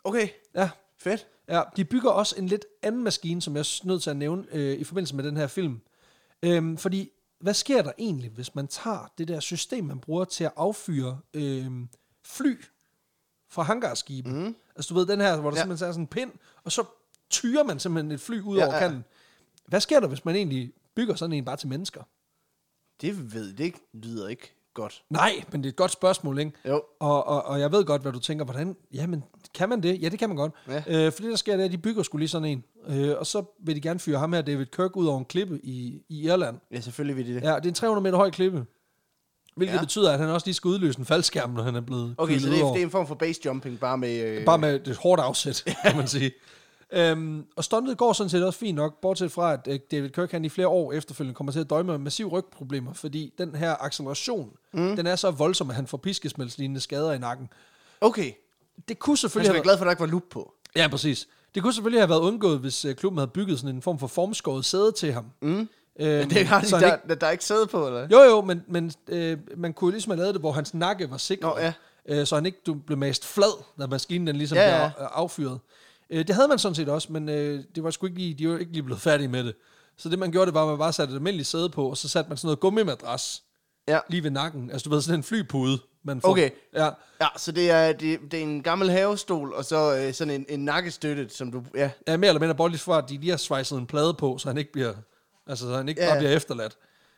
[0.04, 0.70] Okay, Ja.
[1.00, 1.28] fedt.
[1.50, 4.45] Ja, de bygger også en lidt anden maskine, som jeg er nødt til at nævne
[4.52, 5.82] øh, i forbindelse med den her film.
[6.43, 7.10] Øhm, fordi,
[7.41, 11.20] hvad sker der egentlig, hvis man tager det der system, man bruger til at affyre
[11.34, 11.72] øh,
[12.26, 12.62] fly
[13.50, 14.30] fra hangarskibe?
[14.30, 14.56] Mm.
[14.76, 15.58] Altså du ved, den her, hvor der.
[15.58, 15.62] Ja.
[15.62, 16.32] simpelthen er sådan en pind,
[16.64, 16.84] og så
[17.30, 18.80] tyrer man simpelthen et fly ud Ja, over ja.
[18.80, 19.04] kanten.
[19.68, 22.02] Hvad sker der, hvis man egentlig bygger sådan en bare til mennesker?
[23.02, 25.04] Det ved det ikke, lyder ikke godt.
[25.10, 26.52] Nej, men det er et godt spørgsmål, ikke?
[26.68, 26.82] Jo.
[27.00, 29.24] Og, og, og jeg ved godt, hvad du tænker, hvordan, jamen,
[29.54, 30.02] kan man det?
[30.02, 30.52] Ja, det kan man godt.
[30.68, 30.84] Ja.
[30.88, 32.64] Øh, for det, der sker, det er, at de bygger skulle lige sådan en.
[32.88, 35.60] Øh, og så vil de gerne fyre ham her, David Kirk, ud over en klippe
[35.66, 36.58] i, i Irland.
[36.72, 37.41] Ja, selvfølgelig vil de det.
[37.43, 38.66] Ja, det er en 300 meter høj klippe.
[39.58, 39.80] Hvilket ja.
[39.82, 42.49] Betyder, at han også lige skal udløse en faldskærm, når han er blevet Okay, så
[42.49, 42.74] det er, over.
[42.74, 44.22] det er en form for base jumping, bare med...
[44.22, 46.32] Øh, Bare med et hårdt afsæt, kan man sige.
[46.93, 50.32] Øhm, og stuntet går sådan set også fint nok, bortset fra, at øh, David Kirk
[50.32, 53.76] han i flere år efterfølgende kommer til at døje med massive rygproblemer, fordi den her
[53.86, 54.95] acceleration, mm.
[54.95, 57.49] den er så voldsom, at han får piskesmældslignende skader i nakken.
[58.01, 58.32] Okay,
[58.88, 60.53] Det kunne selvfølgelig skal have være glad for, at der ikke var lup på.
[60.76, 61.28] Ja, præcis.
[61.55, 64.08] Det kunne selvfølgelig have været undgået, hvis øh, klubben havde bygget sådan en form for
[64.08, 65.26] formskåret sæde til ham.
[65.41, 65.70] Mm.
[66.00, 68.08] Øhm, Det har de, der, ikke, der, der er ikke sæde på, eller?
[68.12, 71.18] jo, jo, men, men øh, man kunne ligesom have lavet det, hvor hans nakke var
[71.18, 71.74] sikret, Nå, ja.
[72.20, 75.06] øh, så han ikke du, blev mast flad, når maskinen den ligesom Ja, ja, blev
[75.06, 75.60] af- affyret.
[76.10, 78.50] Øh, det havde man sådan set også, men øh, det var sgu ikke lige, de
[78.50, 79.56] var ikke lige blevet færdige med det.
[79.98, 81.98] Så det man gjorde, det var, at man bare satte et almindeligt sæde på, og
[81.98, 83.43] så satte man sådan noget gummimadras
[83.88, 84.00] Ja.
[84.10, 84.72] lige ved nakken.
[84.72, 86.30] Altså du ved, sådan en flypude, man får.
[86.30, 86.50] Okay.
[86.76, 86.89] Ja,
[87.22, 90.45] Ja, så det er, det, det er en gammel havestol, og så øh, sådan en,
[90.50, 91.64] en nakkestøtte, som du...
[91.76, 94.38] Ja, Ja, mere eller mindre bortligt fra, at de lige har svejset en plade på,
[94.38, 94.93] så han ikke bliver,
[95.48, 96.78] altså, så han ikke Ja, bare bliver efterladt.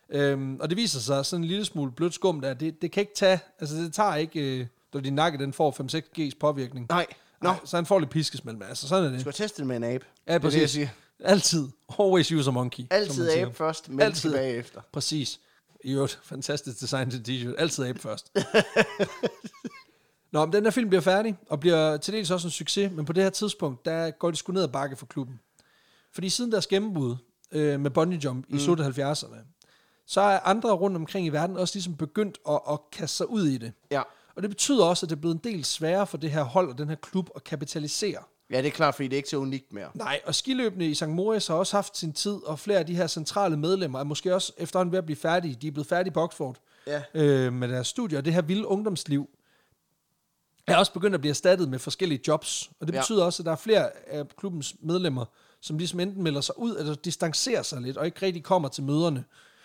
[0.10, 3.02] Øhm, og det viser sig sådan en lille smule blødt skum der, det, det kan
[3.02, 6.86] ikke tage, altså det tager ikke, øh, når din nakke den får 5-6 G's påvirkning.
[6.90, 7.06] nej.
[7.42, 9.22] Nå, Nej, så han får lidt piskesmæld med, altså sådan er det.
[9.22, 10.06] skal teste det med en abe.
[10.28, 10.72] Ja, Det er det, præcis.
[10.72, 10.88] siger.
[11.24, 11.68] Altid.
[12.00, 12.84] Always use a monkey.
[12.90, 14.30] Altid abe først, men Altid.
[14.32, 14.82] tilbage efter.
[14.92, 15.40] Præcis.
[15.84, 17.56] I øvrigt, fantastisk design til t-shirt.
[17.62, 18.32] Altid abe først.
[20.32, 23.06] Nå, men den her film bliver færdig, og bliver til dels også en succes, men
[23.06, 25.40] på det her tidspunkt, der går de sgu ned ad bakke for klubben.
[26.14, 27.16] Fordi siden deres gennembrud
[27.52, 28.60] øh, med bungee jump i mm.
[28.60, 29.36] slut 70'erne,
[30.06, 33.46] så er andre rundt omkring i verden også ligesom begyndt at, at kaste sig ud
[33.48, 33.72] i det.
[33.92, 34.02] Ja.
[34.36, 36.70] Og det betyder også, at det er blevet en del sværere for det her hold
[36.70, 38.24] og den her klub at kapitalisere.
[38.52, 39.90] Ja, det er klart, fordi det er ikke så unikt mere.
[39.94, 41.08] Nej, og skiløbene i St.
[41.08, 44.36] Moritz har også haft sin tid, og flere af de her centrale medlemmer er måske
[44.36, 45.56] også efterhånden ved at blive færdige.
[45.62, 47.02] De er blevet færdige på Oxford Ja.
[47.14, 49.30] øh, med deres studier, og det her vilde ungdomsliv
[50.68, 52.72] er også begyndt at blive erstattet med forskellige jobs.
[52.80, 53.00] Og det Ja.
[53.00, 55.26] betyder også, at der er flere af klubbens medlemmer,
[55.62, 58.84] som ligesom enten melder sig ud, eller distancerer sig lidt, og ikke rigtig kommer til
[58.84, 59.24] møderne.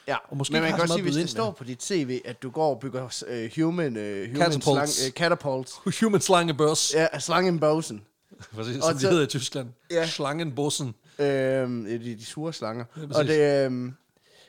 [0.09, 1.29] Ja, Og måske men man kan meget sige, hvis det med.
[1.29, 4.65] står på dit CV, at du går og bygger uh, human, uh, human Catapults.
[4.97, 5.73] slang, uh, catapults.
[6.01, 8.03] Human Slangebørs, Ja, Slangenbosen.
[8.55, 9.69] præcis, Og som de så- hedder i Tyskland.
[9.91, 10.07] Ja.
[10.07, 10.95] Slangenbossen.
[11.19, 12.85] Øhm, de, de sure slanger.
[12.97, 13.95] Ja, Ja, og det, øhm,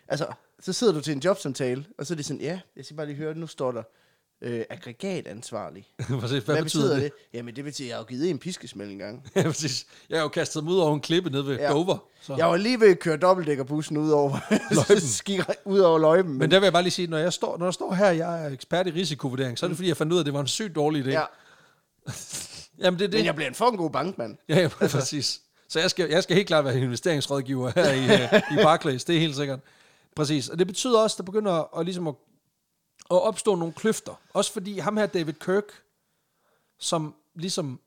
[0.08, 0.26] altså,
[0.60, 3.06] så sidder du til en jobsamtale, og så er det sådan, ja, jeg skal bare
[3.06, 3.84] lige høre, nu står der
[4.41, 5.88] øh, aggregatansvarlig.
[5.97, 7.03] hvad, Hvad, hvad betyder det?
[7.03, 7.11] det?
[7.33, 9.27] Jamen, det betyder, at jeg har jo givet en piskesmæld en gang.
[9.36, 9.86] Ja, præcis.
[10.09, 11.69] Jeg har jo kastet mig ud over en klippe nede ved ja.
[11.69, 11.97] Dover.
[12.21, 12.36] Så.
[12.36, 14.38] Jeg var lige ved at køre dobbeltdækkerbussen ud over
[14.75, 15.55] løjpen.
[15.65, 16.38] ud over løjpen.
[16.38, 18.45] Men der vil jeg bare lige sige, når jeg står, når jeg står her, jeg
[18.45, 20.41] er ekspert i risikovurdering, så er det fordi, jeg fandt ud af, at det var
[20.41, 21.09] en sygt dårlig idé.
[21.09, 21.23] ja,
[22.79, 23.17] Jamen det er det.
[23.17, 24.38] men jeg bliver en fucking god bankmand.
[24.49, 25.41] Ja, ja, præcis.
[25.69, 29.15] Så jeg skal, jeg skal helt klart være investeringsrådgiver her i, uh, i Barclays, det
[29.15, 29.59] er helt sikkert.
[30.15, 32.13] Præcis, og det betyder også, at der begynder at, at, ligesom at,
[33.12, 34.22] at opstå nogle kløfter.
[34.34, 35.64] Også fordi ham her, David Kirk,
[36.80, 37.80] som ligesom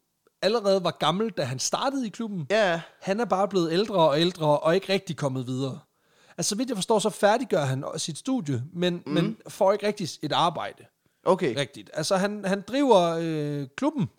[0.42, 4.20] allerede var gammel, da han startede i klubben, Ja, han er bare blevet ældre og
[4.20, 5.80] ældre, og ikke rigtig kommet videre.
[6.38, 9.12] Altså, så vidt jeg forstår, så færdiggør han sit studie, men, mm.
[9.12, 10.84] men får ikke rigtig et arbejde.
[11.24, 11.56] okay.
[11.56, 11.90] Rigtigt.
[11.94, 14.10] Altså, han, han driver øh, klubben,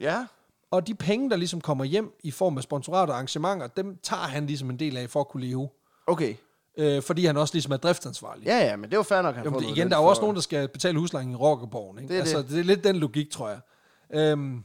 [0.00, 0.26] Ja,
[0.70, 4.22] og de penge, der ligesom kommer hjem i form af sponsorater og arrangementer, dem tager
[4.22, 5.68] han ligesom en del af for at kunne leve.
[6.06, 6.34] okay.
[6.76, 8.44] Øh, fordi han også ligesom er driftansvarlig.
[8.46, 10.10] Ja, ja, men det var fair nok, han Jamen, får igen, der er jo for-
[10.10, 11.98] også nogen, der skal betale huslejen i Rockerborgen.
[11.98, 12.08] Ikke?
[12.08, 12.50] Det er altså, det.
[12.50, 13.60] det er lidt den logik, tror jeg.
[14.14, 14.64] Øhm, men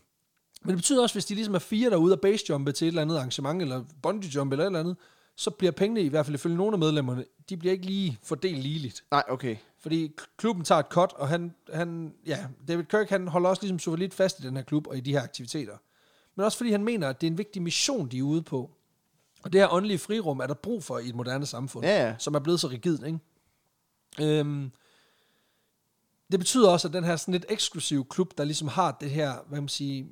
[0.67, 3.15] det betyder også, hvis de ligesom er fire derude og basejumpe til et eller andet
[3.15, 4.95] arrangement, eller bungee jump eller et eller andet,
[5.35, 8.57] så bliver pengene, i hvert fald ifølge nogle af medlemmerne, de bliver ikke lige fordelt
[8.57, 9.03] ligeligt.
[9.11, 9.55] Nej, okay.
[9.79, 12.37] Fordi klubben tager et cut, og han, han, ja,
[12.67, 15.11] David Kirk han holder også ligesom solidt fast i den her klub og i de
[15.11, 15.73] her aktiviteter.
[16.35, 18.71] Men også fordi han mener, at det er en vigtig mission, de er ude på.
[19.43, 22.15] Og det her åndelige frirum er der brug for i et moderne samfund, Ja, ja.
[22.17, 23.03] som er blevet så rigidt.
[23.05, 23.19] Ikke?
[24.39, 24.71] Øhm,
[26.31, 29.33] det betyder også, at den her sådan lidt eksklusive klub, der ligesom har det her,
[29.47, 30.05] hvad man siger,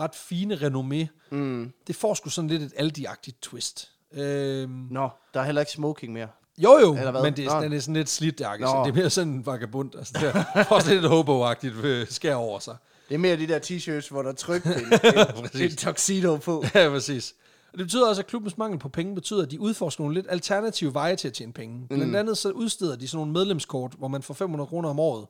[0.00, 1.72] ret fine renommé, Mm.
[1.86, 3.90] det får sgu sådan lidt et Aldi-agtigt twist.
[4.12, 6.28] Øhm, Nå, der er heller ikke smoking mere.
[6.58, 9.32] jo jo, men det er, den er sådan lidt slidt så det er mere sådan
[9.32, 9.94] en vagabund.
[9.98, 12.76] Altså, det er sådan lidt hobo-agtigt øh, skær over sig.
[13.08, 16.64] Det er mere de der t-shirts, hvor der er trykt en, en, en tuxedo på.
[16.74, 17.34] Ja, præcis.
[17.76, 20.26] Og det betyder også, at klubbens mangel på penge betyder, at de udforsker nogle lidt
[20.28, 21.86] alternative veje til at tjene penge.
[21.88, 22.14] Blandt Mm.
[22.14, 25.26] andet så udsteder de sådan nogle medlemskort, hvor man for 500 kroner om året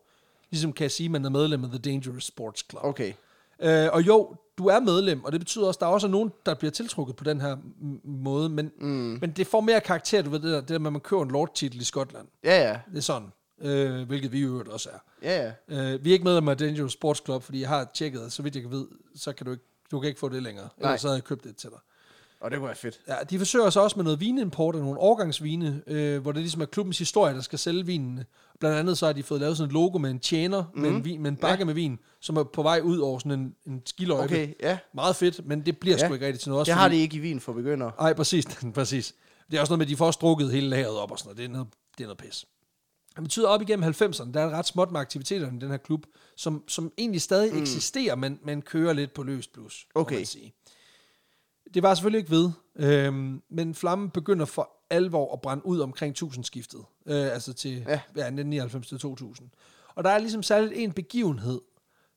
[0.50, 2.84] ligesom kan sige, at man er medlem af The Dangerous Sports Club.
[2.84, 3.12] Okay.
[3.62, 6.32] Øh, og jo, du er medlem, og det betyder også, at der er også nogen,
[6.46, 7.56] der bliver tiltrukket på den her
[8.04, 9.18] måde, men, mm.
[9.20, 11.22] men det får mere karakter, du ved, det der, det der med, at man kører
[11.22, 12.28] en lord-titel i Skotland.
[12.44, 12.78] Ja, ja.
[12.90, 13.28] Det er sådan,
[13.60, 14.98] øh, hvilket vi i øvrigt også er.
[15.22, 15.92] Ja, ja.
[15.94, 18.54] Øh, vi er ikke medlem af Dangerous Sports Club, fordi jeg har tjekket, så vidt
[18.54, 18.86] jeg kan vide,
[19.16, 20.68] så kan du ikke, du kan ikke få det længere.
[20.78, 20.88] Nej.
[20.90, 21.78] Ellers så havde jeg købt det til dig.
[22.40, 23.00] Og det kunne være fedt.
[23.08, 26.60] Ja, de forsøger så også med noget vinimport og nogle årgangsvine, øh, hvor det ligesom
[26.60, 28.24] er klubbens historie, der skal sælge vinene.
[28.60, 30.80] Blandt andet så har de fået lavet sådan et logo med en tjener, mm.
[30.80, 31.64] med, en vin, med en bakke ja.
[31.64, 34.24] med vin, som er på vej ud over sådan en, en skiløjpe.
[34.24, 34.78] Okay, ja.
[34.94, 36.06] Meget fedt, men det bliver ja.
[36.06, 36.60] Sgu ikke rigtigt til noget.
[36.60, 37.92] Også Det har de ikke i vin for begyndere.
[38.00, 39.14] Nej, præcis, præcis.
[39.50, 41.28] Det er også noget med, at de får også drukket hele lageret op og sådan
[41.28, 41.38] noget.
[41.38, 41.68] Det er noget,
[41.98, 42.46] det er noget pis.
[43.14, 46.06] Det betyder, op igennem 90'erne, der er ret småt med aktiviteterne i den her klub,
[46.36, 47.62] som, som egentlig stadig mm.
[47.62, 50.16] eksisterer, men, men kører lidt på løst blus, må Okay.
[50.16, 50.54] man sige.
[51.76, 56.22] Det var selvfølgelig ikke ved, øhm, men flammen begynder for alvor at brænde ud omkring
[56.22, 57.76] 1000-skiftet, øh, altså til ja.
[57.78, 58.00] Ja.
[58.16, 59.48] Ja, 1999 til 2000.
[59.94, 61.60] Og der er ligesom særligt en begivenhed,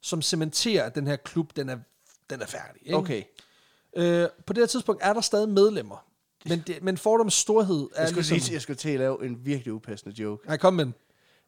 [0.01, 1.78] som cementerer, at den her klub, den er,
[2.30, 2.82] den er færdig.
[2.82, 2.97] Ikke?
[2.97, 3.24] Okay.
[3.95, 6.05] Øh, på det her tidspunkt er der stadig medlemmer,
[6.45, 8.39] men, det, men fordoms storhed er Jeg skulle, ligesom...
[8.39, 10.47] sige, jeg skulle til at lave en virkelig upassende joke.
[10.47, 10.93] Nej, kom med den.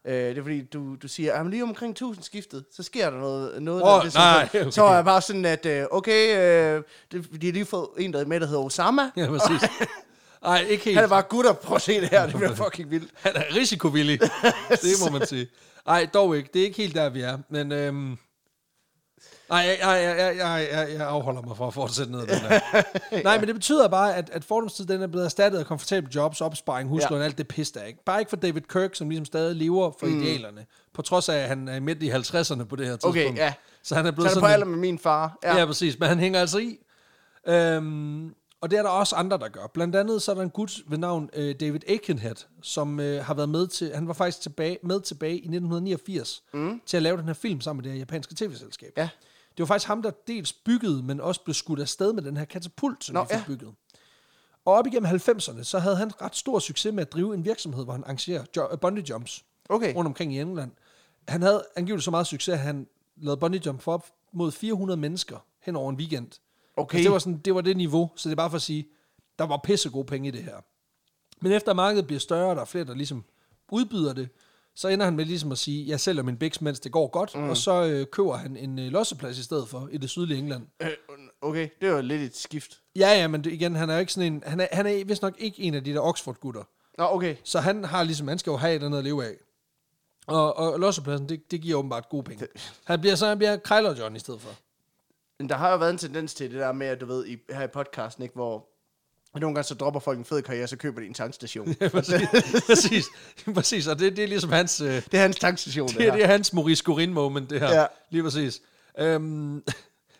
[0.05, 3.17] Øh, det er fordi, du, du siger, at lige omkring 1000 skiftet, så sker der
[3.17, 3.61] noget.
[3.61, 4.71] noget Åh, der, det, nej, så, okay.
[4.71, 8.13] så er jeg bare sådan, at øh, okay, øh, det, de har lige fået en,
[8.13, 9.01] der er med, der hedder Osama.
[9.17, 9.69] Ja, præcis.
[10.43, 10.97] Nej, ikke helt.
[10.97, 13.11] Han er bare, gutter, prøv at se det her, det bliver fucking vildt.
[13.13, 14.19] Han er risikovillig.
[14.69, 15.47] det må man sige.
[15.85, 16.49] Nej, dog ikke.
[16.53, 17.37] Det er ikke helt der, vi er.
[17.49, 18.17] Men øhm,
[19.51, 22.59] nej, jeg, jeg, jeg, jeg, jeg, afholder mig fra at fortsætte ned den der.
[23.23, 26.41] Nej, men det betyder bare, at, at fordomstid den er blevet erstattet af komfortable jobs,
[26.41, 27.25] opsparing, huslån, ja.
[27.25, 28.03] alt det pis der, ikke?
[28.03, 30.21] Bare ikke for David Kirk, som ligesom stadig lever for mm.
[30.21, 30.65] idealerne.
[30.93, 33.17] På trods af, at han er midt i 50'erne på det her tidspunkt.
[33.17, 33.53] Okay, ja.
[33.83, 34.47] Så han er Så blevet er det sådan...
[34.47, 35.37] på alder med min far.
[35.43, 35.53] Ja.
[35.53, 35.59] Ja.
[35.59, 35.99] ja, præcis.
[35.99, 36.77] Men han hænger altså i.
[37.47, 39.67] Øhm, og det er der også andre, der gør.
[39.73, 43.33] Blandt andet så er der en gut ved navn øh, David Aikenhead, som øh, har
[43.33, 46.81] været med til, han var faktisk tilbage, med tilbage i 1989 mm.
[46.85, 48.93] til at lave den her film sammen med det her japanske tv-selskab.
[48.97, 49.09] Ja.
[49.57, 52.45] Det var faktisk ham, der dels byggede, men også blev skudt afsted med den her
[52.45, 53.43] katapult, som Nå, de fik ja.
[53.47, 53.73] bygget.
[54.65, 57.83] Og op igennem 90'erne, så havde han ret stor succes med at drive en virksomhed,
[57.83, 59.95] hvor han arrangerer jo- bungee jumps Okay.
[59.95, 60.71] rundt omkring i England.
[61.27, 62.87] Han havde angiveligt så meget succes, at han
[63.17, 66.27] lavede bungee jump for op mod 400 mennesker hen over en weekend.
[66.77, 66.97] Okay.
[66.97, 68.87] Altså, det, var sådan, det var det niveau, så det er bare for at sige,
[69.39, 70.55] der var pisse gode penge i det her.
[71.41, 73.23] Men efter markedet bliver større, og der er flere, der ligesom
[73.71, 74.29] udbyder det,
[74.75, 77.35] så ender han med ligesom at sige, jeg sælger min Bix, mens det går godt,
[77.35, 77.49] mm.
[77.49, 80.67] og så øh, køber han en øh, losseplads i stedet for i det sydlige England.
[80.81, 80.89] Øh,
[81.41, 82.81] okay, det var lidt et skift.
[82.95, 85.05] Ja, ja, men det, igen, han er jo ikke sådan en, han er, han er
[85.05, 86.63] vist nok ikke en af de der Oxford-gutter.
[86.97, 87.35] Nå, okay.
[87.43, 89.33] Så han har ligesom, han skal jo have et eller andet at leve af.
[90.27, 92.47] Og, og lossepladsen, det, det giver åbenbart gode penge.
[92.83, 94.49] Han bliver så han bliver Krejler John i stedet for.
[95.39, 97.37] Men der har jo været en tendens til det der med, at du ved, i,
[97.49, 98.70] her i podcasten, ikke, hvor
[99.39, 101.75] nogle gange så dropper folk en fed karriere, så køber de en tankstation.
[101.81, 102.21] Ja, præcis.
[102.65, 103.05] præcis.
[103.53, 103.87] præcis.
[103.87, 104.81] Og det, det er ligesom hans...
[104.81, 106.15] Øh, Det er hans tankstation, det, det, er, her.
[106.17, 107.79] det er hans Maurice Corin moment, det her.
[107.79, 107.85] Ja.
[108.09, 108.61] Lige præcis.
[108.99, 109.63] Øhm,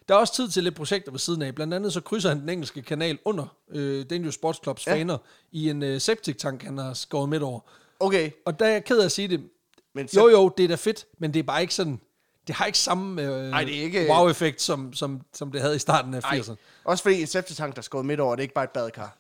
[0.09, 1.55] der er også tid til lidt projekter ved siden af.
[1.55, 4.93] Blandt andet så krydser han den engelske kanal under øh, Dangerous Sports Clubs Ja.
[4.93, 5.17] faner
[5.51, 7.59] i en øh, septic-tank, han har skåret midt over.
[7.99, 9.41] Okay, Og der er jeg ked af at sige det.
[9.95, 11.99] men så, Jo, jo, det er da fedt, men det er bare ikke sådan...
[12.47, 15.75] Det har ikke samme øh, Ej, det er ikke- wow-effekt, som, som, som det havde
[15.75, 16.55] i starten af Ej, 80'erne.
[16.83, 19.17] også fordi en septetank, der er skåret midt over, det er ikke bare et badekar.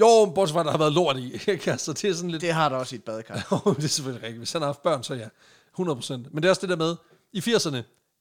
[0.00, 1.32] Jo, bortset fra, at der har været lort i.
[1.52, 1.70] ikke?
[1.70, 2.42] altså, det er sådan lidt...
[2.42, 3.46] Det har der også i et badekar.
[3.66, 4.38] Jo, det er selvfølgelig rigtigt.
[4.40, 5.26] Hvis han har haft børn, så ja.
[5.80, 6.12] 100%.
[6.16, 6.96] Men det er også det der med,
[7.32, 7.76] i 80'erne,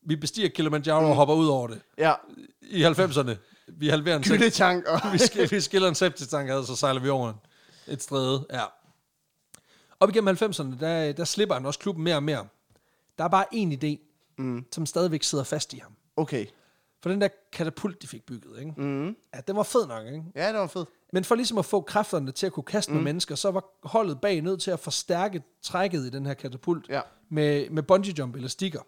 [0.08, 1.08] vi bestiger Kilimanjaro mm.
[1.10, 1.82] og hopper ud over det.
[1.98, 2.14] Ja,
[2.62, 3.32] I 90'erne,
[3.68, 5.00] vi halverer en gyldetank og...
[5.14, 7.36] vi, sk- vi skiller en septitank ad, så sejler vi over en-
[7.88, 8.46] et stræde.
[8.54, 8.62] Ja.
[10.00, 12.46] Op igennem 90'erne, der, der slipper han også klubben mere og mere.
[13.18, 14.66] Der er bare en idé, mm.
[14.72, 15.92] som stadigvæk sidder fast i ham.
[16.18, 16.46] Okay.
[17.04, 18.74] For den der katapult, de fik bygget, ikke?
[18.78, 19.16] Mm.
[19.36, 20.24] Ja, den var fed nok, ikke?
[20.36, 20.90] Ja, det var fedt.
[21.14, 22.96] Men for ligesom at få kræfterne til at kunne kaste mm.
[22.96, 26.90] med mennesker, så var holdet bag nødt til at forstærke trækket i den her katapult
[26.90, 27.02] Ja.
[27.30, 28.80] med, med bungee jump eller stikker.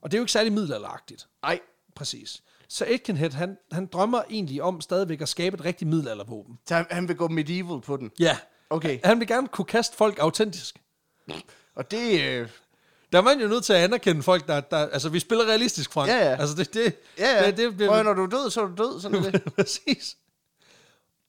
[0.00, 1.28] Og det er jo ikke særlig middelalderagtigt.
[1.42, 1.60] Ej,
[1.94, 2.42] Præcis.
[2.68, 6.58] Så Aitkenhead, han, han drømmer egentlig om stadigvæk at skabe et rigtigt middelaldervåben.
[6.68, 8.10] så han, han vil gå medieval på den.
[8.18, 8.38] Ja.
[8.70, 8.98] Okay.
[9.04, 10.82] Han vil gerne kunne kaste folk autentisk.
[11.74, 12.20] Og det...
[12.22, 12.48] Øh,
[13.12, 14.60] Der er man jo nødt til at anerkende folk, der...
[14.60, 16.10] der altså, vi spiller realistisk, Frank.
[16.10, 16.36] Ja, ja.
[16.40, 16.74] Altså, det...
[16.74, 17.46] det ja, ja.
[17.46, 19.00] Det, det, det, Prøv, når du er død, så er du død.
[19.00, 19.42] Sådan er det.
[19.56, 20.16] Præcis.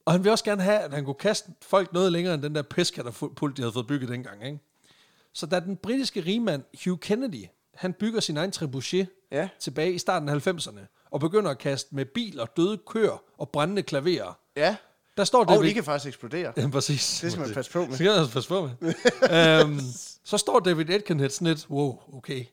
[0.06, 2.56] Og han vil også gerne have, at han kunne kaste folk noget længere end den
[2.56, 4.46] der piskatapult, de havde fået bygget dengang.
[4.46, 4.60] Ikke?
[5.34, 7.46] Så da den britiske rigmand Hugh Kennedy,
[7.76, 9.50] han bygger sin egen trebuchet Ja.
[9.60, 13.84] tilbage i starten af 90'erne, og begynder at kaste med biler, døde køer og brændende
[13.84, 14.38] klaverer.
[14.56, 14.76] Ja.
[15.18, 15.70] Der står Og David...
[15.70, 16.54] de kan faktisk eksplodere.
[16.58, 17.20] Ja, præcis.
[17.22, 17.88] Det skal man passe på med.
[17.88, 19.64] Det skal man passe på med.
[19.64, 19.80] um,
[20.28, 22.46] så står David Atkinhead sådan lidt, wow, okay,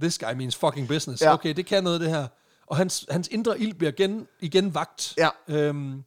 [0.00, 1.22] this guy means fucking business.
[1.22, 1.32] Ja.
[1.32, 2.26] Okay, det kan noget, det her.
[2.66, 5.14] Og hans, hans indre ild bliver igen, igen vagt.
[5.18, 5.70] Ja.
[5.70, 6.04] Um,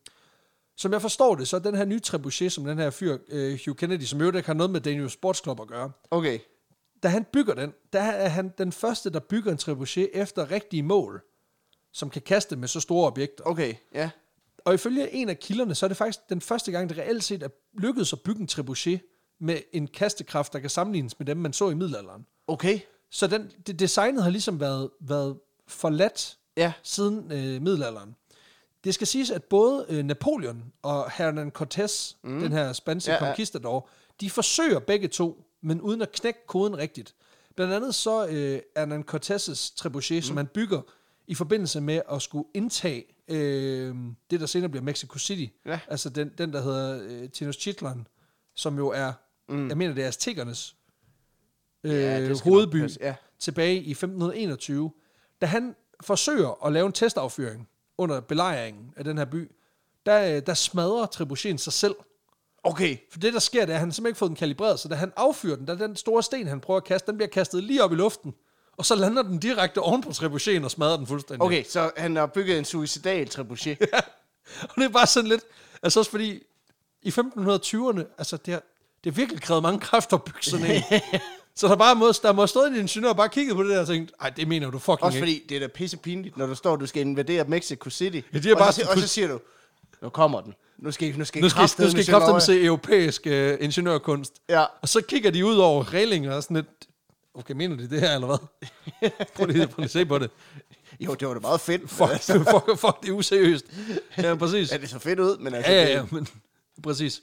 [0.77, 3.39] som jeg forstår det, så er den her nye trebuchet, som den her fyr, uh,
[3.65, 6.39] Hugh Kennedy, som jo ikke har noget med Daniel Sports Club at gøre, Okay.
[7.03, 10.83] da han bygger den, der er han den første, der bygger en trebuchet efter rigtige
[10.83, 11.21] mål,
[11.93, 13.43] som kan kaste med så store objekter.
[13.43, 14.09] Okay, ja.
[14.65, 17.43] Og ifølge en af kilderne, så er det faktisk den første gang, det reelt set
[17.43, 19.01] er lykkedes at bygge en trebuchet
[19.39, 22.25] med en kastekraft, der kan sammenlignes med dem, man så i middelalderen.
[22.47, 22.79] Okay.
[23.11, 25.37] Så den, det, designet har ligesom været, været
[25.67, 26.73] forladt Ja.
[26.83, 28.15] siden øh, middelalderen.
[28.83, 32.39] Det skal siges, at både øh, Napoleon og Hernan Cortés, mm.
[32.39, 33.89] den her spanske Ja, ja, conquistador,
[34.21, 37.15] de forsøger begge to, men uden at knække koden rigtigt.
[37.55, 40.21] Blandt andet så øh, Hernan Cortés' trebuchet, mm.
[40.21, 40.81] som han bygger
[41.27, 43.95] i forbindelse med at skulle indtage øh,
[44.31, 45.53] det, der senere bliver Mexico City.
[45.65, 45.79] Ja.
[45.87, 48.07] Altså den, den, der hedder øh, Tenochtitlan,
[48.55, 49.13] som jo er,
[49.49, 49.69] mm.
[49.69, 50.75] jeg mener, det er aztekernes
[51.83, 53.15] øh, Ja, nok hovedby passe, ja.
[53.39, 54.91] tilbage i 1521,
[55.41, 59.51] da han forsøger at lave en testaffyring under belejringen af den her by,
[60.05, 61.95] der, øh, der smadrer trebucheten sig selv.
[62.63, 62.97] Okay.
[63.11, 64.95] For det, der sker, det er, at han simpelthen ikke fået den kalibreret, så da
[64.95, 67.83] han affyrer den, da den store sten, han prøver at kaste, den bliver kastet lige
[67.83, 68.33] op i luften,
[68.77, 71.41] og så lander den direkte oven på trebucheten og smadrer den fuldstændig.
[71.41, 73.81] Okay, så han har bygget en suicidal trebuchet.
[74.61, 75.43] Og det er bare sådan lidt,
[75.83, 76.43] altså også fordi,
[77.01, 78.59] i 1520'erne, altså det
[79.03, 80.81] det virkelig krævet mange kræfter at bygge sådan en.
[81.55, 83.71] så der, bare må, der må have stået en ingeniør og bare kigget på det
[83.71, 85.25] der og tænkt, ej, det mener du fucking Også ikke.
[85.25, 88.19] fordi det er da pisse pinligt, når du står, du skal invadere Mexico City.
[88.33, 89.39] Ja, de er og, bare så, og så siger du,
[90.01, 90.53] nu kommer den.
[90.77, 92.41] Nu skal nu skal Nu skal, nu kraftedeme skal løje.
[92.41, 94.33] se europæisk øh, ingeniørkunst.
[94.49, 94.65] Ja.
[94.81, 96.67] Og så kigger de ud over reglinger og sådan lidt,
[97.33, 98.37] okay, mener de det her, eller hvad?
[99.35, 100.29] prøv, lige, prøv lige at se på det.
[100.99, 101.89] Jo, det var da meget fedt.
[101.89, 102.21] Fuck,
[102.51, 103.65] fuck, fuck, det er useriøst.
[104.17, 104.71] Ja, præcis.
[104.71, 105.71] Ja, det så fedt ud, men altså...
[105.71, 106.27] Ja, ja, ja, men
[106.83, 107.21] præcis.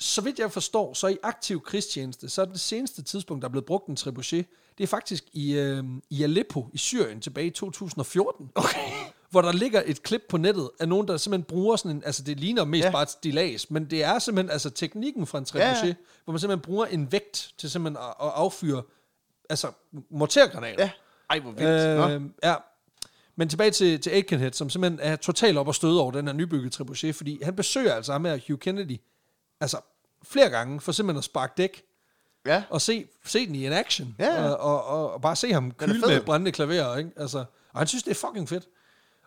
[0.00, 3.50] Så vidt jeg forstår, så i aktiv krigstjeneste, så er det seneste tidspunkt, der er
[3.50, 4.46] blevet brugt en trebuchet,
[4.78, 8.50] det er faktisk i, øh, i Aleppo i Syrien tilbage i 2014.
[8.54, 8.78] Okay.
[9.30, 12.22] Hvor der ligger et klip på nettet af nogen, der simpelthen bruger sådan en, altså
[12.22, 12.90] det ligner mest Ja.
[12.90, 15.94] bare et stilas, men det er simpelthen altså teknikken fra en trebuchet, Ja,
[16.24, 18.82] hvor man simpelthen bruger en vægt til simpelthen at, at affyre,
[19.50, 19.68] altså
[20.10, 20.82] mortergranater.
[20.84, 20.90] Ja.
[21.30, 21.98] Ej, hvor vildt.
[21.98, 22.08] Nå.
[22.08, 22.54] Øh, ja.
[23.36, 26.32] Men tilbage til, til Aikenhead, som simpelthen er totalt op og støde over den her
[26.34, 28.96] nybyggede trebuchet, fordi han besøger altså ham her, Hugh Kennedy,
[29.60, 29.80] altså
[30.22, 31.82] flere gange, for simpelthen at sparke dæk,
[32.46, 32.62] Ja.
[32.70, 34.48] og se, se den i en action, Ja.
[34.50, 36.06] Og, og, og, og bare se ham fed.
[36.08, 37.10] med brændende klaver, ikke?
[37.16, 37.38] Altså,
[37.72, 38.64] og han synes, det er fucking fedt.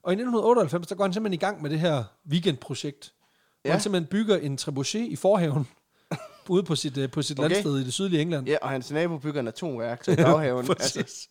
[0.03, 3.13] Og i 1998, der går han simpelthen i gang med det her weekendprojekt,
[3.61, 3.71] hvor Ja.
[3.71, 5.67] han simpelthen bygger en trebuchet i forhaven,
[6.49, 7.49] ude på sit, øh, på sit Okay.
[7.49, 8.47] landsted i det sydlige England.
[8.47, 10.69] ja, og hans nabo bygger en atomreaktor i baghaven.
[10.69, 11.27] Altså,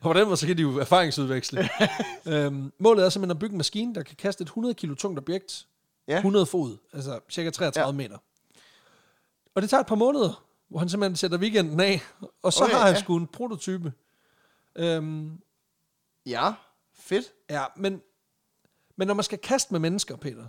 [0.00, 1.68] Og på den måde, så kan de jo erfaringsudveksle.
[2.26, 5.18] øhm, målet er simpelthen at bygge en maskine, der kan kaste et 100 kilo tungt
[5.18, 5.66] objekt,
[6.08, 6.16] Ja.
[6.16, 7.86] 100 fod, altså cirka 33 Ja.
[7.86, 7.92] ja.
[7.92, 8.18] meter.
[9.54, 12.00] Og det tager et par måneder, hvor han simpelthen sætter weekenden af,
[12.42, 13.00] og så Okay, har han ja.
[13.00, 13.92] sgu en prototype.
[14.76, 15.38] Øhm,
[16.26, 16.52] ja,
[16.94, 17.26] fedt.
[17.50, 18.00] ja, men,
[18.96, 20.44] men når man skal kaste med mennesker, Peter,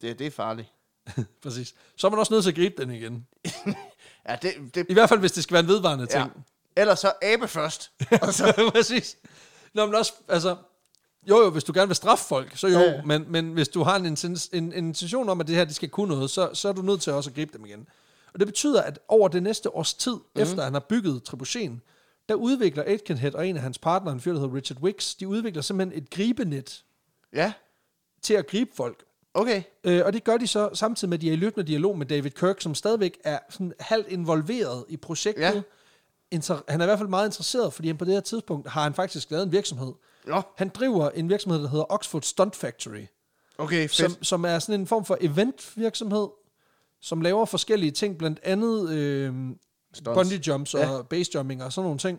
[0.00, 0.68] Det, det er farligt.
[1.42, 3.26] præcis, så er man også nødt til at gribe den igen.
[4.28, 6.24] Ja, det, det, I hvert fald, hvis det skal være en vedvarende ting.
[6.24, 6.80] ja.
[6.80, 7.92] Ellers så abe først.
[8.22, 8.70] Og så.
[8.74, 9.16] Præcis.
[9.74, 10.56] Nå, men også, altså,
[11.28, 13.02] jo jo, hvis du gerne vil straffe folk, så jo, Ja.
[13.02, 15.88] Men, men hvis du har en, en, en intention om, at det her det skal
[15.88, 17.88] kunne noget, så, så er du nødt til også at gribe dem igen.
[18.34, 20.42] Og det betyder, at over det næste års tid, mm.
[20.42, 21.82] efter han har bygget trebucheten,
[22.28, 25.28] der udvikler Aitkenhead og en af hans partnere, en fyr, der hedder Richard Wicks, de
[25.28, 26.84] udvikler simpelthen et gribenet
[27.32, 27.52] ja,
[28.22, 29.04] til at gribe folk.
[29.34, 29.62] okay.
[29.84, 32.06] Øh, og det gør de så samtidig med, at de er i løbende dialog med
[32.06, 35.42] David Kirk, som stadigvæk er sådan halvt involveret i projektet.
[35.42, 35.52] Ja.
[35.54, 35.62] Ja.
[36.34, 38.82] Inter- han er i hvert fald meget interesseret, fordi han på det her tidspunkt har
[38.82, 39.92] han faktisk lavet en virksomhed.
[40.26, 43.06] Nå, Han driver en virksomhed, der hedder Oxford Stunt Factory,
[43.58, 43.92] okay, fedt.
[43.92, 46.28] som, som er sådan en form for eventvirksomhed,
[47.04, 49.32] som laver forskellige ting, blandt andet øh,
[49.94, 50.18] Stunts.
[50.18, 50.88] bungee jumps Ja.
[50.90, 52.18] og base jumping og sådan nogle ting.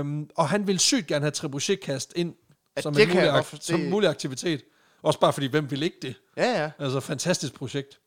[0.00, 2.34] Um, og han vil sygt gerne have trebuchetkast ind
[2.76, 3.72] Ja, som, det en mulig, ak- forstå.
[3.72, 4.62] som en mulig aktivitet.
[5.02, 6.14] Også bare fordi, hvem vil ikke det?
[6.36, 6.70] Ja, ja.
[6.78, 8.00] Altså, fantastisk projekt.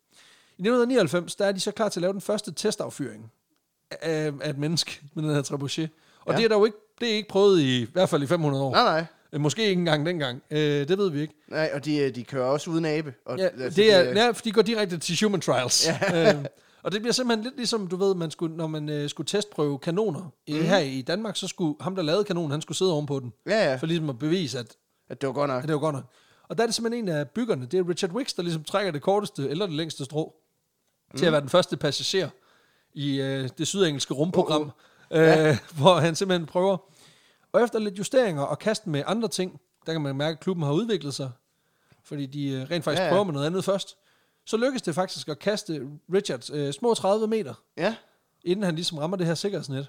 [0.58, 3.32] I 1999, der er de så klar til at lave den første testaffyring
[3.92, 5.90] af, af et menneske med den her trebuchet.
[6.22, 6.32] Og Ja.
[6.32, 6.38] ja.
[6.38, 8.64] det er der jo ikke, det er ikke prøvet i, i hvert fald i 500
[8.64, 8.72] år.
[8.72, 9.06] Nej, nej.
[9.34, 10.42] Øh, Måske ikke engang dengang.
[10.52, 11.34] Øh, det ved vi ikke.
[11.48, 13.14] Nej, og de, øh, de kører også uden abe.
[13.26, 15.88] Og, Ja, altså, det er, ja, for de går direkte til human trials.
[15.88, 16.34] Ja.
[16.36, 16.46] øh,
[16.84, 19.80] og det bliver simpelthen lidt ligesom, du ved, man skulle, når man øh, skulle testprøve
[19.80, 20.58] kanoner Mhm.
[20.58, 20.64] mm.
[20.66, 23.34] her i Danmark, så skulle ham, der lavede kanonen, han skulle sidde ovenpå den.
[23.48, 23.76] Ja, ja.
[23.76, 24.76] For ligesom at bevise, at,
[25.10, 25.64] At det var godt nok.
[25.64, 26.04] at det var godt nok.
[26.50, 28.92] Og der er det simpelthen en af byggerne, det er Richard Wicks, der ligesom trækker
[28.92, 30.34] det korteste eller det længste strå
[31.14, 31.18] mm.
[31.20, 32.30] til at være den første passager
[32.94, 35.20] i øh, det sydengelske rumprogram, uh, uh.
[35.48, 36.78] Øh, hvor han simpelthen prøver.
[37.54, 40.66] Og efter lidt justeringer og kast med andre ting, der kan man mærke, at klubben
[40.66, 41.32] har udviklet sig,
[42.04, 43.06] fordi de øh, rent faktisk Ja, ja, ja.
[43.06, 43.12] ja.
[43.12, 43.98] prøver med noget andet først.
[44.46, 47.96] Så lykkes det faktisk at kaste Richards øh, små 30 meter, Ja,
[48.44, 49.88] inden han ligesom rammer det her sikkerhedsnet.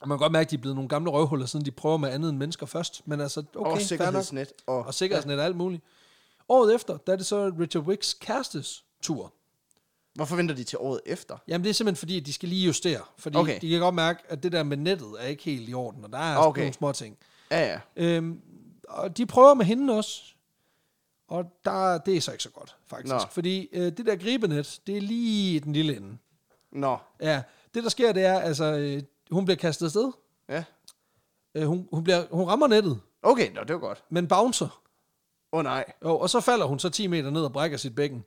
[0.00, 1.96] Og man kan godt mærke, at de er blevet nogle gamle røvhuller, siden de prøver
[1.96, 3.02] med andet end mennesker først.
[3.06, 4.52] Men altså, okay, og sikkerhedsnet.
[4.66, 5.82] Og, Og sikkerhedsnet og alt muligt.
[6.48, 9.32] Året efter, der er det så Richard Wicks kærestes tur.
[10.18, 11.36] Hvorfor venter de til året efter?
[11.48, 13.00] Jamen det er simpelthen fordi, at de skal lige justere.
[13.18, 13.58] Fordi Okay.
[13.60, 16.12] de kan godt mærke, at det der med nettet er ikke helt i orden, og
[16.12, 16.60] der er okay.
[16.60, 17.16] nogle små ting.
[17.50, 17.80] Ja, ja.
[17.96, 18.40] Øhm,
[18.88, 20.22] og de prøver med hende også.
[21.28, 23.14] Og der, det er så ikke så godt, faktisk.
[23.14, 23.20] Nå.
[23.30, 26.18] Fordi øh, det der gribenet, det er lige i den lille ende.
[26.72, 27.42] Nå, Ja,
[27.74, 30.12] det der sker, det er, altså, øh, hun bliver kastet afsted.
[30.48, 30.64] ja.
[31.54, 34.04] Øh, hun, hun, bliver, hun rammer nettet, Okay, nå, det var godt.
[34.10, 34.80] men bouncer.
[35.52, 35.84] Åh oh, nej.
[36.04, 38.24] Jo, og så falder hun så 10 meter ned og brækker sit bækken.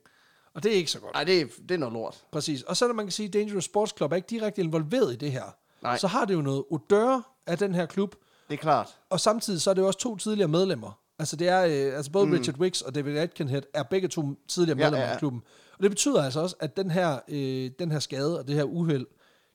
[0.54, 1.14] Og det er ikke så godt.
[1.14, 2.24] Nej, det er, det er noget lort.
[2.32, 2.62] Præcis.
[2.62, 5.32] Og selvom man kan sige, at Dangerous Sports Club er ikke direkte involveret i det
[5.32, 5.44] her,
[5.82, 5.98] Nej.
[5.98, 8.14] så har det jo noget odør af den her klub,
[8.48, 8.98] Det er klart.
[9.10, 10.98] og samtidig så er det jo også to tidligere medlemmer.
[11.18, 12.32] Altså det er, øh, altså både mm.
[12.32, 15.12] Richard Wicks og David Atkenhead er begge to tidligere medlemmer ja, ja.
[15.12, 15.42] af klubben.
[15.76, 18.64] Og det betyder altså også, at den her, øh, den her skade og det her
[18.64, 19.06] uheld,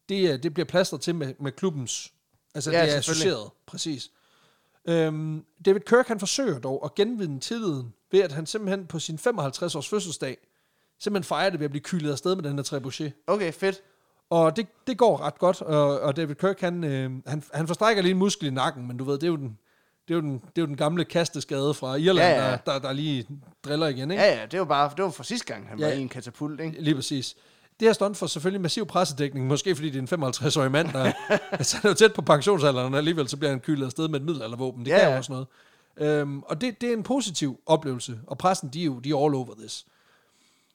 [0.10, 2.14] det, øh, det bliver plastret til med, med klubbens,
[2.56, 4.12] altså Ja, det er associeret, præcis.
[4.86, 9.18] Øhm, David Kirk han forsøger dog at genvinde tilliden ved at han simpelthen på sin
[9.18, 10.38] 55 års fødselsdag
[11.00, 13.14] simpelthen fejrer det ved at blive kylet afsted med den her trebuchet.
[13.28, 13.82] Okay, fedt.
[14.30, 18.02] Og det, det går ret godt, og, og David Kirk, han, øh, han, han forstrækker
[18.04, 19.58] lige en muskel i nakken, men du ved, det er jo den,
[20.08, 22.52] det er jo den, det er jo den gamle kasteskade fra Irland, Ja, ja.
[22.52, 23.28] Der, der, der lige
[23.66, 24.24] driller igen, ikke?
[24.24, 25.86] Ja, ja, det var bare, det var for sidste gang, han Ja.
[25.86, 26.82] var i en katapult, ikke?
[26.82, 27.36] Lige præcis.
[27.80, 31.12] Det her stunt får selvfølgelig massiv pressedækning, måske fordi det er en 55-årig mand, der
[31.52, 34.26] altså, er jo tæt på pensionsalderen, og alligevel så bliver han kylet afsted med et
[34.26, 34.86] middelaldervåben.
[34.86, 35.48] Det Ja, kan jo også noget.
[35.98, 39.26] Øhm, og det, det er en positiv oplevelse, og pressen, de er jo de er
[39.26, 39.86] all over this.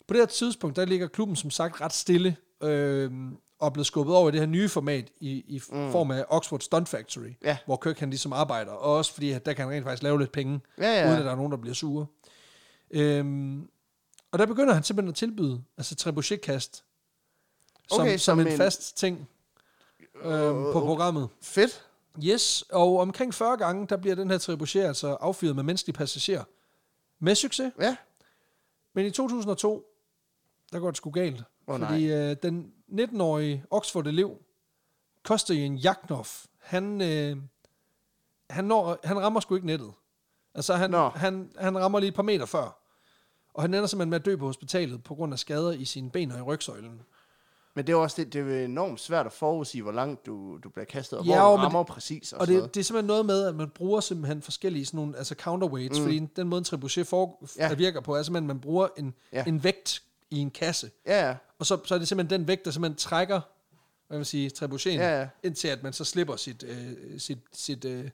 [0.09, 3.87] På det her tidspunkt, der ligger klubben som sagt ret stille, øhm, og er blevet
[3.87, 5.93] skubbet over i det her nye format i, i mm.
[5.93, 7.57] form af Oxford Stunt Factory, Ja.
[7.67, 10.19] hvor Kirk han ligesom arbejder, og også fordi, at der kan han rent faktisk lave
[10.19, 11.07] lidt penge, Ja, ja.
[11.09, 12.07] uden at der er nogen, der bliver sure.
[12.91, 13.69] Øhm,
[14.33, 16.85] og der begynder han simpelthen at tilbyde, altså trebuchetkast,
[17.91, 19.29] som, Okay, som, som en, en- fast ting
[20.25, 21.29] øhm, på programmet.
[21.43, 21.87] Fedt.
[22.25, 26.45] Yes, og omkring 40 gange, der bliver den her trebuchet altså affyret med menneskelige passagerer.
[27.21, 27.73] Med succes.
[27.81, 27.97] Ja.
[28.95, 29.85] Men i 2002,
[30.73, 31.43] der går det sgu galt.
[31.69, 31.79] Nej.
[31.79, 34.37] fordi øh, den 19-årige Oxford-elev,
[35.25, 36.27] Kosterjen Jaknov,
[36.61, 37.37] han, øh,
[38.51, 39.93] han, når, han rammer sgu ikke nettet.
[40.55, 42.79] Altså, han, han, han rammer lige et par meter før.
[43.55, 46.11] Og han ender simpelthen med at dø på hospitalet på grund af skader i sine
[46.11, 47.01] ben og i rygsøjlen.
[47.75, 50.69] Men det er også det, det er enormt svært at forudsige, hvor langt du, du
[50.69, 52.75] bliver kastet, og Ja, hvor du rammer præcis og, Og det, noget.
[52.75, 56.05] det er simpelthen noget med, at man bruger simpelthen forskellige sådan nogle, altså counterweights, mm.
[56.05, 57.75] fordi den måde en trebuchet for, Ja.
[57.75, 59.45] virker på, er simpelthen, at man bruger en, ja.
[59.47, 60.03] en vægt
[60.33, 60.91] i en kasse.
[61.07, 61.37] Ja, ja.
[61.59, 63.41] Og så, så er det simpelthen den vægt, der simpelthen trækker,
[64.09, 65.29] hvad vil sige, trebucheten, Ja, ja.
[65.43, 68.11] indtil at man så slipper sit, øh, sit, sit, øh,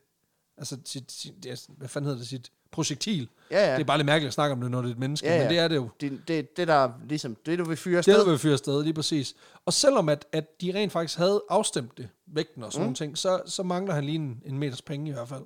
[0.57, 3.29] altså sit, sit ja, hvad fanden hedder det, sit projektil.
[3.51, 3.75] Ja, ja.
[3.75, 5.35] Det er bare lidt mærkeligt at snakke om det, når det er et menneske, Ja,
[5.35, 5.43] ja.
[5.43, 5.89] men det er det jo.
[6.01, 8.25] Det, det, det der er ligesom, det du vil fyre Det er afsted.
[8.25, 9.35] der vil fyre afsted, lige præcis.
[9.65, 12.85] Og selvom at, at de rent faktisk havde afstemt det, vægten og sådan mm.
[12.85, 15.43] nogle ting, så, så mangler han lige en, en meters penge i hvert fald.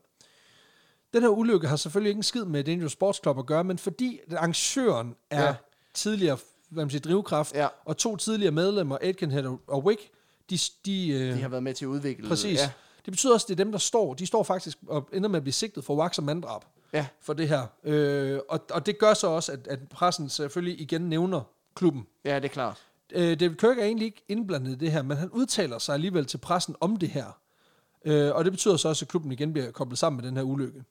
[1.15, 3.79] Den her ulykke har selvfølgelig ikke en skid med Dangerous Sports Club at gøre, men
[3.79, 5.55] fordi arrangøren er ja.
[5.95, 6.39] tidligere
[6.73, 7.69] hvad man siger, drivkraft, Ja.
[7.85, 10.01] og to tidligere medlemmer, Aitkenhead og, Wick,
[10.51, 12.59] de, de, øh, De har været med til at udvikle præcis.
[12.61, 12.71] Ja.
[13.05, 14.15] Det betyder også, at det er dem, der står.
[14.15, 16.63] De står faktisk og ender med at blive sigtet for wax og manddrab
[16.93, 17.07] ja.
[17.21, 17.67] for det her.
[17.85, 21.41] Øh, og, og det gør så også, at, at pressen selvfølgelig igen nævner
[21.75, 22.07] klubben.
[22.25, 22.83] Ja, det er klart.
[23.13, 26.25] Øh, David Kirk er egentlig ikke indblandet i det her, men han udtaler sig alligevel
[26.27, 27.39] til pressen om det her.
[28.05, 30.45] Øh, og det betyder så også, at klubben igen bliver koblet sammen med den her
[30.45, 30.85] ulykke.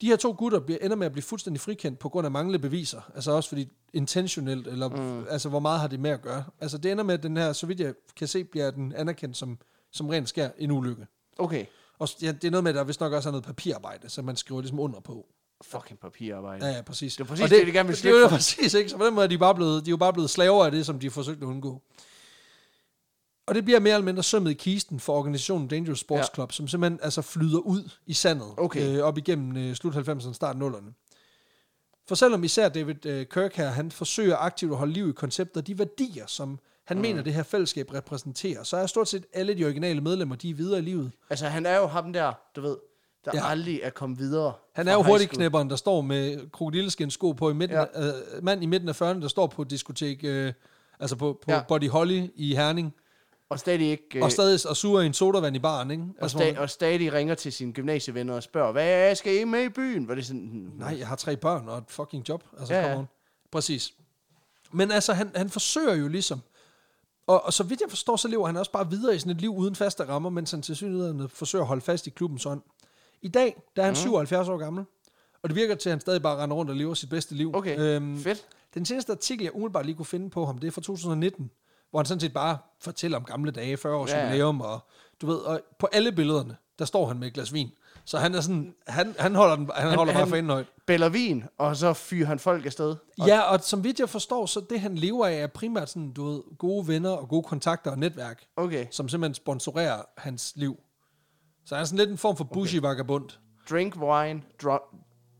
[0.00, 2.58] De her to gutter bliver, ender med at blive fuldstændig frikendt på grund af manglende
[2.58, 3.00] beviser.
[3.14, 5.26] Altså også fordi intentionelt, eller mm.
[5.30, 6.44] altså hvor meget har det med at gøre.
[6.60, 9.36] Altså det ender med, at den her, så vidt jeg kan se, bliver den anerkendt
[9.36, 9.58] som,
[9.92, 11.06] som rent skær en ulykke.
[11.38, 11.66] Okay.
[11.98, 14.24] Og ja, det er noget med, at der vist nok også er noget papirarbejde, som
[14.24, 15.26] man skriver ligesom under på.
[15.64, 16.66] Fucking papirarbejde.
[16.66, 17.16] Ja, ja, præcis.
[17.16, 18.36] Det er præcis Og det, de gerne vil Det slippe er jo for.
[18.36, 18.90] præcis, ikke?
[18.90, 20.70] Så på den måde er de, bare blevet, de er jo bare blevet slaver af
[20.70, 21.82] det, som de har forsøgt at undgå.
[23.46, 26.34] Og det bliver mere eller mindre sømmet i kisten for organisationen Dangerous Sports Ja.
[26.34, 28.96] Club, som simpelthen altså flyder ud i sandet Okay.
[28.96, 30.92] øh, op igennem øh, slut 90'erne, start 0'erne.
[32.08, 35.56] For selvom især David øh, Kirk her, han forsøger aktivt at holde liv i konceptet
[35.56, 37.00] og de værdier, som han mm.
[37.00, 40.54] mener, det her fællesskab repræsenterer, så er stort set alle de originale medlemmer, de er
[40.54, 41.12] videre i livet.
[41.30, 42.76] Altså, han er jo ham der, du ved,
[43.24, 43.48] der ja.
[43.48, 44.52] Aldrig er kommet videre.
[44.74, 48.06] Han er jo hurtigknæpperen, der står med krokodilleskinsko på i midten, Ja.
[48.06, 50.52] øh, mand i midten af 40'erne, der står på diskotek, øh,
[51.00, 51.62] altså på, på Ja.
[51.68, 52.94] Body Holly i Herning,
[53.48, 54.18] Og stadig ikke...
[54.18, 54.22] øh.
[54.24, 56.02] og stadig og suger en sodavand i baren, ikke?
[56.02, 59.62] og, Altså, sta- og stadig ringer til sine gymnasievenner og spørger, hvad skal I med
[59.64, 60.08] i byen?
[60.08, 60.40] Var det sådan...
[60.42, 62.44] hmm, nej, jeg har tre børn og et fucking job.
[62.58, 63.04] Altså, Ja, ja, ja.
[63.52, 63.92] Præcis.
[64.72, 66.40] Men altså, han, han forsøger jo ligesom,
[67.26, 69.40] og, og så vidt jeg forstår, så lever han også bare videre i sådan et
[69.40, 72.62] liv uden faste rammer, mens han til synligheden forsøger at holde fast i klubbens ånd.
[73.22, 73.96] I dag, der er han mm.
[73.96, 74.84] 77 år gammel,
[75.42, 77.54] og det virker til, at han stadig bare render rundt og lever sit bedste liv.
[77.54, 78.46] Okay, Øhm, fedt.
[78.74, 81.50] Den seneste artikel, jeg umiddelbart lige kunne finde på ham, det er fra 2019,
[81.94, 84.80] hvor han sådan set bare fortæller om gamle dage, 40 års Ja, jubilæum, og
[85.20, 87.70] du ved, og på alle billederne, der står han med et glas vin.
[88.04, 90.66] Så han er sådan, han, han holder, den, han, han holder bare fanen højt.
[90.86, 92.96] Bæller vin, og så fyrer han folk afsted.
[93.20, 96.12] Og, Ja, og som vidt jeg forstår, så det han lever af er primært sådan,
[96.12, 98.86] du ved, gode venner og gode kontakter og netværk, Okay.
[98.90, 100.76] som simpelthen sponsorerer hans liv.
[101.66, 103.28] Så han er sådan lidt en form for bushy vagabond.
[103.70, 104.80] Drink wine, drop,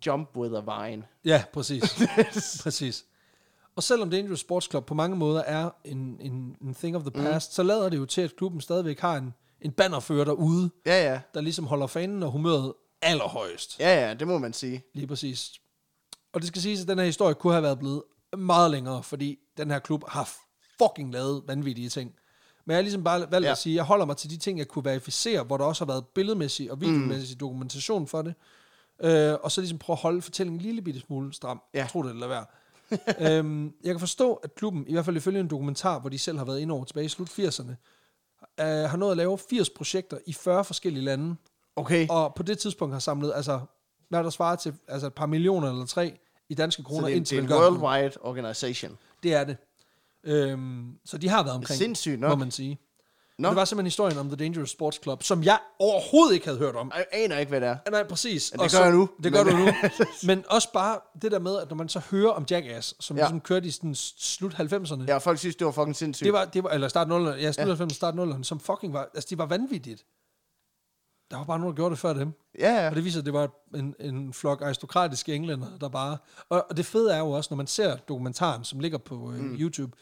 [0.06, 1.02] jump with a vine.
[1.24, 1.82] Ja, præcis.
[2.62, 3.04] præcis.
[3.76, 7.10] Og selvom Dangerous Sports Club på mange måder er en, en, en thing of the
[7.10, 7.54] past, mm.
[7.54, 11.20] så lader det jo til, at klubben stadigvæk har en, en bannerfører derude, Ja, ja.
[11.34, 12.72] der ligesom holder fanen og humøret
[13.02, 13.80] allerhøjst.
[13.80, 14.82] Ja, ja, det må man sige.
[14.94, 15.52] Lige præcis.
[16.32, 18.02] Og det skal siges, at den her historie kunne have været blevet
[18.38, 20.30] meget længere, fordi den her klub har
[20.82, 22.14] fucking lavet vanvittige ting.
[22.64, 23.50] Men jeg har ligesom bare valgt ja.
[23.50, 25.84] At sige, at jeg holder mig til de ting, jeg kunne verificere, hvor der også
[25.84, 27.38] har været billedmæssig og videomæssig mm.
[27.38, 28.34] dokumentation for det.
[29.00, 31.62] Øh, og så ligesom prøve at holde fortællingen en lille bitte smule stram.
[31.74, 31.78] Ja.
[31.78, 32.44] Jeg tror det eller være.
[33.20, 36.38] øhm, jeg kan forstå, at klubben, i hvert fald ifølge en dokumentar, hvor de selv
[36.38, 37.70] har været inde over tilbage i slut 80'erne,
[38.60, 41.36] øh, har nået at lave 80 projekter i 40 forskellige lande,
[41.76, 42.06] Okay.
[42.10, 43.60] og på det tidspunkt har samlet, altså,
[44.08, 47.12] hvad der svarer til altså et par millioner eller tre i danske Så kroner det,
[47.12, 48.98] er, ind til det er en worldwide organization.
[49.22, 49.56] Det er det.
[50.24, 52.28] Øhm, så de har været omkring, Sindssygt nok.
[52.30, 52.78] må man sige.
[53.38, 53.48] Nå.
[53.48, 56.76] Det var simpelthen historien om The Dangerous Sports Club, som jeg overhovedet ikke havde hørt
[56.76, 56.92] om.
[56.96, 57.76] Jeg aner ikke, hvad det er.
[57.86, 58.50] Ja, Nej, præcis.
[58.50, 59.08] det Og gør jeg nu.
[59.22, 59.66] Det gør Men- du nu.
[60.26, 63.22] Men også bare det der med, at når man så hører om Jackass, som Ja.
[63.22, 63.26] ja.
[63.26, 66.24] ligesom kørte i sådan slut 90'erne, Ja, folk synes, det var fucking sindssygt.
[66.24, 69.08] det var, det var, eller start 0'erne, ja, slut 90'erne, start 0'erne, som fucking var,
[69.14, 70.04] altså de var vanvittigt.
[71.30, 72.32] Der var bare nogen, der gjorde det før dem.
[72.58, 72.90] Ja, ja.
[72.90, 76.18] Og det viser, at det var en, en flok aristokratiske englænder, der bare...
[76.48, 79.38] Og, og det fede er jo også, når man ser dokumentaren, som ligger på øh,
[79.40, 79.54] mm.
[79.60, 79.92] YouTube,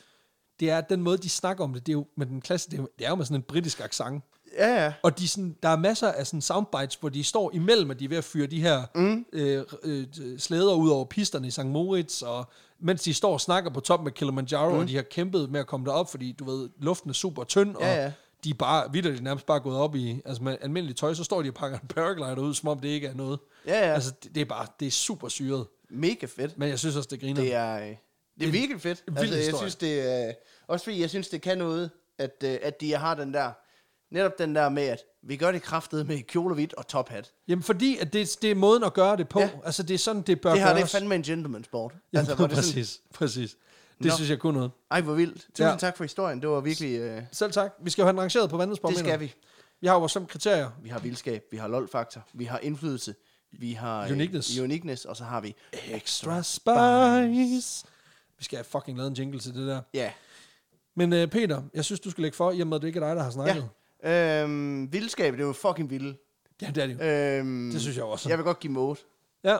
[0.60, 2.70] det er, at den måde, de snakker om det, det er jo med den klasse,
[2.70, 4.24] det er jo, det er jo med sådan en britisk accent.
[4.58, 4.92] Ja, ja.
[5.02, 8.04] Og de sådan, der er masser af sådan soundbites, hvor de står imellem, at de
[8.04, 9.24] er ved at fyre de her mm.
[9.32, 10.06] øh, øh,
[10.38, 11.64] slæder ud over pisterne i St.
[11.64, 12.50] Moritz, og
[12.80, 14.78] mens de står og snakker på toppen af Kilimanjaro, mm.
[14.78, 17.74] og de har kæmpet med at komme derop, fordi du ved, luften er super tynd,
[17.76, 18.12] og Ja, ja.
[18.44, 21.42] de er bare, vidderligt nærmest bare gået op i, altså med almindeligt tøj, så står
[21.42, 23.38] de og pakker en paraglider ud, som om det ikke er noget.
[23.66, 23.94] Ja, ja.
[23.94, 25.66] Altså, det, det er bare, det er super syret.
[25.90, 26.58] Mega fedt.
[26.58, 27.40] Men jeg synes også, det griner.
[27.42, 27.96] Det er, øh,
[28.42, 29.02] det er virkelig fedt.
[29.06, 30.32] vild Altså, jeg synes, det er...
[30.66, 33.52] Også fordi, jeg synes, det kan noget, at, øh, at de har den der...
[34.14, 37.32] Netop den der med, at vi gør det kraftet med kjole hvidt og tophat.
[37.48, 39.40] Jamen, fordi at det, det er måden at gøre det på.
[39.40, 39.50] Ja.
[39.64, 41.92] Altså, det er sådan, det bør Det her, det er fandme en gentleman sport.
[42.12, 43.56] Jamen, altså, hvor det er sådan, præcis, præcis.
[43.98, 44.14] Det Nå.
[44.14, 44.70] synes jeg kunne noget.
[44.90, 45.34] ej, hvor vildt.
[45.34, 45.76] Tusind Ja.
[45.76, 46.40] tak for historien.
[46.40, 46.98] Det var virkelig...
[47.00, 47.72] Øh, Selv tak.
[47.82, 49.04] Vi skal jo have den rangeret på det vandhedsbarometer.
[49.04, 49.34] skal vi.
[49.80, 50.70] Vi har jo vores kriterier.
[50.82, 53.14] Vi har vildskab, vi har lol-faktor, vi har indflydelse,
[53.52, 54.04] vi har...
[54.04, 54.58] øh, Uniqueness.
[54.58, 55.54] uniqueness, og så har vi...
[55.72, 57.86] Extra spice.
[58.42, 59.80] Vi skal have fucking lavet en jingle til det der.
[59.94, 60.12] Ja.
[60.94, 63.00] Men uh, Peter, jeg synes, du skal lægge for, i og med, at det ikke
[63.00, 63.68] er dig, der har snakket.
[64.02, 64.42] ja.
[64.42, 66.16] Øhm, vildskab, det er jo fucking vildt.
[66.62, 67.38] Ja, det er det jo.
[67.38, 68.28] Øhm, Det synes jeg også.
[68.28, 68.98] Jeg vil godt give mode.
[69.44, 69.56] Ja.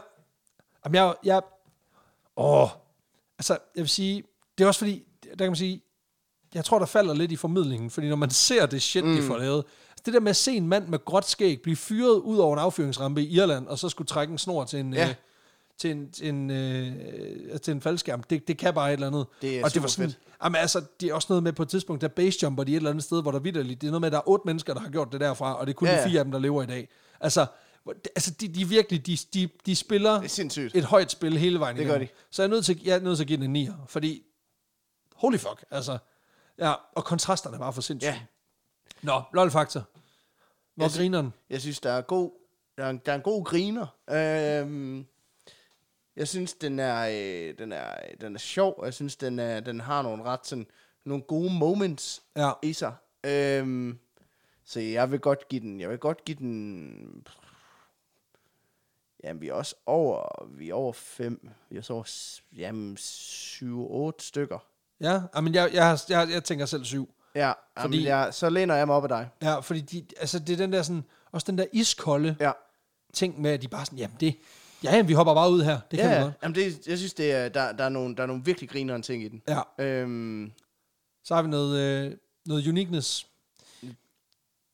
[0.84, 1.14] Jamen, jeg...
[1.24, 1.42] jeg
[2.36, 2.68] åh.
[3.38, 4.22] Altså, jeg vil sige...
[4.58, 5.82] Det er også fordi, der kan man sige...
[6.54, 9.16] Jeg tror, der falder lidt i formidlingen, fordi når man ser det shit, mm.
[9.16, 9.64] de får lavet...
[9.90, 12.56] Altså, det der med at se en mand med gråt skæg blive fyret ud over
[12.56, 14.94] en affyringsrampe i Irland, og så skulle trække en snor til en...
[14.94, 15.08] Ja.
[15.08, 15.14] Øh,
[15.78, 18.22] til en, til en, øh, til en faldskærm.
[18.22, 19.26] Det, det kan bare et eller andet.
[19.42, 20.12] Det er og det var sådan,
[20.44, 22.90] Jamen, altså, det er også noget med på et tidspunkt, der basejumper de et eller
[22.90, 24.80] andet sted, hvor der vidderligt, det er noget med, at der er otte mennesker, der
[24.80, 26.62] har gjort det derfra, og det er kun Ja, de fire af dem, der lever
[26.62, 26.88] i dag.
[27.20, 27.46] Altså,
[28.16, 30.74] altså de, de virkelig, de, de, de spiller Det er sindssygt.
[30.76, 32.08] et højt spil hele vejen Det gør igennem.
[32.30, 34.22] Så jeg er nødt til, jeg er nødt til at give den en 9, fordi
[35.14, 35.98] holy fuck, altså.
[36.58, 38.12] Ja, og kontrasterne var for sindssygt.
[38.12, 38.20] Ja.
[39.02, 39.82] Nå, lol-faktor.
[40.74, 41.32] Hvor Jeg sy- griner den?
[41.50, 42.30] Jeg synes, der er god,
[42.76, 43.86] der er, en- der er en god griner.
[44.10, 45.06] Øhm,
[46.16, 49.60] jeg synes, den er, øh, den er, den er sjov, og jeg synes, den, er,
[49.60, 50.66] den har nogle ret sådan,
[51.04, 52.50] nogle gode moments Ja.
[52.62, 52.94] i sig.
[53.24, 53.98] Øhm,
[54.64, 57.26] så jeg vil godt give den, jeg vil godt give den,
[59.24, 62.04] jamen vi er også over, vi er over fem, vi er også over,
[62.56, 64.58] jamen syv, otte stykker.
[65.00, 67.14] Ja, men jeg, jeg, har- jeg, jeg tænker selv syv.
[67.34, 69.28] Ja, Fordi- fordi, jamen, jeg, så læner jeg mig op af dig.
[69.42, 72.52] Ja, fordi de, altså, det er den der sådan, også den der iskolde Ja.
[73.12, 74.36] ting med, at de bare sådan, jamen det,
[74.84, 75.80] ja, jamen, vi hopper bare ud her.
[75.90, 76.34] Det kan vi ja, godt.
[76.42, 79.06] jamen det, jeg synes, det er, der, der, er nogle, der er nogle virkelig grinerende
[79.06, 79.42] ting i den.
[79.48, 79.84] Ja.
[79.84, 80.52] Øhm,
[81.24, 83.26] Så har vi noget, øh, noget uniqueness.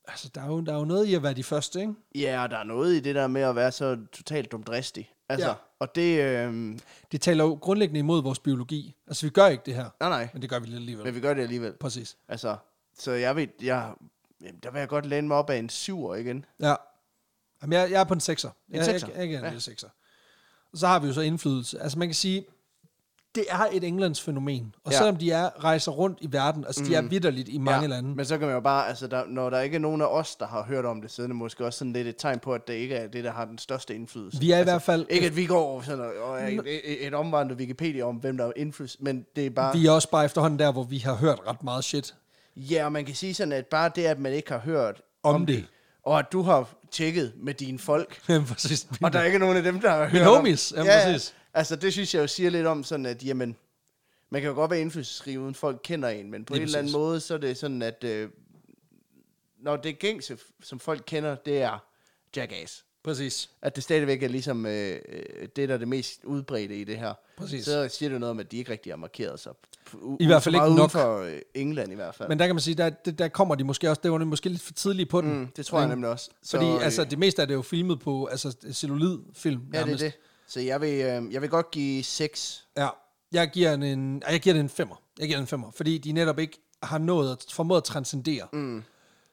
[0.07, 1.93] Altså, der er, jo, der er jo noget i at være de første, ikke?
[2.15, 5.11] ja, og der er noget i det der med at være så totalt dumdristig.
[5.29, 5.51] Altså, Ja.
[5.51, 5.57] ja.
[5.79, 6.21] og det...
[6.23, 6.79] Øhm,
[7.11, 8.95] Det taler jo grundlæggende imod vores biologi.
[9.07, 11.05] Altså, vi gør ikke det her, nej, nej, men det gør vi lidt alligevel.
[11.05, 11.73] men vi gør det alligevel.
[11.73, 12.17] Præcis.
[12.27, 12.57] Altså,
[12.99, 13.93] så jeg ved, jeg,
[14.41, 16.45] jamen, der vil jeg godt læne mig op af en syver igen.
[16.59, 16.75] Ja.
[17.61, 18.49] Jamen, jeg, jeg er på en sekser.
[18.69, 19.07] En jeg, sekser?
[19.07, 19.49] Jeg, jeg, jeg er en Ja.
[19.49, 19.89] lille sekser.
[20.73, 21.81] Og så har vi jo så indflydelse.
[21.81, 22.45] Altså, man kan sige,
[23.35, 24.75] det er et Englands fænomen.
[24.83, 24.97] Og ja.
[24.97, 26.89] Selvom de er rejser rundt i verden, altså, mm.
[26.89, 27.87] de er vidderligt i mange ja.
[27.87, 28.15] lande.
[28.15, 30.35] Men så kan man jo bare, altså, der, når der ikke er nogen af os,
[30.35, 32.53] der har hørt om det, så er det måske også sådan lidt et tegn på,
[32.53, 34.39] at det ikke er det, der har den største indflydelse.
[34.39, 35.05] Vi er i altså, hvert fald...
[35.09, 38.15] Ikke at vi går over sådan og, og er et, et, et omvandret Wikipedia om,
[38.15, 39.73] hvem der har indflydelse, men det er bare...
[39.77, 42.15] Vi er også bare efterhånden der, hvor vi har hørt ret meget shit
[42.55, 45.35] Ja, og man kan sige sådan, at bare det, at man ikke har hørt om,
[45.35, 45.65] om det.
[46.03, 48.87] og at du har tjekket med dine folk, Jamen, præcis.
[49.03, 51.35] og der er ikke nogen af dem, der har hørt Mine om- homies, ja, præcis.
[51.53, 53.55] Altså, det synes jeg jo siger lidt om sådan, at jamen,
[54.29, 56.79] man kan jo godt være indflydelsesrig, uden folk kender en, men på Lige en eller
[56.79, 58.29] anden måde, så er det sådan, at øh,
[59.59, 61.85] når det gængse, som folk kender, det er
[62.35, 62.85] Jackass.
[63.03, 63.49] Præcis.
[63.61, 66.97] At det stadigvæk er ligesom øh, øh, det, der er det mest udbredte i det
[66.97, 67.13] her.
[67.37, 67.65] Præcis.
[67.65, 69.51] Så siger det noget om, at de ikke rigtig har markeret sig.
[69.93, 70.91] U- I hvert fald så ikke nok.
[70.91, 72.29] for øh, England i hvert fald.
[72.29, 74.61] Men der kan man sige, der, der, kommer de måske også, det var måske lidt
[74.61, 75.39] for tidligt på den.
[75.39, 76.29] mm, det tror jeg nemlig også.
[76.49, 79.61] Fordi øh, altså, det meste af det er jo filmet på altså, cellulidfilm.
[79.61, 80.03] Ja, det er nærmest.
[80.03, 80.13] det.
[80.47, 82.65] Så jeg vil, øh, jeg vil godt give 6.
[82.77, 82.87] Ja,
[83.31, 84.95] jeg giver den en, jeg giver den en femmer.
[85.19, 88.47] Jeg giver den en femmer, fordi de netop ikke har nået at, formået at transcendere.
[88.53, 88.83] Mm.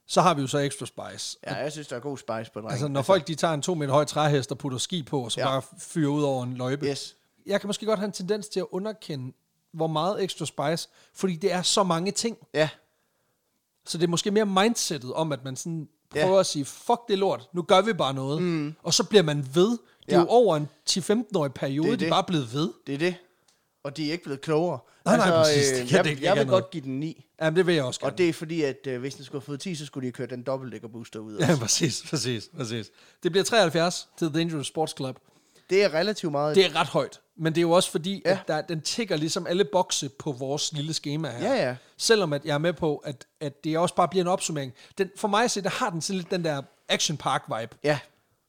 [0.09, 1.39] Så har vi jo så Extra Spice.
[1.47, 2.71] Ja, jeg synes, der er god spice på drengen.
[2.71, 5.33] Altså, når folk de tager en to meter høj træhest og putter ski på, og
[5.33, 5.47] så Ja.
[5.47, 5.53] ja.
[5.61, 6.87] bare fyrer ud over en løjpe.
[6.87, 7.17] Yes.
[7.47, 9.33] Jeg kan måske godt have en tendens til at underkende,
[9.73, 12.37] hvor meget Extra Spice, fordi det er så mange ting.
[12.55, 12.69] Ja,
[13.87, 16.25] Så det er måske mere mindsetet om, at man sådan Ja.
[16.25, 18.43] prøver at sige, fuck det lort, nu gør vi bare noget.
[18.43, 18.75] Mm.
[18.83, 19.69] Og så bliver man ved.
[19.71, 20.21] Det er Ja.
[20.21, 22.11] jo over en 10-15-årig periode, Det er de det.
[22.11, 22.73] bare blevet ved.
[22.87, 23.15] det er det.
[23.87, 24.79] Og de er ikke blevet klogere.
[25.05, 25.69] Nej, nej, præcis.
[25.69, 26.63] Det Øh, kan jeg, det ikke jeg vil noget.
[26.63, 27.25] godt give den 9.
[27.43, 28.13] Jamen, det vil jeg også gerne.
[28.13, 30.07] Og det er fordi, at øh, hvis den skulle have fået 10, så skulle de
[30.07, 31.39] have kørt den dobbeltdækker booster ud.
[31.49, 32.91] Ja, præcis, præcis, præcis.
[33.23, 35.19] Det bliver 73 til The Dangerous Sports Club.
[35.71, 36.57] Det er relativt meget.
[36.57, 38.31] Det er ret højt, men det er jo også fordi, Ja.
[38.31, 41.55] at der, den tigger ligesom alle bokse på vores lille schema her.
[41.55, 41.77] Ja, ja.
[41.97, 44.73] Selvom at jeg er med på, at, at det også bare bliver en opsummering.
[44.99, 47.77] Den, for mig at se, der har den sådan lidt den der action park vibe.
[47.85, 47.99] Ja,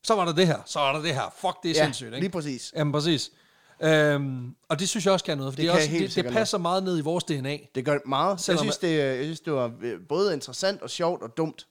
[0.04, 1.34] Så var der det her, så var der det her.
[1.42, 2.20] Fuck, det er ja sindssygt, ikke?
[2.20, 2.74] lige præcis.
[2.76, 3.32] Jamen, præcis.
[3.84, 6.58] Øhm, og det synes jeg også kan noget, for det, Det også, det, det passer
[6.58, 7.58] meget ned i vores DNA.
[7.76, 8.32] Det gør meget.
[8.32, 11.38] Jeg Selvom- synes, det, øh, jeg synes, det var øh, både interessant og sjovt og
[11.38, 11.68] dumt.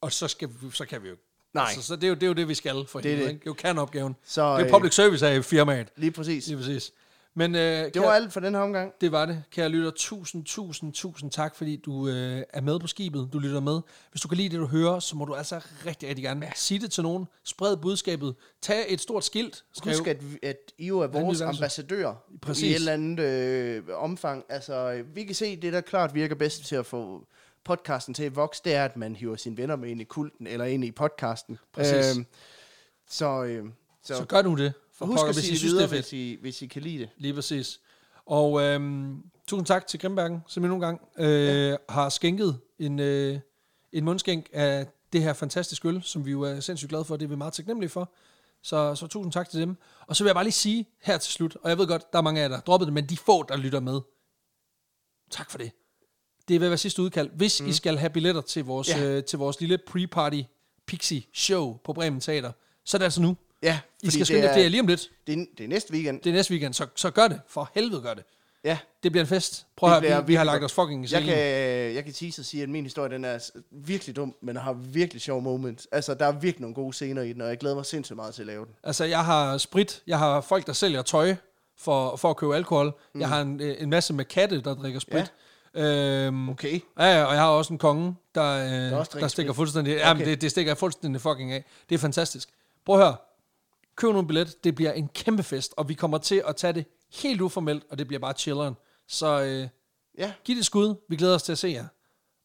[0.00, 1.14] Og så, skal vi, så kan vi jo
[1.54, 1.64] Nej.
[1.68, 3.32] Altså, så det er, jo, det er jo det, vi skal for Det helvede, det.
[3.32, 3.40] ikke?
[3.40, 4.16] Det er jo kerneopgaven.
[4.24, 5.88] Så, det er øh, public service her i firmaet.
[5.96, 6.46] Lige præcis.
[6.46, 6.92] Lige præcis.
[7.34, 8.92] Men øh, Det var alt for den her omgang.
[9.00, 9.44] Det var det.
[9.50, 13.28] Kære lytter, tusind, tusind, tusind tak, fordi du øh, er med på skibet.
[13.32, 13.80] Du lytter med.
[14.10, 16.52] Hvis du kan lide det, du hører, så må du altså rigtig, rigtig gerne ja.
[16.54, 17.26] sige det til nogen.
[17.44, 18.34] Spred budskabet.
[18.62, 19.64] Tag et stort skilt.
[19.72, 19.92] Skriv.
[19.92, 21.48] Husk, at, at I jo er vores Vanvittigt.
[21.48, 22.62] ambassadører Præcis.
[22.64, 24.44] i et eller andet øh, omfang.
[24.48, 27.26] Altså, øh, vi kan se, det der klart virker bedst til at få
[27.64, 30.46] podcasten til at vokse, det er, at man hiver sine venner med ind i kulten,
[30.46, 31.58] eller ind i podcasten.
[31.72, 32.16] Præcis.
[32.16, 32.26] Øhm,
[33.08, 33.64] så, øh,
[34.02, 34.72] så, Så gør nu det.
[35.06, 37.08] For husk at hvis sige videre, er hvis I, hvis I kan lide det.
[37.16, 37.80] Lige præcis.
[38.26, 41.76] Og øhm, tusind tak til Grimbergen, som endnu en gang øh, ja.
[41.88, 43.38] har skænket en, øh,
[43.92, 47.16] en mundskænk af det her fantastiske øl, som vi jo er sindssygt glade for.
[47.16, 48.12] Det er vi meget taknemmelige for.
[48.62, 49.76] Så, så tusind tak til dem.
[50.06, 52.18] Og så vil jeg bare lige sige her til slut, og jeg ved godt, der
[52.18, 54.00] er mange af jer, der har droppet det, men de få, der lytter med,
[55.30, 55.72] tak for det.
[56.48, 57.30] Det vil være sidste udkald.
[57.30, 57.68] Hvis mm.
[57.68, 59.04] I skal have billetter til vores, ja.
[59.04, 60.42] øh, til vores lille pre-party
[60.86, 62.52] Pixie show på Bremen Teater,
[62.84, 63.36] så er det altså nu.
[63.62, 65.10] Ja, I skal skynde er, det er lige om lidt.
[65.26, 66.20] det, er, det er næste weekend.
[66.20, 67.40] Det er næste weekend, så, så gør det.
[67.48, 68.24] For helvede gør det.
[68.64, 69.66] Ja, Det bliver en fest.
[69.76, 71.38] Prøv at bliver vi, vi har lagt os fucking i jeg kan,
[71.94, 75.22] jeg kan tease og sige, at min historie den er virkelig dum, men har virkelig
[75.22, 75.88] sjov moments.
[75.92, 78.34] Altså, der er virkelig nogle gode scener i den, og jeg glæder mig sindssygt meget
[78.34, 78.74] til at lave den.
[78.84, 81.34] Altså, jeg har sprit, jeg har folk, der sælger tøj
[81.78, 82.92] for, for at købe alkohol.
[83.14, 83.20] Mm.
[83.20, 85.32] Jeg har en, en masse med katte, der drikker sprit.
[85.74, 86.26] Ja.
[86.26, 86.80] Øhm, Okay.
[86.98, 89.56] Ja, ja, og jeg har også en konge, der, øh, der, drikker stikker sprit.
[89.56, 89.94] fuldstændig...
[89.94, 90.06] Okay.
[90.06, 91.64] Jamen, det, det stikker jeg fuldstændig fucking af.
[91.88, 92.48] Det er fantastisk.
[92.86, 93.16] Prøv at høre.
[93.96, 94.64] Køb nogle billet.
[94.64, 97.98] Det bliver en kæmpe fest, og vi kommer til at tage det helt uformelt, og
[97.98, 98.74] det bliver bare chilleren.
[99.06, 99.68] Så øh,
[100.18, 100.94] Ja, giv det et skud.
[101.08, 101.86] Vi glæder os til at se jer.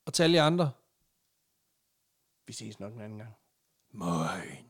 [0.06, 0.72] Og til alle jer andre.
[2.48, 3.34] vi ses nok en anden gang.
[3.94, 4.67] Moin.